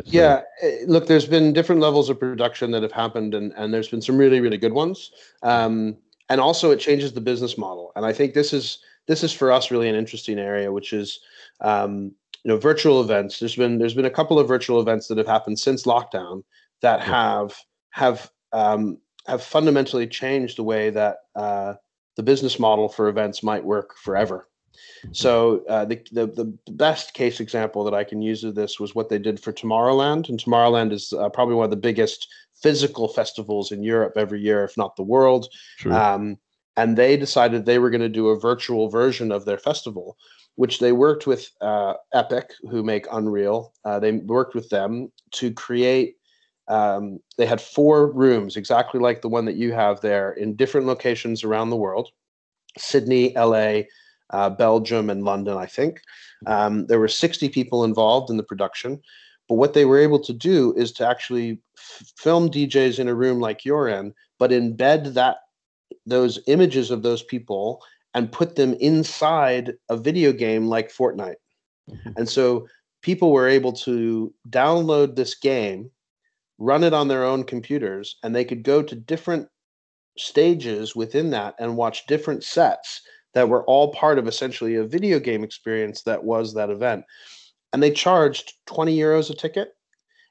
Yeah. 0.06 0.42
Eh, 0.62 0.78
look, 0.88 1.06
there's 1.06 1.26
been 1.26 1.52
different 1.52 1.80
levels 1.80 2.10
of 2.10 2.18
production 2.18 2.72
that 2.72 2.82
have 2.82 2.92
happened, 2.92 3.34
and 3.34 3.52
and 3.56 3.72
there's 3.72 3.88
been 3.88 4.02
some 4.02 4.18
really 4.18 4.40
really 4.40 4.58
good 4.58 4.72
ones. 4.72 5.12
Um, 5.42 5.96
and 6.30 6.40
also, 6.40 6.70
it 6.70 6.78
changes 6.78 7.12
the 7.12 7.20
business 7.20 7.56
model, 7.56 7.92
and 7.96 8.04
I 8.04 8.12
think 8.12 8.34
this 8.34 8.52
is 8.52 8.78
this 9.06 9.24
is 9.24 9.32
for 9.32 9.50
us 9.50 9.70
really 9.70 9.88
an 9.88 9.94
interesting 9.94 10.38
area, 10.38 10.70
which 10.72 10.92
is 10.92 11.20
um, 11.60 12.12
you 12.44 12.48
know 12.48 12.56
virtual 12.56 13.00
events. 13.00 13.38
There's 13.38 13.56
been 13.56 13.78
there's 13.78 13.94
been 13.94 14.04
a 14.04 14.10
couple 14.10 14.38
of 14.38 14.48
virtual 14.48 14.80
events 14.80 15.08
that 15.08 15.18
have 15.18 15.26
happened 15.26 15.58
since 15.58 15.84
lockdown 15.84 16.42
that 16.82 17.00
have 17.00 17.54
have 17.90 18.30
um, 18.52 18.98
have 19.26 19.42
fundamentally 19.42 20.06
changed 20.06 20.56
the 20.56 20.62
way 20.64 20.90
that 20.90 21.18
uh, 21.34 21.74
the 22.16 22.22
business 22.22 22.58
model 22.58 22.88
for 22.88 23.08
events 23.08 23.42
might 23.42 23.64
work 23.64 23.96
forever. 23.98 24.48
Mm-hmm. 25.04 25.12
So 25.12 25.64
uh, 25.68 25.84
the, 25.84 26.00
the 26.12 26.26
the 26.26 26.72
best 26.72 27.14
case 27.14 27.40
example 27.40 27.84
that 27.84 27.94
I 27.94 28.04
can 28.04 28.22
use 28.22 28.44
of 28.44 28.54
this 28.54 28.78
was 28.80 28.94
what 28.94 29.08
they 29.08 29.18
did 29.18 29.40
for 29.40 29.52
Tomorrowland, 29.52 30.28
and 30.28 30.38
Tomorrowland 30.38 30.92
is 30.92 31.12
uh, 31.12 31.28
probably 31.28 31.54
one 31.54 31.64
of 31.64 31.70
the 31.70 31.76
biggest 31.76 32.28
physical 32.62 33.08
festivals 33.08 33.72
in 33.72 33.82
Europe 33.82 34.14
every 34.16 34.40
year, 34.40 34.64
if 34.64 34.76
not 34.76 34.96
the 34.96 35.02
world. 35.02 35.46
Um, 35.92 36.38
and 36.76 36.96
they 36.96 37.16
decided 37.16 37.64
they 37.64 37.80
were 37.80 37.90
going 37.90 38.00
to 38.00 38.08
do 38.08 38.28
a 38.28 38.38
virtual 38.38 38.88
version 38.88 39.32
of 39.32 39.44
their 39.44 39.58
festival, 39.58 40.16
which 40.54 40.78
they 40.78 40.92
worked 40.92 41.26
with 41.26 41.50
uh, 41.60 41.94
Epic, 42.12 42.52
who 42.70 42.84
make 42.84 43.06
Unreal. 43.10 43.74
Uh, 43.84 43.98
they 43.98 44.12
worked 44.12 44.54
with 44.54 44.68
them 44.68 45.10
to 45.32 45.52
create. 45.52 46.17
Um, 46.68 47.20
they 47.36 47.46
had 47.46 47.60
four 47.60 48.10
rooms, 48.12 48.56
exactly 48.56 49.00
like 49.00 49.22
the 49.22 49.28
one 49.28 49.46
that 49.46 49.56
you 49.56 49.72
have 49.72 50.00
there, 50.00 50.32
in 50.32 50.54
different 50.54 50.86
locations 50.86 51.44
around 51.44 51.70
the 51.70 51.76
world: 51.76 52.08
Sydney, 52.76 53.32
LA, 53.34 53.82
uh, 54.30 54.50
Belgium, 54.50 55.10
and 55.10 55.24
London. 55.24 55.56
I 55.56 55.66
think 55.66 56.00
um, 56.46 56.86
there 56.86 57.00
were 57.00 57.08
60 57.08 57.48
people 57.48 57.84
involved 57.84 58.30
in 58.30 58.36
the 58.36 58.42
production. 58.42 59.00
But 59.48 59.54
what 59.54 59.72
they 59.72 59.86
were 59.86 59.98
able 59.98 60.20
to 60.20 60.32
do 60.32 60.74
is 60.76 60.92
to 60.92 61.08
actually 61.08 61.58
f- 61.76 62.12
film 62.18 62.50
DJs 62.50 62.98
in 62.98 63.08
a 63.08 63.14
room 63.14 63.40
like 63.40 63.64
you're 63.64 63.88
in, 63.88 64.14
but 64.38 64.50
embed 64.50 65.14
that 65.14 65.38
those 66.04 66.38
images 66.46 66.90
of 66.90 67.02
those 67.02 67.22
people 67.22 67.82
and 68.14 68.30
put 68.30 68.56
them 68.56 68.74
inside 68.74 69.74
a 69.88 69.96
video 69.96 70.32
game 70.32 70.66
like 70.66 70.92
Fortnite. 70.92 71.36
Mm-hmm. 71.90 72.10
And 72.16 72.28
so 72.28 72.66
people 73.02 73.32
were 73.32 73.48
able 73.48 73.72
to 73.72 74.32
download 74.50 75.16
this 75.16 75.34
game, 75.34 75.90
run 76.58 76.84
it 76.84 76.92
on 76.92 77.08
their 77.08 77.24
own 77.24 77.44
computers, 77.44 78.16
and 78.22 78.34
they 78.34 78.44
could 78.44 78.62
go 78.62 78.82
to 78.82 78.94
different 78.94 79.48
stages 80.16 80.96
within 80.96 81.30
that 81.30 81.54
and 81.58 81.76
watch 81.76 82.06
different 82.06 82.42
sets 82.42 83.00
that 83.34 83.48
were 83.48 83.64
all 83.64 83.92
part 83.92 84.18
of 84.18 84.26
essentially 84.26 84.74
a 84.74 84.84
video 84.84 85.20
game 85.20 85.44
experience 85.44 86.02
that 86.02 86.24
was 86.24 86.54
that 86.54 86.70
event. 86.70 87.04
And 87.72 87.82
they 87.82 87.90
charged 87.90 88.54
20 88.66 88.96
euros 88.96 89.30
a 89.30 89.34
ticket 89.34 89.74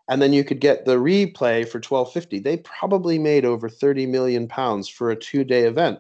and 0.09 0.21
then 0.21 0.33
you 0.33 0.43
could 0.43 0.59
get 0.59 0.85
the 0.85 0.95
replay 0.95 1.67
for 1.67 1.79
1250 1.79 2.39
they 2.39 2.57
probably 2.57 3.19
made 3.19 3.45
over 3.45 3.69
30 3.69 4.05
million 4.05 4.47
pounds 4.47 4.87
for 4.87 5.11
a 5.11 5.15
two-day 5.15 5.63
event 5.63 5.99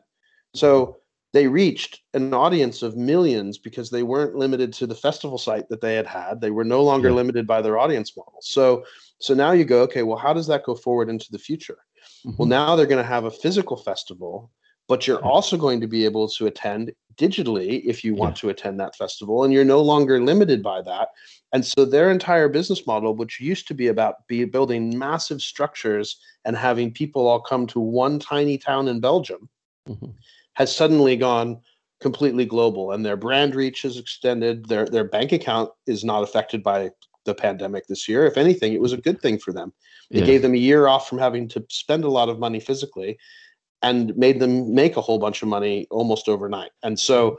so 0.53 0.97
they 1.33 1.47
reached 1.47 2.01
an 2.13 2.33
audience 2.33 2.81
of 2.81 2.95
millions 2.95 3.57
because 3.57 3.89
they 3.89 4.03
weren't 4.03 4.35
limited 4.35 4.73
to 4.73 4.87
the 4.87 4.95
festival 4.95 5.37
site 5.37 5.67
that 5.69 5.81
they 5.81 5.95
had 5.95 6.07
had 6.07 6.41
they 6.41 6.51
were 6.51 6.63
no 6.63 6.83
longer 6.83 7.09
yeah. 7.09 7.15
limited 7.15 7.45
by 7.45 7.61
their 7.61 7.77
audience 7.77 8.15
model 8.15 8.39
so 8.41 8.83
so 9.19 9.33
now 9.33 9.51
you 9.51 9.65
go 9.65 9.81
okay 9.81 10.03
well 10.03 10.17
how 10.17 10.33
does 10.33 10.47
that 10.47 10.63
go 10.63 10.75
forward 10.75 11.09
into 11.09 11.31
the 11.31 11.39
future 11.39 11.77
mm-hmm. 12.25 12.35
well 12.37 12.47
now 12.47 12.75
they're 12.75 12.85
going 12.85 13.03
to 13.03 13.07
have 13.07 13.25
a 13.25 13.31
physical 13.31 13.77
festival 13.77 14.51
but 14.87 15.05
you're 15.05 15.23
also 15.23 15.57
going 15.57 15.81
to 15.81 15.87
be 15.87 16.05
able 16.05 16.29
to 16.29 16.47
attend 16.47 16.93
digitally 17.17 17.81
if 17.85 18.03
you 18.03 18.15
want 18.15 18.37
yeah. 18.37 18.41
to 18.41 18.49
attend 18.49 18.79
that 18.79 18.95
festival 18.95 19.43
and 19.43 19.53
you're 19.53 19.65
no 19.65 19.81
longer 19.81 20.21
limited 20.21 20.61
by 20.61 20.81
that 20.81 21.09
and 21.53 21.65
so 21.65 21.83
their 21.83 22.11
entire 22.11 22.47
business 22.47 22.85
model 22.85 23.15
which 23.15 23.39
used 23.39 23.67
to 23.67 23.73
be 23.73 23.87
about 23.87 24.27
be 24.27 24.45
building 24.45 24.97
massive 24.97 25.41
structures 25.41 26.19
and 26.45 26.55
having 26.55 26.91
people 26.91 27.27
all 27.27 27.41
come 27.41 27.65
to 27.65 27.79
one 27.79 28.19
tiny 28.19 28.57
town 28.57 28.87
in 28.87 28.99
belgium 28.99 29.49
mm-hmm. 29.89 30.11
has 30.53 30.73
suddenly 30.73 31.15
gone 31.15 31.59
completely 31.99 32.45
global 32.45 32.91
and 32.91 33.03
their 33.03 33.17
brand 33.17 33.55
reach 33.55 33.83
is 33.83 33.97
extended 33.97 34.65
their 34.65 34.85
their 34.85 35.03
bank 35.03 35.31
account 35.31 35.71
is 35.87 36.03
not 36.03 36.21
affected 36.21 36.61
by 36.61 36.91
the 37.27 37.35
pandemic 37.35 37.85
this 37.85 38.07
year 38.07 38.25
if 38.25 38.37
anything 38.37 38.73
it 38.73 38.81
was 38.81 38.93
a 38.93 38.97
good 38.97 39.21
thing 39.21 39.37
for 39.37 39.53
them 39.53 39.71
it 40.09 40.21
yeah. 40.21 40.25
gave 40.25 40.41
them 40.41 40.55
a 40.55 40.57
year 40.57 40.87
off 40.87 41.07
from 41.07 41.19
having 41.19 41.47
to 41.47 41.63
spend 41.69 42.03
a 42.03 42.09
lot 42.09 42.29
of 42.29 42.39
money 42.39 42.59
physically 42.59 43.19
and 43.81 44.15
made 44.17 44.39
them 44.39 44.73
make 44.73 44.97
a 44.97 45.01
whole 45.01 45.19
bunch 45.19 45.41
of 45.41 45.47
money 45.47 45.87
almost 45.91 46.27
overnight. 46.27 46.71
And 46.83 46.99
so 46.99 47.37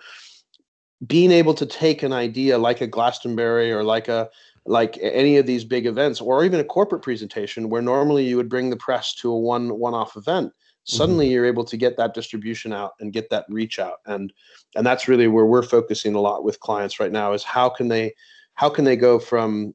being 1.07 1.31
able 1.31 1.55
to 1.55 1.67
take 1.67 2.03
an 2.03 2.13
idea 2.13 2.59
like 2.59 2.81
a 2.81 2.87
Glastonbury 2.87 3.73
or 3.73 3.85
like 3.85 4.09
a 4.09 4.29
like 4.67 4.99
any 5.01 5.39
of 5.39 5.47
these 5.47 5.65
big 5.65 5.87
events 5.87 6.21
or 6.21 6.45
even 6.45 6.61
a 6.61 6.65
corporate 6.65 7.03
presentation 7.03 7.71
where 7.71 7.81
normally 7.81 8.27
you 8.27 8.37
would 8.37 8.51
bring 8.51 8.69
the 8.69 8.77
press 8.77 9.15
to 9.15 9.31
a 9.31 9.39
one 9.39 9.79
one-off 9.79 10.17
event 10.17 10.53
suddenly 10.85 11.27
mm-hmm. 11.27 11.33
you're 11.33 11.47
able 11.47 11.65
to 11.65 11.77
get 11.79 11.97
that 11.97 12.13
distribution 12.13 12.73
out 12.73 12.93
and 13.01 13.15
get 13.15 13.31
that 13.31 13.47
reach 13.49 13.79
out 13.79 13.99
and 14.07 14.31
and 14.77 14.87
that's 14.87 15.09
really 15.09 15.27
where 15.27 15.47
we're 15.47 15.63
focusing 15.63 16.15
a 16.15 16.21
lot 16.21 16.45
with 16.45 16.61
clients 16.61 17.01
right 17.01 17.13
now 17.13 17.33
is 17.33 17.43
how 17.43 17.69
can 17.71 17.89
they 17.89 18.13
how 18.55 18.69
can 18.69 18.85
they 18.85 18.97
go 18.97 19.19
from 19.19 19.75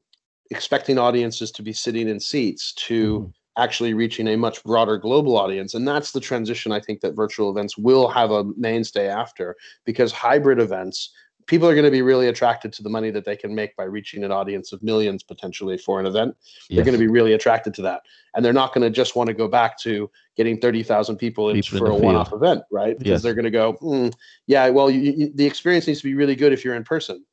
expecting 0.50 0.98
audiences 0.98 1.50
to 1.52 1.62
be 1.62 1.72
sitting 1.72 2.08
in 2.08 2.20
seats 2.20 2.72
to 2.74 3.20
mm-hmm 3.20 3.30
actually 3.56 3.94
reaching 3.94 4.28
a 4.28 4.36
much 4.36 4.62
broader 4.64 4.98
global 4.98 5.36
audience. 5.36 5.74
And 5.74 5.86
that's 5.86 6.12
the 6.12 6.20
transition 6.20 6.72
I 6.72 6.80
think 6.80 7.00
that 7.00 7.14
virtual 7.14 7.50
events 7.50 7.78
will 7.78 8.08
have 8.08 8.30
a 8.30 8.44
mainstay 8.56 9.06
after 9.06 9.56
because 9.84 10.12
hybrid 10.12 10.58
events, 10.58 11.12
people 11.46 11.68
are 11.68 11.74
going 11.74 11.84
to 11.84 11.90
be 11.90 12.02
really 12.02 12.26
attracted 12.26 12.72
to 12.72 12.82
the 12.82 12.88
money 12.88 13.10
that 13.10 13.24
they 13.24 13.36
can 13.36 13.54
make 13.54 13.76
by 13.76 13.84
reaching 13.84 14.24
an 14.24 14.32
audience 14.32 14.72
of 14.72 14.82
millions 14.82 15.22
potentially 15.22 15.78
for 15.78 16.00
an 16.00 16.06
event. 16.06 16.34
Yes. 16.68 16.76
They're 16.76 16.84
going 16.84 16.98
to 16.98 17.04
be 17.04 17.06
really 17.06 17.34
attracted 17.34 17.74
to 17.74 17.82
that. 17.82 18.02
And 18.34 18.44
they're 18.44 18.52
not 18.52 18.74
going 18.74 18.82
to 18.82 18.90
just 18.90 19.14
want 19.14 19.28
to 19.28 19.34
go 19.34 19.46
back 19.46 19.78
to 19.80 20.10
getting 20.36 20.58
30,000 20.58 21.16
people, 21.16 21.50
in 21.50 21.62
for 21.62 21.90
a 21.90 21.94
one 21.94 22.16
off 22.16 22.32
event, 22.32 22.62
right? 22.72 22.98
Because 22.98 23.10
yes. 23.10 23.22
they're 23.22 23.34
going 23.34 23.44
to 23.44 23.50
go, 23.50 23.74
mm, 23.74 24.12
yeah, 24.48 24.68
well, 24.70 24.90
you, 24.90 25.12
you, 25.12 25.32
the 25.32 25.46
experience 25.46 25.86
needs 25.86 26.00
to 26.00 26.08
be 26.08 26.14
really 26.14 26.34
good 26.34 26.52
if 26.52 26.64
you're 26.64 26.74
in 26.74 26.82
person. 26.82 27.24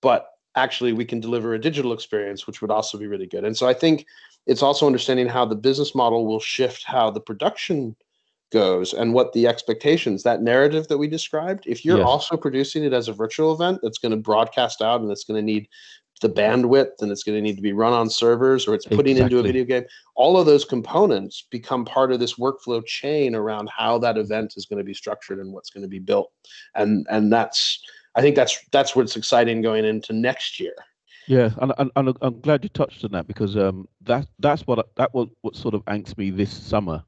But 0.00 0.26
actually, 0.60 0.92
we 0.92 1.04
can 1.04 1.20
deliver 1.20 1.54
a 1.54 1.60
digital 1.60 1.92
experience, 1.92 2.46
which 2.46 2.60
would 2.60 2.70
also 2.70 2.98
be 2.98 3.06
really 3.06 3.26
good. 3.26 3.44
And 3.44 3.56
so 3.56 3.66
I 3.66 3.74
think 3.74 4.06
it's 4.46 4.62
also 4.62 4.86
understanding 4.86 5.28
how 5.28 5.44
the 5.44 5.56
business 5.56 5.94
model 5.94 6.26
will 6.26 6.40
shift 6.40 6.84
how 6.84 7.10
the 7.10 7.20
production 7.20 7.96
goes 8.52 8.92
and 8.92 9.14
what 9.14 9.32
the 9.32 9.46
expectations 9.46 10.22
that 10.24 10.42
narrative 10.42 10.88
that 10.88 10.98
we 10.98 11.06
described 11.06 11.64
if 11.66 11.84
you're 11.84 11.98
Yes. 11.98 12.06
also 12.06 12.36
producing 12.36 12.82
it 12.84 12.92
as 12.92 13.06
a 13.08 13.12
virtual 13.12 13.52
event 13.54 13.78
that's 13.80 13.98
going 13.98 14.10
to 14.10 14.16
broadcast 14.16 14.82
out 14.82 15.00
and 15.00 15.10
it's 15.10 15.24
going 15.24 15.40
to 15.40 15.52
need 15.52 15.68
the 16.20 16.28
bandwidth 16.28 17.00
and 17.00 17.10
it's 17.12 17.22
going 17.22 17.36
to 17.38 17.40
need 17.40 17.56
to 17.56 17.62
be 17.62 17.72
run 17.72 17.92
on 17.92 18.10
servers 18.10 18.66
or 18.66 18.74
it's 18.74 18.86
putting 18.86 19.16
into 19.16 19.38
a 19.38 19.42
video 19.42 19.64
game 19.64 19.84
all 20.16 20.36
of 20.36 20.46
those 20.46 20.64
components 20.64 21.46
become 21.50 21.84
part 21.84 22.12
of 22.12 22.18
this 22.20 22.34
workflow 22.34 22.84
chain 22.84 23.34
around 23.34 23.70
how 23.74 23.96
that 23.98 24.18
event 24.18 24.54
is 24.56 24.66
going 24.66 24.78
to 24.78 24.84
be 24.84 24.94
structured 24.94 25.38
and 25.38 25.52
what's 25.52 25.70
going 25.70 25.82
to 25.82 25.88
be 25.88 26.00
built 26.00 26.30
and 26.74 27.06
and 27.08 27.32
that's 27.32 27.80
i 28.14 28.20
think 28.20 28.36
that's 28.36 28.58
that's 28.72 28.94
what's 28.96 29.16
exciting 29.16 29.60
going 29.62 29.84
into 29.84 30.12
next 30.12 30.60
year 30.60 30.74
Yeah, 31.26 31.50
and, 31.60 31.72
and, 31.78 31.90
and 31.96 32.16
I'm 32.20 32.40
glad 32.40 32.64
you 32.64 32.68
touched 32.70 33.04
on 33.04 33.12
that 33.12 33.26
because 33.26 33.56
um, 33.56 33.88
that 34.02 34.26
that's 34.38 34.66
what 34.66 34.94
that 34.96 35.14
was 35.14 35.28
what 35.42 35.54
sort 35.56 35.74
of 35.74 35.84
angst 35.84 36.18
me 36.18 36.30
this 36.30 36.50
summer 36.50 37.04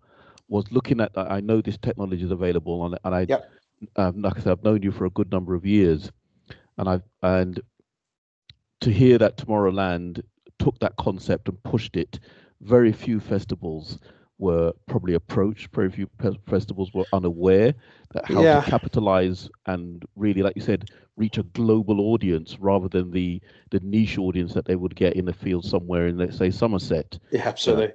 was 0.48 0.70
looking 0.70 1.00
at. 1.00 1.10
I 1.16 1.40
know 1.40 1.60
this 1.60 1.78
technology 1.78 2.22
is 2.24 2.30
available, 2.30 2.84
and, 2.86 2.98
and 3.04 3.14
I, 3.14 3.26
Yep. 3.26 3.50
um, 3.96 4.22
like 4.22 4.36
I 4.36 4.40
said, 4.40 4.52
I've 4.52 4.64
known 4.64 4.82
you 4.82 4.92
for 4.92 5.06
a 5.06 5.10
good 5.10 5.32
number 5.32 5.54
of 5.54 5.66
years, 5.66 6.12
and 6.78 6.88
I 6.88 7.00
and 7.22 7.60
to 8.80 8.90
hear 8.92 9.18
that 9.18 9.36
Tomorrowland 9.36 10.22
took 10.58 10.78
that 10.80 10.96
concept 10.96 11.48
and 11.48 11.62
pushed 11.62 11.96
it. 11.96 12.20
Very 12.60 12.92
few 12.92 13.18
festivals 13.18 13.98
were 14.42 14.72
probably 14.88 15.14
approached. 15.14 15.74
Very 15.74 15.90
few 15.90 16.08
festivals 16.48 16.94
were 16.94 17.06
unaware 17.12 17.74
that 18.14 18.26
how 18.26 18.44
Yeah. 18.44 18.58
to 18.58 18.60
capitalize 18.60 19.50
and 19.66 20.04
really, 20.16 20.42
like 20.42 20.56
you 20.56 20.62
said, 20.62 20.90
reach 21.16 21.38
a 21.38 21.44
global 21.44 22.00
audience 22.12 22.58
rather 22.60 22.88
than 22.88 23.10
the 23.12 23.40
the 23.70 23.80
niche 23.80 24.18
audience 24.18 24.54
that 24.54 24.66
they 24.66 24.76
would 24.76 24.96
get 24.96 25.14
in 25.14 25.26
the 25.26 25.32
field 25.34 25.64
somewhere 25.64 26.08
in, 26.08 26.18
let's 26.18 26.36
say, 26.38 26.50
Somerset. 26.50 27.18
yeah 27.30 27.48
absolutely 27.48 27.94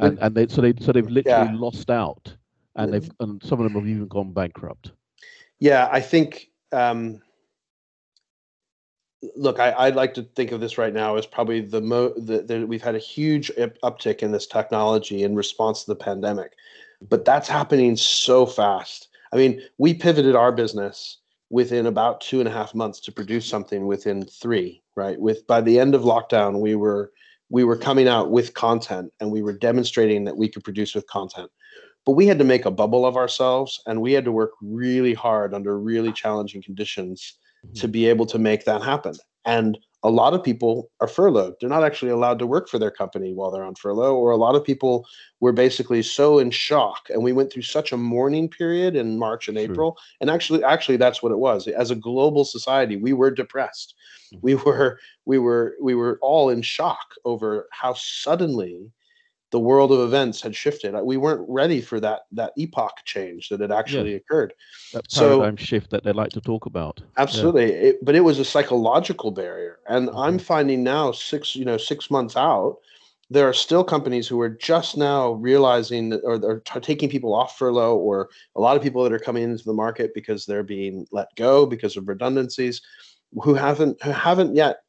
And 0.00 0.18
and 0.20 0.34
they 0.34 0.46
so 0.48 0.62
they 0.62 0.74
so 0.80 0.92
they've 0.92 1.08
literally 1.10 1.48
Yeah. 1.48 1.56
lost 1.66 1.90
out, 1.90 2.36
and 2.76 2.92
they've 2.92 3.10
and 3.20 3.42
some 3.42 3.60
of 3.60 3.64
them 3.64 3.74
have 3.80 3.88
even 3.88 4.08
gone 4.08 4.32
bankrupt. 4.32 4.92
Yeah, 5.58 5.88
I 5.90 6.00
think. 6.00 6.48
Um, 6.72 7.20
look, 9.36 9.58
I, 9.58 9.72
I'd 9.76 9.96
like 9.96 10.14
to 10.14 10.22
think 10.22 10.52
of 10.52 10.60
this 10.60 10.78
right 10.78 10.92
now 10.92 11.16
as 11.16 11.26
probably 11.26 11.60
the 11.60 11.80
mo. 11.80 12.12
The, 12.16 12.42
the, 12.42 12.66
we've 12.66 12.82
had 12.82 12.94
a 12.94 13.00
huge 13.00 13.50
uptick 13.56 14.22
in 14.22 14.32
this 14.32 14.46
technology 14.46 15.22
in 15.22 15.34
response 15.34 15.84
to 15.84 15.90
the 15.90 15.96
pandemic, 15.96 16.52
but 17.08 17.24
that's 17.24 17.48
happening 17.48 17.96
so 17.96 18.46
fast. 18.46 19.08
I 19.32 19.36
mean, 19.36 19.62
we 19.78 19.94
pivoted 19.94 20.34
our 20.34 20.52
business 20.52 21.18
within 21.50 21.86
about 21.86 22.20
two 22.20 22.40
and 22.40 22.48
a 22.48 22.52
half 22.52 22.74
months 22.74 23.00
to 23.00 23.12
produce 23.12 23.46
something 23.46 23.86
within 23.86 24.24
three. 24.24 24.82
Right, 24.94 25.20
with 25.20 25.46
by 25.46 25.60
the 25.60 25.78
end 25.78 25.94
of 25.94 26.02
lockdown, 26.02 26.60
we 26.60 26.74
were 26.74 27.12
we 27.50 27.64
were 27.64 27.76
coming 27.76 28.08
out 28.08 28.30
with 28.30 28.54
content 28.54 29.12
and 29.20 29.30
we 29.30 29.42
were 29.42 29.52
demonstrating 29.52 30.24
that 30.24 30.36
we 30.36 30.48
could 30.48 30.64
produce 30.64 30.94
with 30.94 31.06
content 31.06 31.50
but 32.04 32.12
we 32.12 32.26
had 32.26 32.38
to 32.38 32.44
make 32.44 32.64
a 32.64 32.70
bubble 32.70 33.04
of 33.04 33.16
ourselves 33.16 33.82
and 33.86 34.00
we 34.00 34.12
had 34.12 34.24
to 34.24 34.32
work 34.32 34.52
really 34.62 35.14
hard 35.14 35.52
under 35.52 35.78
really 35.78 36.12
challenging 36.12 36.62
conditions 36.62 37.38
to 37.74 37.88
be 37.88 38.06
able 38.06 38.26
to 38.26 38.38
make 38.38 38.64
that 38.64 38.82
happen. 38.82 39.14
And 39.44 39.78
a 40.04 40.10
lot 40.10 40.32
of 40.32 40.44
people 40.44 40.90
are 41.00 41.08
furloughed. 41.08 41.54
They're 41.60 41.68
not 41.68 41.82
actually 41.82 42.12
allowed 42.12 42.38
to 42.38 42.46
work 42.46 42.68
for 42.68 42.78
their 42.78 42.90
company 42.90 43.34
while 43.34 43.50
they're 43.50 43.64
on 43.64 43.74
furlough 43.74 44.14
or 44.14 44.30
a 44.30 44.36
lot 44.36 44.54
of 44.54 44.62
people 44.64 45.04
were 45.40 45.52
basically 45.52 46.02
so 46.02 46.38
in 46.38 46.50
shock. 46.52 47.08
And 47.10 47.24
we 47.24 47.32
went 47.32 47.52
through 47.52 47.62
such 47.62 47.90
a 47.90 47.96
mourning 47.96 48.48
period 48.48 48.94
in 48.94 49.18
march 49.18 49.48
and 49.48 49.58
april. 49.58 49.98
And 50.20 50.30
actually 50.30 50.62
actually 50.62 50.98
that's 50.98 51.20
what 51.20 51.32
it 51.32 51.38
was. 51.38 51.66
As 51.66 51.90
a 51.90 51.96
global 51.96 52.44
society 52.44 52.96
we 52.96 53.12
were 53.12 53.30
depressed. 53.30 53.94
Mhm. 54.32 54.38
we 54.42 54.54
were 54.54 55.00
we 55.24 55.38
were 55.38 55.74
we 55.82 55.94
were 55.94 56.18
all 56.22 56.48
in 56.50 56.62
shock 56.62 57.14
over 57.24 57.66
how 57.72 57.94
suddenly 57.94 58.92
the 59.50 59.58
world 59.58 59.92
of 59.92 60.00
events 60.00 60.42
had 60.42 60.54
shifted. 60.54 60.94
We 61.02 61.16
weren't 61.16 61.44
ready 61.48 61.80
for 61.80 62.00
that 62.00 62.22
that 62.32 62.52
epoch 62.56 62.96
change 63.04 63.48
that 63.48 63.60
had 63.60 63.72
actually 63.72 64.14
occurred. 64.14 64.52
That 64.92 65.10
So- 65.10 65.38
paradigm 65.38 65.56
shift 65.56 65.90
that 65.90 66.04
they 66.04 66.12
like 66.12 66.30
to 66.32 66.40
talk 66.40 66.66
about. 66.66 67.00
Yeah. 67.00 67.06
Absolutely, 67.18 67.72
it, 67.72 68.04
but 68.04 68.14
it 68.14 68.20
was 68.20 68.38
a 68.38 68.44
psychological 68.44 69.30
barrier, 69.30 69.78
and 69.88 70.10
I'm 70.10 70.38
Mhm. 70.38 70.42
finding 70.42 70.82
now 70.82 71.12
six 71.12 71.56
you 71.56 71.64
know 71.64 71.76
six 71.78 72.10
months 72.10 72.36
out, 72.36 72.78
there 73.30 73.48
are 73.48 73.52
still 73.54 73.84
companies 73.84 74.26
who 74.28 74.40
are 74.40 74.48
just 74.48 74.96
now 74.96 75.32
realizing 75.32 76.10
that, 76.10 76.20
or 76.24 76.38
they're 76.38 76.60
t- 76.60 76.80
taking 76.80 77.08
people 77.08 77.34
off 77.34 77.56
furlough, 77.58 77.96
or 77.96 78.28
a 78.56 78.60
lot 78.60 78.76
of 78.76 78.82
people 78.82 79.02
that 79.02 79.12
are 79.12 79.18
coming 79.18 79.42
into 79.44 79.64
the 79.64 79.72
market 79.72 80.12
because 80.14 80.44
they're 80.46 80.62
being 80.62 81.06
let 81.12 81.28
go 81.36 81.64
because 81.66 81.96
of 81.96 82.08
redundancies, 82.08 82.80
who 83.42 83.54
haven't 83.54 84.02
who 84.02 84.10
haven't 84.10 84.54
yet 84.54 84.80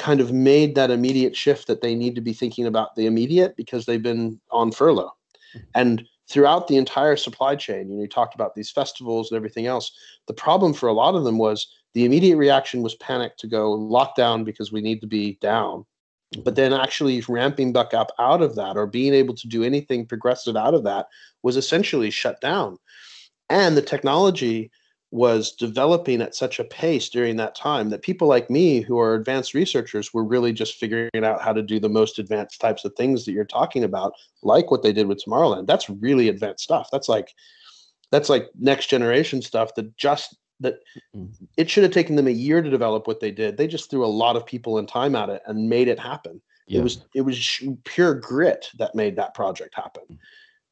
kind 0.00 0.20
of 0.20 0.32
made 0.32 0.74
that 0.74 0.90
immediate 0.90 1.36
shift 1.36 1.66
that 1.66 1.82
they 1.82 1.94
need 1.94 2.14
to 2.14 2.22
be 2.22 2.32
thinking 2.32 2.66
about 2.66 2.96
the 2.96 3.06
immediate 3.06 3.54
because 3.54 3.84
they've 3.84 4.02
been 4.02 4.40
on 4.50 4.72
furlough. 4.72 5.12
And 5.74 6.04
throughout 6.28 6.68
the 6.68 6.78
entire 6.78 7.16
supply 7.16 7.54
chain, 7.54 7.90
you 7.90 7.96
know, 7.96 8.02
you 8.02 8.08
talked 8.08 8.34
about 8.34 8.54
these 8.54 8.70
festivals 8.70 9.30
and 9.30 9.36
everything 9.36 9.66
else. 9.66 9.92
The 10.26 10.32
problem 10.32 10.72
for 10.72 10.88
a 10.88 10.94
lot 10.94 11.14
of 11.14 11.24
them 11.24 11.36
was 11.36 11.68
the 11.92 12.06
immediate 12.06 12.38
reaction 12.38 12.82
was 12.82 12.94
panic 12.94 13.36
to 13.38 13.46
go 13.46 13.76
lockdown 13.76 14.44
because 14.44 14.72
we 14.72 14.80
need 14.80 15.02
to 15.02 15.06
be 15.06 15.36
down. 15.42 15.84
But 16.44 16.54
then 16.54 16.72
actually 16.72 17.22
ramping 17.28 17.72
back 17.72 17.92
up 17.92 18.12
out 18.18 18.40
of 18.40 18.54
that 18.54 18.76
or 18.76 18.86
being 18.86 19.12
able 19.12 19.34
to 19.34 19.48
do 19.48 19.64
anything 19.64 20.06
progressive 20.06 20.56
out 20.56 20.74
of 20.74 20.84
that 20.84 21.08
was 21.42 21.56
essentially 21.56 22.10
shut 22.10 22.40
down. 22.40 22.78
And 23.50 23.76
the 23.76 23.82
technology 23.82 24.70
was 25.12 25.52
developing 25.52 26.22
at 26.22 26.34
such 26.36 26.60
a 26.60 26.64
pace 26.64 27.08
during 27.08 27.36
that 27.36 27.54
time 27.56 27.90
that 27.90 28.02
people 28.02 28.28
like 28.28 28.48
me 28.48 28.80
who 28.80 28.98
are 28.98 29.14
advanced 29.14 29.54
researchers 29.54 30.14
were 30.14 30.22
really 30.24 30.52
just 30.52 30.76
figuring 30.76 31.10
out 31.24 31.42
how 31.42 31.52
to 31.52 31.62
do 31.62 31.80
the 31.80 31.88
most 31.88 32.18
advanced 32.20 32.60
types 32.60 32.84
of 32.84 32.94
things 32.94 33.24
that 33.24 33.32
you're 33.32 33.44
talking 33.44 33.82
about 33.82 34.12
like 34.42 34.70
what 34.70 34.82
they 34.82 34.92
did 34.92 35.08
with 35.08 35.22
tomorrowland. 35.22 35.66
That's 35.66 35.90
really 35.90 36.28
advanced 36.28 36.62
stuff. 36.62 36.88
That's 36.92 37.08
like 37.08 37.34
that's 38.12 38.28
like 38.28 38.48
next 38.58 38.86
generation 38.86 39.42
stuff 39.42 39.74
that 39.74 39.96
just 39.96 40.36
that 40.60 40.76
Mhm. 41.16 41.32
it 41.56 41.70
should 41.70 41.84
have 41.84 41.92
taken 41.92 42.16
them 42.16 42.28
a 42.28 42.30
year 42.32 42.60
to 42.62 42.68
develop 42.70 43.06
what 43.06 43.18
they 43.20 43.30
did. 43.30 43.56
They 43.56 43.66
just 43.66 43.90
threw 43.90 44.04
a 44.04 44.06
lot 44.06 44.36
of 44.36 44.44
people 44.46 44.78
and 44.78 44.86
time 44.86 45.16
at 45.16 45.30
it 45.30 45.42
and 45.46 45.68
made 45.68 45.88
it 45.88 45.98
happen. 45.98 46.40
Yeah. 46.68 46.80
it 46.80 46.82
was 46.84 47.04
it 47.16 47.22
was 47.22 47.60
pure 47.84 48.14
grit 48.14 48.70
that 48.78 48.94
made 48.94 49.16
that 49.16 49.34
project 49.34 49.74
happen 49.74 50.20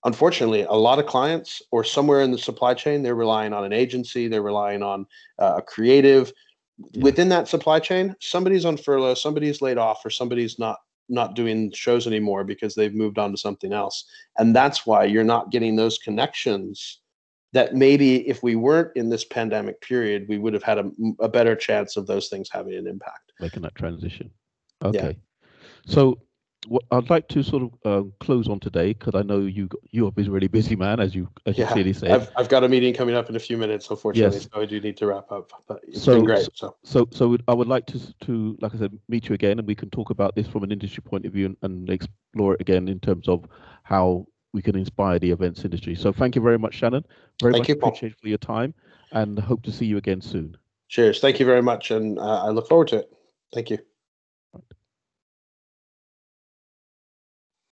unfortunately 0.05 0.63
a 0.63 0.73
lot 0.75 0.99
of 0.99 1.07
clients 1.07 1.63
or 1.73 1.83
somewhere 1.85 2.21
in 2.21 2.31
the 2.31 2.39
supply 2.39 2.75
chain 2.75 3.03
they're 3.03 3.15
relying 3.15 3.53
on 3.53 3.65
an 3.65 3.73
agency 3.73 4.29
they're 4.29 4.43
relying 4.43 4.83
on 4.83 5.07
uh, 5.39 5.55
a 5.57 5.63
creative 5.63 6.33
Yeah. 6.93 7.03
within 7.03 7.29
that 7.31 7.49
supply 7.49 7.81
chain 7.81 8.15
somebody's 8.21 8.65
on 8.65 8.77
furlough 8.77 9.15
somebody's 9.15 9.61
laid 9.61 9.79
off 9.79 10.05
or 10.05 10.11
somebody's 10.11 10.59
not 10.59 10.79
not 11.09 11.35
doing 11.35 11.73
shows 11.73 12.07
anymore 12.07 12.45
because 12.45 12.75
they've 12.75 12.95
moved 12.95 13.19
on 13.19 13.33
to 13.33 13.37
something 13.37 13.73
else 13.73 14.05
and 14.39 14.55
that's 14.55 14.87
why 14.87 15.05
you're 15.05 15.25
not 15.25 15.51
getting 15.51 15.75
those 15.75 15.99
connections 15.99 17.01
that 17.53 17.75
maybe 17.75 18.29
if 18.29 18.43
we 18.43 18.55
weren't 18.55 18.93
in 18.95 19.09
this 19.09 19.25
pandemic 19.25 19.81
period 19.81 20.27
we 20.29 20.39
would 20.39 20.53
have 20.55 20.63
had 20.63 20.79
a, 20.79 20.91
a 21.21 21.29
better 21.29 21.57
chance 21.57 21.97
of 21.97 22.07
those 22.07 22.29
things 22.29 22.49
having 22.53 22.75
an 22.75 22.87
impact 22.87 23.33
making 23.41 23.63
that 23.63 23.75
transition. 23.75 24.31
Yeah. 24.83 24.89
Okay. 24.89 25.19
So 25.87 26.19
what 26.69 26.85
I'd 26.91 27.09
like 27.11 27.29
to 27.29 27.43
sort 27.43 27.63
of 27.63 27.71
uh, 27.85 28.09
close 28.21 28.49
on 28.49 28.61
today 28.61 28.93
because 28.93 29.15
I 29.15 29.23
know 29.23 29.41
you 29.41 29.69
you 29.91 30.07
are 30.07 30.13
a 30.17 30.23
really 30.31 30.49
busy 30.49 30.77
man, 30.77 31.01
as 31.01 31.15
you 31.15 31.29
as 31.47 31.57
you 31.57 31.65
Yeah, 31.65 31.73
clearly 31.73 31.93
said. 31.93 32.11
I've, 32.11 32.31
I've 32.37 32.49
got 32.49 32.63
a 32.65 32.69
meeting 32.69 32.93
coming 32.95 33.15
up 33.15 33.29
in 33.31 33.37
a 33.37 33.41
few 33.41 33.57
minutes 33.57 33.89
unfortunately 33.91 34.37
Yes. 34.39 34.49
so 34.53 34.61
i 34.61 34.67
do 34.67 34.81
need 34.81 34.97
to 34.99 35.07
wrap 35.07 35.31
up 35.33 35.51
but 35.67 35.81
it's 35.87 36.05
So- 36.05 36.15
been 36.15 36.25
great 36.25 36.49
so 36.55 36.77
So 36.85 37.09
so 37.11 37.37
I 37.49 37.55
would 37.55 37.69
like 37.69 37.87
to 37.87 37.99
to 38.27 38.57
like 38.61 38.75
I 38.75 38.79
said 38.79 38.99
meet 39.09 39.29
you 39.29 39.35
again 39.35 39.59
and 39.59 39.67
we 39.67 39.75
can 39.75 39.91
talk 39.91 40.11
about 40.11 40.35
this 40.37 40.47
from 40.47 40.63
an 40.63 40.71
industry 40.73 41.03
point 41.03 41.25
of 41.27 41.33
view 41.33 41.47
and, 41.47 41.57
and 41.63 41.91
explore 41.91 42.55
it 42.55 42.61
again 42.61 42.89
in 42.89 43.01
terms 43.01 43.29
of 43.29 43.47
how 43.83 44.27
we 44.53 44.63
can 44.63 44.77
inspire 44.77 45.19
the 45.19 45.31
events 45.31 45.65
industry. 45.65 45.95
So 45.95 46.11
thank 46.13 46.35
you 46.35 46.43
very 46.43 46.59
much, 46.59 46.75
Shannon. 46.75 47.05
Very 47.43 47.53
Thank 47.53 47.63
much 47.63 47.69
you, 47.69 47.77
Paul. 47.77 47.89
appreciated 47.91 48.19
for 48.21 48.29
your 48.29 48.39
time 48.39 48.73
and 49.13 49.39
hope 49.39 49.63
to 49.65 49.73
see 49.73 49.87
you 49.87 49.97
again 49.99 50.21
soon. 50.21 50.57
cheers 50.89 51.21
thank 51.21 51.39
you 51.41 51.47
very 51.47 51.63
much 51.63 51.91
and 51.91 52.19
uh, 52.19 52.45
i 52.47 52.49
look 52.51 52.67
forward 52.69 52.89
to 52.89 52.97
it 52.97 53.07
thank 53.55 53.69
you 53.71 53.79